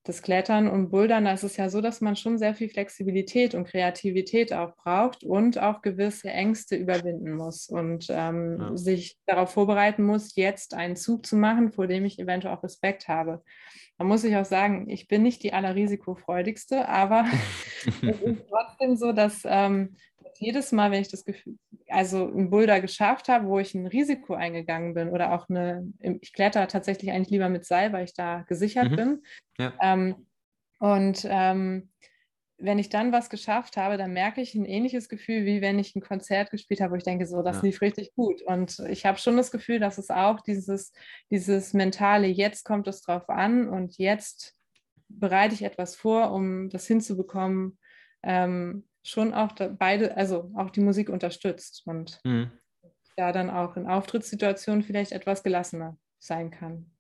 das 0.07 0.23
Klettern 0.23 0.69
und 0.69 0.91
Bouldern, 0.91 1.25
da 1.25 1.33
ist 1.33 1.43
es 1.43 1.57
ja 1.57 1.69
so, 1.69 1.81
dass 1.81 2.01
man 2.01 2.15
schon 2.15 2.39
sehr 2.39 2.55
viel 2.55 2.69
Flexibilität 2.69 3.55
und 3.55 3.67
Kreativität 3.67 4.53
auch 4.53 4.75
braucht 4.77 5.25
und 5.25 5.59
auch 5.59 5.83
gewisse 5.83 6.31
Ängste 6.31 6.77
überwinden 6.77 7.35
muss 7.35 7.69
und 7.69 8.07
ähm, 8.11 8.59
ja. 8.61 8.77
sich 8.77 9.19
darauf 9.27 9.51
vorbereiten 9.53 10.05
muss, 10.05 10.37
jetzt 10.37 10.75
einen 10.75 10.97
Zug 10.97 11.27
zu 11.27 11.37
machen, 11.37 11.73
vor 11.73 11.89
dem 11.89 12.05
ich 12.05 12.19
eventuell 12.19 12.55
auch 12.55 12.63
Respekt 12.63 13.09
habe. 13.09 13.43
Da 13.99 14.05
muss 14.05 14.25
ich 14.25 14.37
auch 14.37 14.45
sagen, 14.45 14.89
ich 14.89 15.09
bin 15.09 15.23
nicht 15.23 15.43
die 15.43 15.53
allerrisikofreudigste, 15.53 16.89
aber 16.89 17.25
es 18.03 18.21
ist 18.21 18.43
trotzdem 18.49 18.97
so, 18.97 19.13
dass, 19.13 19.43
ähm, 19.45 19.97
dass 20.16 20.16
jedes 20.39 20.73
Mal, 20.73 20.91
wenn 20.91 21.03
ich 21.03 21.09
das 21.09 21.25
Gefühl, 21.25 21.57
also 21.89 22.27
einen 22.27 22.51
Boulder 22.51 22.81
geschafft 22.81 23.29
habe, 23.29 23.47
wo 23.47 23.59
ich 23.59 23.75
ein 23.75 23.87
Risiko 23.87 24.35
eingegangen 24.35 24.95
bin 24.95 25.11
oder 25.11 25.33
auch 25.33 25.49
eine, 25.49 25.87
ich 26.01 26.33
kletter 26.33 26.67
tatsächlich 26.69 27.11
eigentlich 27.11 27.31
lieber 27.31 27.49
mit 27.49 27.65
Seil, 27.65 27.93
weil 27.93 28.05
ich 28.05 28.15
da 28.15 28.43
gesichert 28.49 28.91
mhm. 28.91 28.97
bin. 28.97 29.23
Ja. 29.59 29.73
Ähm, 29.81 30.27
und 30.79 31.27
ähm, 31.29 31.91
wenn 32.59 32.79
ich 32.79 32.89
dann 32.89 33.13
was 33.13 33.29
geschafft 33.29 33.77
habe, 33.77 33.99
dann 33.99 34.13
merke 34.13 34.41
ich 34.41 34.55
ein 34.55 34.65
ähnliches 34.65 35.09
Gefühl, 35.09 35.45
wie 35.45 35.61
wenn 35.61 35.79
ich 35.79 35.95
ein 35.95 36.01
Konzert 36.01 36.51
gespielt 36.51 36.81
habe, 36.81 36.93
wo 36.93 36.97
ich 36.97 37.05
denke, 37.05 37.27
so, 37.27 37.43
das 37.43 37.57
ja. 37.57 37.63
lief 37.65 37.83
richtig 37.83 38.15
gut. 38.15 38.41
Und 38.43 38.79
ich 38.89 39.05
habe 39.05 39.19
schon 39.19 39.37
das 39.37 39.51
Gefühl, 39.51 39.79
dass 39.79 39.99
es 39.99 40.11
auch 40.11 40.41
dieses, 40.41 40.93
dieses 41.31 41.75
mentale, 41.75 42.29
jetzt 42.29 42.65
kommt 42.65 42.89
es 42.89 43.03
drauf 43.03 43.29
an 43.29 43.69
und 43.69 43.99
jetzt 43.99 44.55
bereite 45.09 45.55
ich 45.55 45.63
etwas 45.63 45.97
vor, 45.97 46.33
um 46.33 46.71
das 46.71 46.87
hinzubekommen, 46.87 47.79
ähm, 48.23 48.89
schon 49.07 49.35
auch 49.35 49.53
da, 49.53 49.69
beide, 49.69 50.17
also 50.17 50.51
auch 50.57 50.71
die 50.71 50.81
Musik 50.81 51.09
unterstützt 51.09 51.83
und 51.87 52.21
mhm. 52.25 52.51
da 53.17 53.33
dann 53.33 53.51
auch 53.51 53.77
in 53.77 53.87
Auftrittssituationen 53.87 54.83
vielleicht 54.83 55.13
etwas 55.13 55.43
gelassener 55.43 55.99
sein 56.19 56.51
kann. 56.51 56.91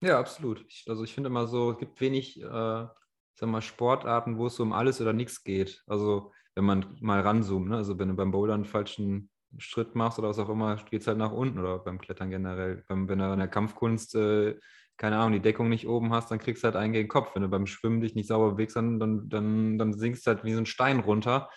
Ja, 0.00 0.18
absolut. 0.18 0.64
Ich, 0.68 0.84
also 0.88 1.04
ich 1.04 1.12
finde 1.12 1.28
immer 1.28 1.46
so, 1.46 1.72
es 1.72 1.78
gibt 1.78 2.00
wenig, 2.00 2.40
äh, 2.40 2.44
sag 2.46 3.48
mal, 3.48 3.62
Sportarten, 3.62 4.38
wo 4.38 4.46
es 4.46 4.56
so 4.56 4.62
um 4.62 4.72
alles 4.72 5.00
oder 5.00 5.12
nichts 5.12 5.42
geht. 5.42 5.82
Also 5.86 6.32
wenn 6.54 6.64
man 6.64 6.96
mal 7.00 7.20
ranzoomt, 7.20 7.68
ne? 7.68 7.76
also 7.76 7.98
wenn 7.98 8.08
du 8.08 8.14
beim 8.14 8.30
Bouldern 8.30 8.62
einen 8.62 8.64
falschen 8.64 9.30
Schritt 9.56 9.94
machst 9.94 10.18
oder 10.18 10.28
was 10.28 10.38
auch 10.38 10.48
immer, 10.48 10.76
geht 10.76 11.00
es 11.00 11.06
halt 11.06 11.18
nach 11.18 11.32
unten 11.32 11.58
oder 11.58 11.78
beim 11.78 11.98
Klettern 11.98 12.30
generell. 12.30 12.84
Wenn, 12.88 13.08
wenn 13.08 13.18
du 13.18 13.32
in 13.32 13.38
der 13.38 13.48
Kampfkunst 13.48 14.14
äh, 14.14 14.58
keine 14.98 15.16
Ahnung, 15.16 15.32
die 15.32 15.40
Deckung 15.40 15.68
nicht 15.68 15.88
oben 15.88 16.12
hast, 16.12 16.30
dann 16.30 16.40
kriegst 16.40 16.62
du 16.62 16.66
halt 16.66 16.76
einen 16.76 16.92
gegen 16.92 17.04
den 17.04 17.08
Kopf. 17.08 17.34
Wenn 17.34 17.42
du 17.42 17.48
beim 17.48 17.66
Schwimmen 17.66 18.00
dich 18.00 18.14
nicht 18.14 18.26
sauber 18.26 18.52
bewegst, 18.52 18.76
dann, 18.76 18.98
dann, 18.98 19.28
dann, 19.28 19.78
dann 19.78 19.94
sinkst 19.94 20.26
du 20.26 20.32
halt 20.32 20.44
wie 20.44 20.52
so 20.52 20.58
ein 20.58 20.66
Stein 20.66 20.98
runter. 20.98 21.48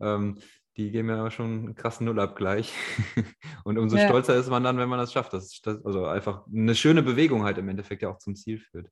Ähm, 0.00 0.38
die 0.76 0.90
geben 0.90 1.08
ja 1.08 1.30
schon 1.30 1.46
einen 1.46 1.74
krassen 1.74 2.06
Nullabgleich. 2.06 2.72
Und 3.64 3.78
umso 3.78 3.96
ja. 3.96 4.08
stolzer 4.08 4.34
ist 4.34 4.48
man 4.48 4.64
dann, 4.64 4.78
wenn 4.78 4.88
man 4.88 4.98
das 4.98 5.12
schafft. 5.12 5.34
Das, 5.34 5.60
das, 5.62 5.84
also 5.84 6.06
einfach 6.06 6.46
eine 6.46 6.74
schöne 6.74 7.02
Bewegung 7.02 7.44
halt 7.44 7.58
im 7.58 7.68
Endeffekt 7.68 8.02
ja 8.02 8.10
auch 8.10 8.18
zum 8.18 8.34
Ziel 8.34 8.58
führt. 8.58 8.88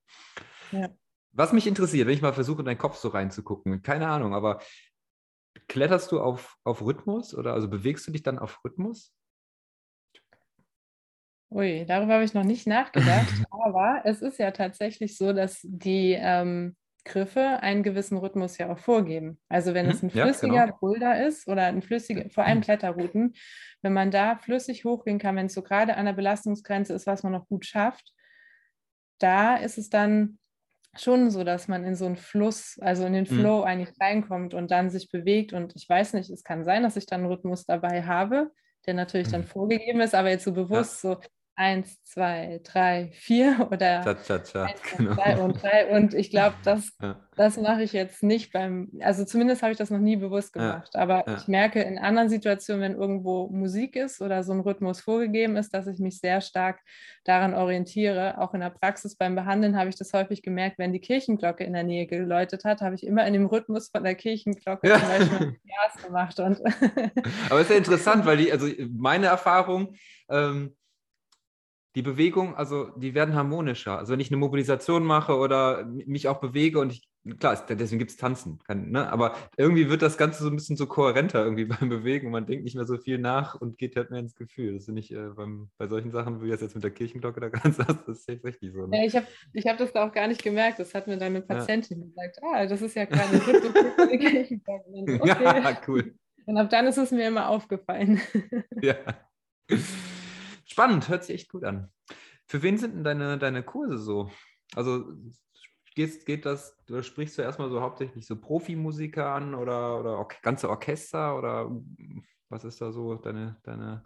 Ja. 0.70 0.90
Was 1.32 1.52
mich 1.52 1.66
interessiert, 1.66 2.07
wenn 2.07 2.14
ich 2.14 2.22
mal 2.22 2.32
versuche, 2.32 2.61
in 2.61 2.66
deinen 2.66 2.78
Kopf 2.78 2.96
so 2.96 3.09
reinzugucken, 3.09 3.82
keine 3.82 4.09
Ahnung, 4.09 4.34
aber 4.34 4.61
kletterst 5.68 6.12
du 6.12 6.20
auf, 6.20 6.57
auf 6.62 6.82
Rhythmus 6.82 7.34
oder 7.34 7.55
also 7.55 7.68
bewegst 7.68 8.07
du 8.07 8.12
dich 8.12 8.22
dann 8.22 8.38
auf 8.38 8.64
Rhythmus? 8.64 9.14
Ui, 11.55 11.84
darüber 11.86 12.14
habe 12.14 12.24
ich 12.24 12.34
noch 12.34 12.42
nicht 12.44 12.66
nachgedacht, 12.66 13.42
aber 13.50 14.02
es 14.05 14.22
ist 14.22 14.38
ja 14.38 14.50
tatsächlich 14.50 15.16
so, 15.16 15.32
dass 15.32 15.61
die 15.62 16.16
ähm, 16.18 16.76
Griffe 17.05 17.61
einen 17.62 17.84
gewissen 17.84 18.16
Rhythmus 18.18 18.59
ja 18.59 18.72
auch 18.72 18.78
vorgeben. 18.78 19.40
Also 19.48 19.72
wenn 19.72 19.86
es 19.86 20.02
mhm, 20.02 20.02
ein 20.02 20.11
flüssiger 20.11 20.66
ja, 20.66 20.66
genau. 20.66 20.80
Boulder 20.80 21.24
ist 21.24 21.46
oder 21.46 21.66
ein 21.66 21.80
flüssiger, 21.82 22.28
vor 22.30 22.44
allem 22.44 22.61
Kletterrouten, 22.61 23.34
wenn 23.82 23.92
man 23.92 24.11
da 24.11 24.36
flüssig 24.36 24.84
hochgehen 24.84 25.18
kann, 25.20 25.36
wenn 25.36 25.46
es 25.46 25.55
so 25.55 25.62
gerade 25.62 25.96
an 25.96 26.07
der 26.07 26.12
Belastungsgrenze 26.14 26.92
ist, 26.94 27.07
was 27.07 27.22
man 27.22 27.32
noch 27.32 27.46
gut 27.46 27.66
schafft, 27.66 28.12
da 29.18 29.57
ist 29.57 29.78
es 29.78 29.88
dann 29.90 30.38
schon 30.96 31.30
so, 31.30 31.44
dass 31.44 31.68
man 31.68 31.84
in 31.84 31.96
so 31.96 32.07
einen 32.07 32.16
Fluss, 32.16 32.78
also 32.80 33.07
in 33.07 33.12
den 33.12 33.26
Mhm. 33.28 33.55
Flow 33.55 33.62
eigentlich 33.62 33.94
reinkommt 34.00 34.55
und 34.55 34.70
dann 34.70 34.90
sich 34.90 35.11
bewegt. 35.11 35.52
Und 35.52 35.74
ich 35.76 35.88
weiß 35.88 36.14
nicht, 36.14 36.30
es 36.30 36.44
kann 36.44 36.64
sein, 36.64 36.82
dass 36.84 36.96
ich 36.96 37.07
dann 37.07 37.22
einen 37.22 37.32
Rhythmus 37.32 37.66
dabei 37.66 38.05
habe, 38.05 38.52
der 38.86 38.94
natürlich 38.94 39.28
dann 39.28 39.42
Mhm. 39.42 39.44
vorgegeben 39.44 40.00
ist, 40.00 40.14
aber 40.14 40.30
jetzt 40.30 40.44
so 40.44 40.52
bewusst 40.52 41.00
so 41.00 41.18
eins, 41.57 42.02
zwei, 42.02 42.61
drei, 42.64 43.11
vier 43.14 43.68
oder 43.70 44.02
Cha, 44.02 44.14
cha, 44.14 44.38
cha. 44.40 44.64
eins, 44.64 44.80
zwei, 44.82 44.96
Genau. 44.96 45.14
drei 45.14 45.38
und 45.42 45.62
drei. 45.62 45.96
Und 45.96 46.14
ich 46.14 46.30
glaube, 46.30 46.57
das, 46.64 46.90
Ja. 47.02 47.20
das 47.36 47.57
mache 47.57 47.82
ich 47.82 47.92
jetzt 47.92 48.22
nicht 48.22 48.52
beim, 48.52 48.90
also 49.00 49.24
zumindest 49.24 49.62
habe 49.62 49.72
ich 49.72 49.78
das 49.78 49.90
noch 49.90 49.98
nie 49.98 50.16
bewusst 50.16 50.55
Ja, 50.57 50.62
gemacht. 50.62 50.96
Aber 50.96 51.24
ja. 51.26 51.36
ich 51.36 51.46
merke 51.48 51.80
in 51.82 51.98
anderen 51.98 52.28
Situationen, 52.28 52.82
wenn 52.82 52.94
irgendwo 52.94 53.48
Musik 53.48 53.94
ist 53.96 54.20
oder 54.20 54.42
so 54.42 54.52
ein 54.52 54.61
Rhythmus 54.61 55.00
vorgegeben 55.00 55.57
ist, 55.57 55.72
dass 55.74 55.86
ich 55.86 55.98
mich 56.00 56.18
sehr 56.18 56.40
stark 56.40 56.80
daran 57.24 57.55
orientiere. 57.55 58.38
Auch 58.38 58.55
in 58.55 58.61
der 58.61 58.70
Praxis 58.70 59.16
beim 59.16 59.34
Behandeln 59.34 59.76
habe 59.78 59.88
ich 59.88 59.96
das 59.96 60.12
häufig 60.12 60.42
gemerkt, 60.42 60.78
wenn 60.78 60.92
die 60.92 61.00
Kirchenglocke 61.00 61.64
in 61.64 61.72
der 61.72 61.84
Nähe 61.84 62.07
geläutet 62.07 62.64
hat, 62.64 62.80
habe 62.80 62.94
ich 62.96 63.07
immer 63.07 63.26
in 63.26 63.32
dem 63.32 63.46
Rhythmus 63.46 63.90
von 63.90 64.02
der 64.05 64.14
Kirchenglocke 64.14 64.88
Ja. 64.88 64.98
zum 64.98 65.09
Beispiel 65.09 65.57
Gas 65.66 66.02
gemacht. 66.05 66.40
Und 66.40 66.61
Aber 67.48 67.61
es 67.61 67.66
ist 67.66 67.70
ja 67.70 67.76
interessant, 67.76 68.26
weil 68.26 68.38
die, 68.38 68.50
also 68.52 68.66
meine 68.90 69.26
Erfahrung, 69.26 69.94
ähm, 70.28 70.74
die 71.95 72.03
Bewegung, 72.03 72.57
also 72.57 72.90
die 72.97 73.14
werden 73.14 73.34
harmonischer. 73.34 73.99
Also 73.99 74.12
wenn 74.12 74.20
ich 74.20 74.28
eine 74.30 74.36
Mobilisation 74.36 75.05
mache 75.05 75.36
oder 75.36 75.84
mich 75.86 76.26
auch 76.28 76.40
bewege 76.40 76.80
und 76.80 76.92
ich, 76.92 77.09
klar, 77.38 77.53
es- 77.53 77.64
deswegen 77.66 78.01
gibt 78.01 78.11
es 78.11 78.16
Tanzen, 78.16 78.59
kann, 78.66 78.90
ne? 78.90 79.11
aber 79.12 79.36
irgendwie 79.57 79.88
wird 79.88 80.03
das 80.03 80.18
Ganze 80.18 80.42
so 80.42 80.51
ein 80.51 80.57
bisschen 80.57 80.76
so 80.76 80.86
kohärenter 80.86 81.45
irgendwie 81.45 81.64
beim 81.80 81.88
Bewegen. 81.88 82.30
Man 82.32 82.47
denkt 82.47 82.64
nicht 82.64 82.74
mehr 82.74 82.84
so 82.84 82.99
viel 82.99 83.18
nach 83.18 83.55
und 83.55 83.78
geht 83.78 83.95
halt 83.97 84.11
mehr 84.11 84.18
ins 84.20 84.34
Gefühl. 84.34 84.74
Das 84.74 84.86
finde 84.86 85.01
ich 85.03 85.12
äh, 85.12 85.28
beim, 85.36 85.70
bei 85.78 85.86
solchen 85.86 86.11
Sachen, 86.11 86.42
wie 86.42 86.51
das 86.51 86.61
jetzt 86.61 86.74
mit 86.74 86.82
der 86.82 86.90
Kirchenglocke 86.90 87.40
da 87.40 87.49
ganz 87.51 87.76
das 87.76 87.97
ist 88.09 88.28
echt 88.28 88.45
richtig 88.45 88.72
so. 88.72 88.86
Ne? 88.86 88.99
Ja, 88.99 89.05
ich 89.07 89.14
habe 89.14 89.26
ich 89.53 89.66
hab 89.66 89.78
das 89.78 89.92
da 89.92 90.07
auch 90.09 90.12
gar 90.12 90.26
nicht 90.26 90.42
gemerkt. 90.42 90.80
Das 90.80 90.95
hat 90.95 91.07
mir 91.07 91.16
dann 91.16 91.28
eine 91.28 91.42
Patientin 91.42 92.01
gesagt. 92.03 92.40
Ah, 92.42 92.66
das 92.66 92.82
ist 92.82 92.97
ja 92.97 93.05
gerade 93.05 93.28
ein 93.30 93.40
Rhythmus 93.40 93.72
von 93.95 94.09
der 94.09 94.18
Kirchenglocke. 94.18 95.20
Okay. 95.20 95.45
Ja, 95.45 95.80
cool. 95.86 96.14
Und 96.47 96.59
ab 96.59 96.68
dann 96.70 96.86
ist 96.86 96.99
es 96.99 97.11
mir 97.12 97.28
immer 97.28 97.49
aufgefallen. 97.49 98.20
Ja. 98.82 98.97
Spannend, 100.75 101.09
hört 101.09 101.22
sich 101.22 101.37
echt 101.37 101.53
gut 101.53 101.62
an. 101.62 101.93
Für 102.47 102.61
wen 102.64 102.79
sind 102.79 102.97
denn 102.97 103.05
deine, 103.05 103.39
deine 103.39 103.62
Kurse 103.62 103.97
so? 103.97 104.29
Also 104.75 105.05
geht, 105.95 106.27
geht 106.27 106.45
das, 106.47 106.77
du 106.87 107.01
sprichst 107.01 107.39
du 107.39 107.43
erstmal 107.43 107.70
so 107.70 107.81
hauptsächlich 107.81 108.27
so 108.27 108.35
Profimusiker 108.35 109.25
an 109.31 109.55
oder, 109.55 110.01
oder 110.01 110.27
ganze 110.43 110.68
Orchester 110.68 111.39
oder 111.39 111.70
was 112.49 112.64
ist 112.64 112.81
da 112.81 112.91
so 112.91 113.14
deine, 113.14 113.57
deine, 113.62 114.03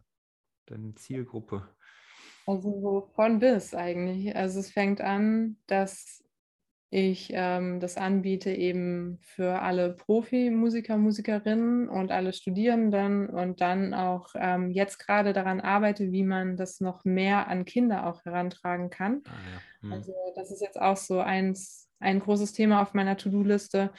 deine 0.67 0.95
Zielgruppe? 0.95 1.67
Also 2.47 2.79
so 2.83 3.11
von 3.15 3.39
bis 3.39 3.73
eigentlich. 3.73 4.37
Also 4.37 4.61
es 4.61 4.71
fängt 4.71 5.01
an, 5.01 5.57
dass 5.69 6.23
ich 6.91 7.31
ähm, 7.35 7.81
das 7.81 7.99
anbiete 7.99 8.51
eben 8.51 9.19
für 9.21 9.61
alle 9.61 9.95
Profimusiker, 9.95 10.97
Musikerinnen 10.97 11.89
und 11.89 12.11
alle 12.11 12.33
Studierenden 12.33 13.29
und 13.29 13.61
dann 13.61 13.93
auch 13.93 14.29
ähm, 14.35 14.71
jetzt 14.71 14.99
gerade 14.99 15.35
daran 15.35 15.61
arbeite, 15.61 16.13
wie 16.13 16.23
man 16.23 16.57
das 16.57 16.81
noch 16.81 17.05
mehr 17.05 17.49
an 17.49 17.67
Kinder 17.67 18.07
auch 18.07 18.25
herantragen 18.25 18.89
kann. 18.89 19.23
Ah, 19.27 19.31
ja. 19.31 19.61
Hm. 19.83 19.93
Also 19.93 20.15
das 20.35 20.51
ist 20.51 20.63
jetzt 20.63 20.81
auch 20.81 20.97
so 20.97 21.21
eins, 21.21 21.91
ein 22.01 22.21
großes 22.21 22.53
Thema 22.53 22.81
auf 22.81 22.95
meiner 22.95 23.17
To-Do-Liste, 23.17 23.91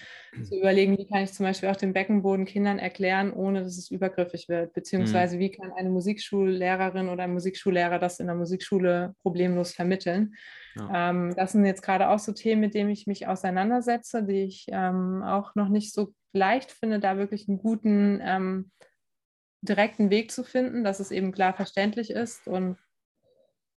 zu 0.44 0.56
überlegen, 0.60 0.98
wie 0.98 1.08
kann 1.08 1.24
ich 1.24 1.34
zum 1.34 1.46
Beispiel 1.46 1.70
auch 1.70 1.76
den 1.76 1.94
Beckenboden 1.94 2.46
Kindern 2.46 2.80
erklären, 2.80 3.32
ohne 3.34 3.64
dass 3.64 3.78
es 3.78 3.92
übergriffig 3.92 4.50
wird, 4.50 4.74
beziehungsweise 4.74 5.38
wie 5.38 5.52
kann 5.52 5.72
eine 5.74 5.90
Musikschullehrerin 5.90 7.10
oder 7.10 7.24
ein 7.24 7.34
Musikschullehrer 7.34 8.00
das 8.00 8.20
in 8.20 8.28
der 8.28 8.36
Musikschule 8.36 9.16
problemlos 9.22 9.74
vermitteln. 9.74 10.34
Ja. 10.76 11.10
Ähm, 11.10 11.34
das 11.36 11.52
sind 11.54 11.66
jetzt 11.66 11.82
gerade 11.82 12.10
auch 12.10 12.20
so 12.20 12.32
Themen, 12.32 12.62
mit 12.62 12.74
denen 12.74 12.90
ich 12.90 13.08
mich 13.08 13.28
auseinandersetze, 13.28 14.24
die 14.24 14.44
ich 14.44 14.66
ähm, 14.70 15.24
auch 15.24 15.56
noch 15.56 15.70
nicht 15.70 15.94
so 15.94 16.14
leicht 16.34 16.72
finde, 16.72 17.00
da 17.00 17.18
wirklich 17.18 17.48
einen 17.48 17.58
guten, 17.60 18.20
ähm, 18.24 18.72
direkten 19.62 20.10
Weg 20.10 20.32
zu 20.32 20.44
finden, 20.44 20.84
dass 20.84 21.00
es 21.00 21.12
eben 21.12 21.32
klar 21.32 21.54
verständlich 21.54 22.12
ist 22.12 22.48
und 22.48 22.78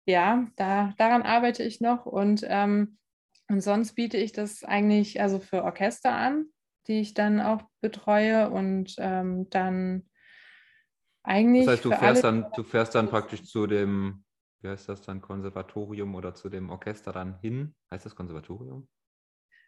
ja, 0.06 0.48
da, 0.56 0.94
daran 0.98 1.22
arbeite 1.22 1.64
ich 1.64 1.82
noch 1.82 2.06
und, 2.06 2.44
ähm, 2.48 2.98
und 3.48 3.62
sonst 3.62 3.94
biete 3.94 4.18
ich 4.18 4.32
das 4.32 4.64
eigentlich 4.64 5.22
also 5.22 5.40
für 5.40 5.64
Orchester 5.64 6.12
an, 6.14 6.46
die 6.88 7.00
ich 7.00 7.14
dann 7.14 7.40
auch 7.40 7.62
betreue 7.82 8.50
und 8.50 8.96
ähm, 8.98 9.50
dann 9.50 10.10
eigentlich. 11.24 11.66
Das 11.66 11.76
heißt, 11.76 11.86
du 11.86 11.90
fährst, 11.92 12.24
alle- 12.26 12.42
dann, 12.42 12.52
du 12.56 12.64
fährst 12.64 12.96
dann 12.96 13.10
praktisch 13.10 13.44
zu 13.44 13.68
dem, 13.68 14.24
wie 14.62 14.68
heißt 14.70 14.90
das 14.90 15.02
dann, 15.02 15.22
Konservatorium 15.22 16.16
oder 16.16 16.34
zu 16.34 16.50
dem 16.50 16.70
Orchester 16.70 17.12
dann 17.12 17.40
hin? 17.40 17.76
Heißt 17.92 18.06
das 18.06 18.16
Konservatorium? 18.16 18.88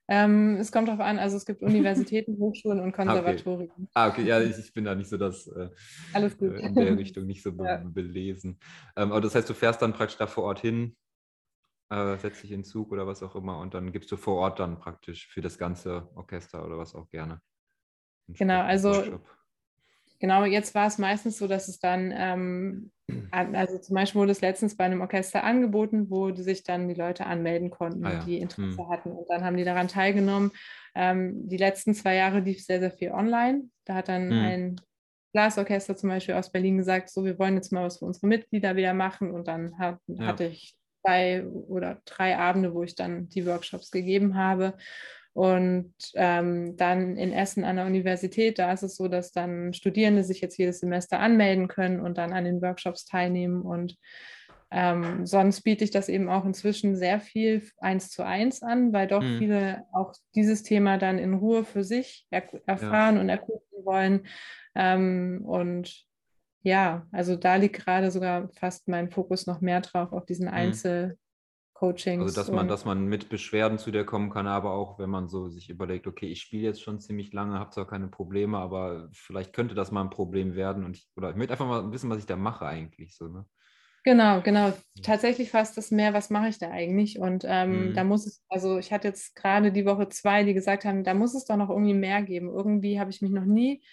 Ähm, 0.08 0.58
es 0.60 0.72
kommt 0.72 0.88
darauf 0.88 1.00
an, 1.00 1.20
also 1.20 1.38
es 1.38 1.46
gibt 1.46 1.62
Universitäten, 1.64 2.38
Hochschulen 2.38 2.80
und 2.82 2.92
Konservatorien. 2.92 3.88
Ah, 3.94 4.10
okay, 4.10 4.24
ja, 4.24 4.42
ich, 4.42 4.58
ich 4.58 4.74
bin 4.74 4.86
da 4.86 4.96
nicht 4.96 5.10
so 5.10 5.18
das 5.18 5.48
äh, 5.48 5.70
Alles 6.14 6.38
gut. 6.38 6.50
äh, 6.50 6.60
in 6.68 6.76
der 6.76 6.98
Richtung 6.98 7.26
nicht 7.26 7.44
so 7.44 7.52
be 7.54 7.64
Ja. 7.66 7.78
belesen. 7.78 8.60
Ähm, 8.96 9.12
aber 9.12 9.22
das 9.22 9.36
heißt, 9.36 9.50
du 9.50 9.54
fährst 9.54 9.82
dann 9.82 9.94
praktisch 9.94 10.18
da 10.18 10.28
vor 10.28 10.44
Ort 10.46 10.60
hin, 10.60 10.96
äh, 11.90 12.18
setzt 12.18 12.44
dich 12.44 12.52
in 12.52 12.64
Zug 12.64 12.92
oder 12.92 13.08
was 13.08 13.24
auch 13.24 13.36
immer 13.36 13.60
und 13.60 13.74
dann 13.74 13.92
gibst 13.92 14.12
du 14.12 14.18
vor 14.18 14.36
Ort 14.38 14.60
dann 14.60 14.80
praktisch 14.80 15.28
für 15.28 15.42
das 15.42 15.58
ganze 15.58 16.10
Orchester 16.16 16.66
oder 16.66 16.78
was 16.78 16.96
auch 16.96 17.10
gerne. 17.10 17.42
Genau, 18.28 18.62
also- 18.62 18.90
Workshop. 18.90 19.38
Genau, 20.22 20.46
jetzt 20.46 20.76
war 20.76 20.88
es 20.88 21.00
meistens 21.00 21.40
so, 21.40 21.48
dass 21.48 21.68
es 21.68 21.80
dann, 21.80 22.14
ähm, 22.16 22.92
also 23.32 23.80
zum 23.80 23.96
Beispiel 23.96 24.22
wurde 24.22 24.32
es 24.32 24.42
letztens 24.42 24.78
bei 24.78 24.86
einem 24.86 25.02
Orchester 25.02 25.44
angeboten, 25.44 26.10
wo 26.12 26.30
die 26.30 26.44
sich 26.44 26.64
dann 26.64 26.88
die 26.88 26.94
Leute 26.94 27.26
anmelden 27.26 27.72
konnten, 27.72 28.06
Ah 28.06 28.14
ja, 28.14 28.20
die 28.24 28.38
Interesse 28.38 28.78
hm. 28.78 28.90
hatten. 28.90 29.12
Und 29.12 29.26
dann 29.30 29.44
haben 29.44 29.58
die 29.58 29.64
daran 29.64 29.88
teilgenommen. 29.88 30.52
Ähm, 30.94 31.50
die 31.50 31.58
letzten 31.58 31.96
zwei 31.96 32.16
Jahre 32.16 32.40
lief 32.40 32.64
sehr, 32.64 32.80
sehr 32.80 32.92
viel 32.92 33.12
online. 33.12 33.64
Da 33.86 33.96
hat 33.96 34.10
dann 34.10 34.30
Hm. 34.30 34.40
ein 34.40 34.82
Blasorchester 35.34 35.96
zum 35.98 36.10
Beispiel 36.10 36.36
aus 36.36 36.52
Berlin 36.52 36.78
gesagt, 36.78 37.10
so, 37.10 37.26
wir 37.26 37.40
wollen 37.40 37.56
jetzt 37.56 37.72
mal 37.72 37.84
was 37.86 37.98
für 37.98 38.06
unsere 38.06 38.28
Mitglieder 38.28 38.76
wieder 38.76 38.94
machen. 38.94 39.32
Und 39.32 39.48
dann 39.48 39.78
hat, 39.80 39.98
Ja. 40.08 40.28
hatte 40.28 40.46
ich 40.46 40.76
zwei 41.02 41.44
oder 41.46 42.00
drei 42.06 42.38
Abende, 42.38 42.76
wo 42.76 42.84
ich 42.84 42.94
dann 42.94 43.28
die 43.30 43.46
Workshops 43.48 43.90
gegeben 43.90 44.36
habe. 44.36 44.78
Und 45.34 45.94
ähm, 46.16 46.76
dann 46.76 47.16
in 47.16 47.32
Essen 47.32 47.64
an 47.64 47.78
der 47.78 47.86
Universität, 47.86 48.60
da 48.60 48.74
ist 48.74 48.84
es 48.84 48.98
so, 48.98 49.08
dass 49.08 49.32
dann 49.32 49.74
Studierende 49.74 50.24
sich 50.24 50.42
jetzt 50.42 50.58
jedes 50.58 50.80
Semester 50.80 51.20
anmelden 51.20 51.68
können 51.68 52.02
und 52.02 52.18
dann 52.18 52.34
an 52.34 52.44
den 52.44 52.62
Workshops 52.62 53.06
teilnehmen. 53.06 53.62
Und 53.62 53.96
ähm, 54.72 55.26
sonst 55.26 55.62
biete 55.62 55.84
ich 55.84 55.92
das 55.92 56.10
eben 56.10 56.30
auch 56.30 56.46
inzwischen 56.46 56.96
sehr 56.96 57.20
viel 57.20 57.62
eins 57.80 58.10
zu 58.10 58.26
eins 58.26 58.62
an, 58.62 58.94
weil 58.94 59.08
doch 59.08 59.22
Mhm. 59.22 59.38
viele 59.38 59.84
auch 59.94 60.14
dieses 60.36 60.64
Thema 60.64 60.98
dann 60.98 61.18
in 61.18 61.34
Ruhe 61.34 61.66
für 61.66 61.84
sich 61.84 62.26
er 62.30 62.44
erfahren 62.66 63.18
und 63.18 63.30
erkunden 63.30 63.86
wollen. 63.86 64.28
Ähm, 64.76 65.42
und 65.46 66.06
ja, 66.64 67.08
also 67.12 67.36
da 67.36 67.56
liegt 67.56 67.84
gerade 67.84 68.12
sogar 68.12 68.50
fast 68.54 68.88
mein 68.88 69.10
Fokus 69.10 69.48
noch 69.48 69.62
mehr 69.62 69.82
drauf 69.82 70.14
auf 70.14 70.26
diesen 70.26 70.48
Einzelcoachings. 71.82 72.18
Also, 72.18 72.32
dass 72.34 72.52
man, 72.52 72.68
dass 72.68 72.86
man 72.86 73.08
mit 73.08 73.30
Beschwerden 73.30 73.80
zu 73.80 73.92
dir 73.92 74.06
kommen 74.06 74.30
kann, 74.30 74.48
aber 74.48 74.74
auch, 74.74 75.00
wenn 75.00 75.10
man 75.10 75.28
so 75.30 75.50
sich 75.50 75.70
überlegt, 75.70 76.08
okay, 76.08 76.28
ich 76.28 76.42
spiele 76.42 76.64
jetzt 76.64 76.82
schon 76.84 77.00
ziemlich 77.00 77.34
lange, 77.34 77.60
habe 77.60 77.72
zwar 77.72 77.88
keine 77.88 78.10
Probleme, 78.10 78.60
aber 78.60 79.10
vielleicht 79.14 79.54
könnte 79.54 79.76
das 79.76 79.92
mal 79.92 80.02
ein 80.04 80.10
Problem 80.12 80.56
werden 80.56 80.86
und 80.86 80.98
ich, 80.98 81.10
oder 81.16 81.32
ich 81.32 81.36
möchte 81.38 81.54
einfach 81.54 81.68
mal 81.68 81.92
wissen, 81.92 82.10
was 82.12 82.20
ich 82.20 82.26
da 82.28 82.36
mache 82.38 82.66
eigentlich. 82.68 83.16
So, 83.16 83.28
ne? 83.28 83.46
Genau, 84.04 84.42
genau. 84.42 84.74
Tatsächlich 85.04 85.52
fast 85.52 85.78
das 85.78 85.92
mehr, 85.92 86.14
was 86.14 86.30
mache 86.32 86.48
ich 86.50 86.58
da 86.58 86.70
eigentlich? 86.72 87.20
Und 87.20 87.44
ähm, 87.48 87.92
Mhm. 87.92 87.94
da 87.94 88.04
muss 88.04 88.26
es, 88.26 88.44
also 88.50 88.80
ich 88.80 88.92
hatte 88.92 89.08
jetzt 89.10 89.36
gerade 89.36 89.72
die 89.72 89.86
Woche 89.86 90.10
zwei, 90.10 90.44
die 90.44 90.54
gesagt 90.56 90.86
haben, 90.86 91.04
da 91.04 91.14
muss 91.14 91.36
es 91.36 91.46
doch 91.46 91.56
noch 91.58 91.70
irgendwie 91.70 91.94
mehr 91.94 92.22
geben. 92.24 92.50
Irgendwie 92.50 93.00
habe 93.00 93.12
ich 93.12 93.22
mich 93.22 93.32
noch 93.32 93.46
nie 93.46 93.84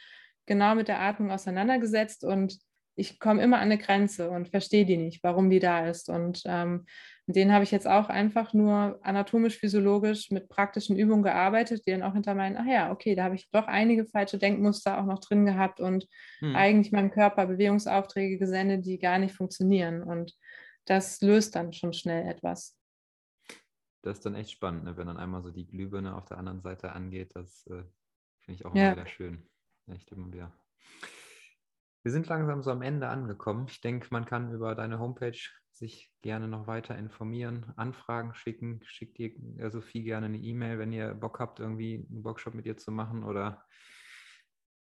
genau 0.46 0.74
mit 0.74 0.88
der 0.88 1.00
Atmung 1.00 1.30
auseinandergesetzt 1.30 2.24
und 2.24 2.58
ich 2.98 3.20
komme 3.20 3.42
immer 3.42 3.56
an 3.58 3.62
eine 3.70 3.78
Grenze 3.78 4.28
und 4.30 4.48
verstehe 4.48 4.84
die 4.84 4.96
nicht, 4.96 5.22
warum 5.22 5.50
die 5.50 5.60
da 5.60 5.86
ist. 5.86 6.08
Und 6.08 6.42
ähm, 6.46 6.84
denen 7.26 7.52
habe 7.52 7.62
ich 7.62 7.70
jetzt 7.70 7.86
auch 7.86 8.08
einfach 8.08 8.52
nur 8.54 8.98
anatomisch-physiologisch 9.02 10.30
mit 10.30 10.48
praktischen 10.48 10.96
Übungen 10.96 11.22
gearbeitet, 11.22 11.86
die 11.86 11.92
dann 11.92 12.02
auch 12.02 12.14
hinter 12.14 12.34
meinen, 12.34 12.56
ach 12.56 12.66
ja, 12.66 12.90
okay, 12.90 13.14
da 13.14 13.24
habe 13.24 13.36
ich 13.36 13.48
doch 13.50 13.66
einige 13.68 14.04
falsche 14.04 14.38
Denkmuster 14.38 14.98
auch 15.00 15.04
noch 15.06 15.20
drin 15.20 15.46
gehabt 15.46 15.80
und 15.80 16.06
Hm. 16.40 16.56
eigentlich 16.56 16.92
meinem 16.92 17.10
Körper 17.10 17.46
Bewegungsaufträge 17.46 18.38
gesendet, 18.38 18.84
die 18.84 18.98
gar 18.98 19.18
nicht 19.18 19.34
funktionieren. 19.34 20.02
Und 20.02 20.34
das 20.84 21.20
löst 21.20 21.54
dann 21.54 21.72
schon 21.72 21.92
schnell 21.92 22.26
etwas. 22.26 22.76
Das 24.02 24.18
ist 24.18 24.26
dann 24.26 24.34
echt 24.34 24.50
spannend, 24.50 24.84
ne? 24.84 24.96
wenn 24.96 25.06
dann 25.06 25.18
einmal 25.18 25.42
so 25.42 25.50
die 25.50 25.66
Glühbirne 25.66 26.16
auf 26.16 26.24
der 26.24 26.38
anderen 26.38 26.60
Seite 26.60 26.92
angeht. 26.92 27.32
Das 27.34 27.66
äh, 27.66 27.82
finde 28.40 28.54
ich 28.60 28.64
auch 28.64 28.74
Ja. 28.74 28.88
immer 28.88 28.96
wieder 28.96 29.06
schön. 29.06 29.46
Echt 29.86 30.10
immer 30.10 30.32
wieder. 30.32 30.52
Wir 32.02 32.12
sind 32.12 32.26
langsam 32.28 32.62
so 32.62 32.70
am 32.70 32.82
Ende 32.82 33.08
angekommen. 33.08 33.66
Ich 33.68 33.80
denke, 33.80 34.08
man 34.10 34.24
kann 34.24 34.52
über 34.52 34.74
deine 34.74 34.98
Homepage 34.98 35.38
sich 35.72 36.10
gerne 36.22 36.48
noch 36.48 36.66
weiter 36.66 36.96
informieren, 36.96 37.72
Anfragen 37.76 38.34
schicken. 38.34 38.80
Schickt 38.84 39.18
dir 39.18 39.32
Sophie 39.70 40.02
gerne 40.02 40.26
eine 40.26 40.38
E-Mail, 40.38 40.78
wenn 40.78 40.92
ihr 40.92 41.14
Bock 41.14 41.38
habt, 41.38 41.60
irgendwie 41.60 42.06
einen 42.10 42.24
Workshop 42.24 42.54
mit 42.54 42.66
ihr 42.66 42.76
zu 42.76 42.90
machen 42.90 43.24
oder 43.24 43.64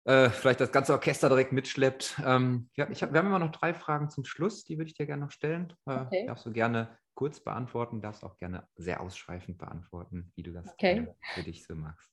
äh, 0.06 0.30
vielleicht 0.30 0.62
das 0.62 0.72
ganze 0.72 0.94
Orchester 0.94 1.30
direkt 1.30 1.52
mitschleppt. 1.52 2.22
Ähm, 2.24 2.70
ja, 2.76 2.88
ich 2.90 3.02
hab, 3.02 3.12
wir 3.12 3.20
haben 3.20 3.28
immer 3.28 3.40
noch 3.40 3.52
drei 3.52 3.74
Fragen 3.74 4.10
zum 4.10 4.24
Schluss, 4.24 4.64
die 4.64 4.78
würde 4.78 4.90
ich 4.90 4.96
dir 4.96 5.06
gerne 5.08 5.24
noch 5.24 5.32
stellen. 5.32 5.74
Äh, 5.86 6.06
Okay. 6.06 6.26
Darfst 6.28 6.46
du 6.46 6.52
gerne 6.52 6.98
kurz 7.16 7.40
beantworten, 7.40 8.02
darfst 8.02 8.24
auch 8.24 8.38
gerne 8.38 8.68
sehr 8.76 9.02
ausschweifend 9.02 9.58
beantworten, 9.58 10.32
wie 10.36 10.44
du 10.44 10.52
das 10.52 10.68
okay. 10.68 11.08
für 11.34 11.44
dich 11.44 11.66
so 11.66 11.76
magst. 11.76 12.12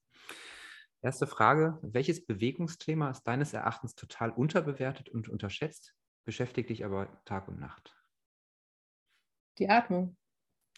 Erste 1.05 1.26
Frage: 1.26 1.80
Welches 1.82 2.24
Bewegungsthema 2.24 3.11
ist 3.11 3.24
deines 3.24 3.53
Erachtens 3.53 3.96
total 3.96 4.30
unterbewertet 4.30 5.09
und 5.09 5.28
unterschätzt, 5.28 5.96
beschäftigt 6.24 6.70
dich 6.70 6.84
aber 6.84 7.20
Tag 7.24 7.48
und 7.48 7.59
Nacht? 7.59 7.96
Die 9.59 9.68
Atmung. 9.68 10.16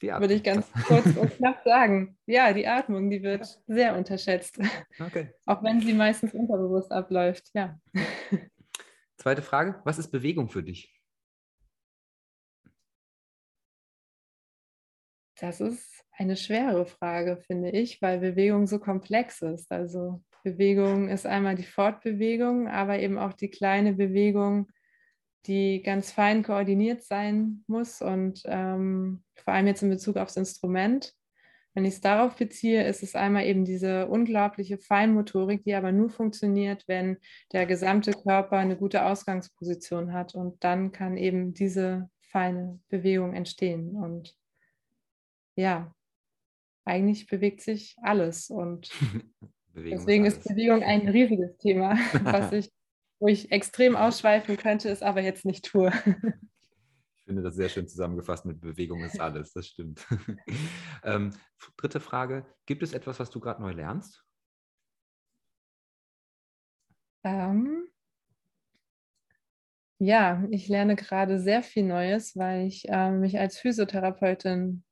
Die 0.01 0.11
Atmung. 0.11 0.23
Würde 0.23 0.35
ich 0.35 0.43
ganz 0.43 0.67
kurz 0.87 1.05
und 1.15 1.31
knapp 1.37 1.63
sagen. 1.63 2.17
Ja, 2.25 2.55
die 2.55 2.67
Atmung, 2.67 3.11
die 3.11 3.23
wird 3.23 3.63
sehr 3.67 3.97
unterschätzt. 3.97 4.59
Okay. 4.99 5.35
Auch 5.45 5.63
wenn 5.63 5.83
sie 5.83 5.93
meistens 5.93 6.33
unterbewusst 6.33 6.91
abläuft, 6.91 7.51
ja. 7.53 7.79
Zweite 9.19 9.43
Frage: 9.43 9.83
Was 9.85 9.99
ist 9.99 10.11
Bewegung 10.11 10.49
für 10.49 10.63
dich? 10.63 10.91
Das 15.37 15.61
ist 15.61 16.04
eine 16.17 16.37
schwere 16.37 16.87
Frage, 16.87 17.39
finde 17.47 17.71
ich, 17.71 18.01
weil 18.01 18.19
Bewegung 18.19 18.67
so 18.67 18.79
komplex 18.79 19.43
ist. 19.43 19.71
Also 19.71 20.23
Bewegung 20.45 21.09
ist 21.09 21.27
einmal 21.27 21.55
die 21.55 21.65
Fortbewegung, 21.65 22.69
aber 22.69 22.99
eben 22.99 23.19
auch 23.19 23.33
die 23.33 23.51
kleine 23.51 23.95
Bewegung, 23.95 24.69
die 25.47 25.83
ganz 25.83 26.13
fein 26.13 26.43
koordiniert 26.43 27.03
sein 27.03 27.65
muss 27.67 28.01
und 28.01 28.43
ähm, 28.47 29.25
vor 29.35 29.55
allem 29.55 29.67
jetzt 29.67 29.83
in 29.83 29.91
Bezug 29.91 30.17
aufs 30.17 30.37
Instrument. 30.37 31.13
Wenn 31.75 31.85
ich 31.85 31.95
es 31.95 32.01
darauf 32.01 32.37
beziehe, 32.37 32.87
ist 32.87 33.03
es 33.03 33.17
einmal 33.17 33.47
eben 33.47 33.65
diese 33.65 34.07
unglaubliche 34.07 34.79
Feinmotorik, 34.79 35.65
die 35.65 35.75
aber 35.75 35.91
nur 35.91 36.09
funktioniert, 36.09 36.85
wenn 36.87 37.19
der 37.53 37.67
gesamte 37.67 38.13
Körper 38.13 38.59
eine 38.59 38.77
gute 38.77 39.05
Ausgangsposition 39.05 40.13
hat 40.13 40.35
und 40.35 40.63
dann 40.63 40.93
kann 40.93 41.17
eben 41.17 41.53
diese 41.53 42.09
feine 42.21 42.81
Bewegung 42.89 43.35
entstehen. 43.35 43.97
Und 43.97 44.37
ja, 45.57 45.93
eigentlich 46.85 47.27
bewegt 47.27 47.61
sich 47.61 47.97
alles 48.03 48.51
und 48.51 48.91
deswegen 49.75 50.25
ist, 50.25 50.39
ist 50.39 50.49
Bewegung 50.49 50.83
ein 50.83 51.09
riesiges 51.09 51.57
Thema, 51.59 51.97
was 52.25 52.53
ich, 52.53 52.71
wo 53.19 53.29
ich 53.29 53.51
extrem 53.53 53.97
ausschweifen 53.97 54.57
könnte, 54.57 54.89
es 54.91 55.03
aber 55.03 55.23
jetzt 55.23 55.45
nicht 55.45 55.65
tue. 55.65 55.93
Ich 57.17 57.25
finde 57.25 57.43
das 57.43 57.55
sehr 57.55 57.71
schön 57.71 57.89
zusammengefasst 57.89 58.45
mit 58.45 58.61
Bewegung 58.61 59.03
ist 59.03 59.19
alles, 59.19 59.53
das 59.53 59.69
stimmt. 59.69 60.07
ähm, 61.05 61.35
dritte 61.79 62.01
Frage, 62.01 62.45
gibt 62.67 62.83
es 62.83 62.93
etwas, 62.93 63.19
was 63.19 63.31
du 63.31 63.41
gerade 63.41 63.63
neu 63.63 63.73
lernst? 63.73 64.23
Ähm, 67.25 67.89
ja, 69.99 70.45
ich 70.51 70.69
lerne 70.69 70.97
gerade 70.97 71.41
sehr 71.41 71.63
viel 71.63 71.85
Neues, 71.85 72.37
weil 72.37 72.67
ich 72.67 72.87
äh, 72.91 73.11
mich 73.11 73.39
als 73.39 73.59
Physiotherapeutin 73.59 74.85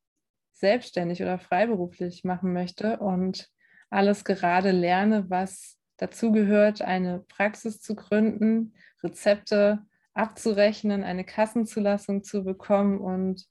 selbstständig 0.63 1.21
oder 1.23 1.41
freiberuflich 1.41 2.23
machen 2.23 2.53
möchte 2.53 2.99
und 2.99 3.51
alles 3.91 4.25
gerade 4.25 4.71
lerne, 4.71 5.29
was 5.29 5.77
dazugehört, 5.97 6.83
eine 6.83 7.25
Praxis 7.29 7.81
zu 7.81 7.97
gründen, 7.97 8.75
Rezepte 9.03 9.85
abzurechnen, 10.15 11.03
eine 11.03 11.25
Kassenzulassung 11.25 12.23
zu 12.23 12.45
bekommen 12.45 13.01
und 13.01 13.45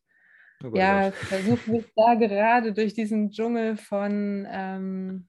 oh 0.63 0.71
ja, 0.73 1.11
versuche 1.11 1.69
mich 1.69 1.85
da 1.95 2.15
gerade 2.15 2.73
durch 2.73 2.93
diesen 2.93 3.31
Dschungel 3.31 3.75
von, 3.75 4.47
ähm, 4.49 5.27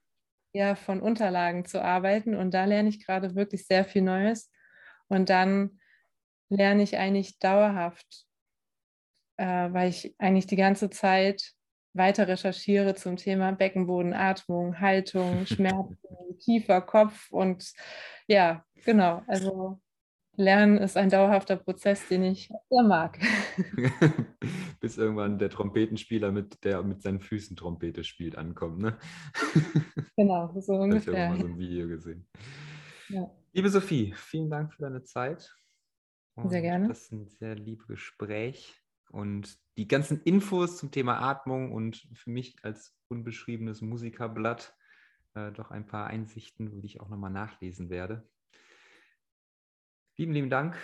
ja, 0.53 0.77
von 0.77 1.01
Unterlagen 1.01 1.65
zu 1.65 1.83
arbeiten 1.83 2.37
und 2.37 2.55
da 2.55 2.65
lerne 2.65 2.91
ich 2.91 3.05
gerade 3.05 3.35
wirklich 3.35 3.67
sehr 3.67 3.85
viel 3.85 4.03
Neues 4.03 4.53
und 5.09 5.31
dann 5.31 5.81
lerne 6.49 6.85
ich 6.85 6.97
eigentlich 6.97 7.41
dauerhaft, 7.41 8.25
äh, 9.37 9.73
weil 9.73 9.89
ich 9.89 10.15
eigentlich 10.19 10.47
die 10.47 10.57
ganze 10.57 10.89
Zeit 10.89 11.55
weiter 11.95 12.29
recherchiere 12.29 12.95
zum 12.95 13.17
Thema 13.17 13.53
Beckenboden, 13.53 14.15
Atmung, 14.15 14.81
Haltung, 14.81 15.47
Schmerzen, 15.47 15.99
Kiefer, 16.39 16.81
Kopf 16.81 17.31
und 17.31 17.73
ja, 18.27 18.65
genau. 18.85 19.23
Also 19.27 19.81
Lernen 20.37 20.79
ist 20.79 20.97
ein 20.97 21.11
dauerhafter 21.11 21.57
Prozess, 21.57 22.09
den 22.09 22.25
ich 22.25 22.49
sehr 22.71 22.83
mag. 22.83 23.19
Bis 24.81 24.97
irgendwann 24.97 25.39
der 25.39 25.51
Trompetenspieler, 25.51 26.33
mit, 26.33 26.65
der 26.65 26.83
mit 26.83 27.03
seinen 27.03 27.21
Füßen 27.21 27.55
Trompete 27.55 28.03
spielt, 28.03 28.37
ankommt. 28.37 28.79
Ne? 28.79 28.99
Genau, 30.17 30.53
so 30.61 30.75
ungefähr. 30.75 31.13
Ich 31.15 31.19
habe 31.19 31.31
mal 31.31 31.41
so 31.41 31.47
ein 31.47 31.59
Video 31.59 31.89
gesehen. 31.89 32.29
Ja. 33.09 33.31
Liebe 33.53 33.71
Sophie, 33.71 34.13
vielen 34.15 34.51
Dank 34.51 34.73
für 34.75 34.83
deine 34.83 35.03
Zeit. 35.03 35.55
Und 36.35 36.51
sehr 36.51 36.61
gerne. 36.61 36.89
Das 36.89 37.05
ist 37.05 37.13
ein 37.13 37.27
sehr 37.27 37.55
liebes 37.55 37.87
Gespräch. 37.87 38.82
Und 39.13 39.59
die 39.77 39.87
ganzen 39.87 40.23
Infos 40.23 40.79
zum 40.79 40.91
Thema 40.91 41.21
Atmung 41.21 41.73
und 41.73 42.09
für 42.15 42.31
mich 42.31 42.57
als 42.63 42.97
unbeschriebenes 43.09 43.83
Musikerblatt 43.83 44.75
äh, 45.35 45.53
doch 45.53 45.71
ein 45.71 45.87
paar 45.87 46.07
Einsichten, 46.07 46.81
die 46.81 46.87
ich 46.87 47.01
auch 47.01 47.09
nochmal 47.09 47.31
nachlesen 47.31 47.91
werde. 47.91 48.29
Vielen 50.15 50.33
lieben 50.33 50.51
Dank 50.51 50.77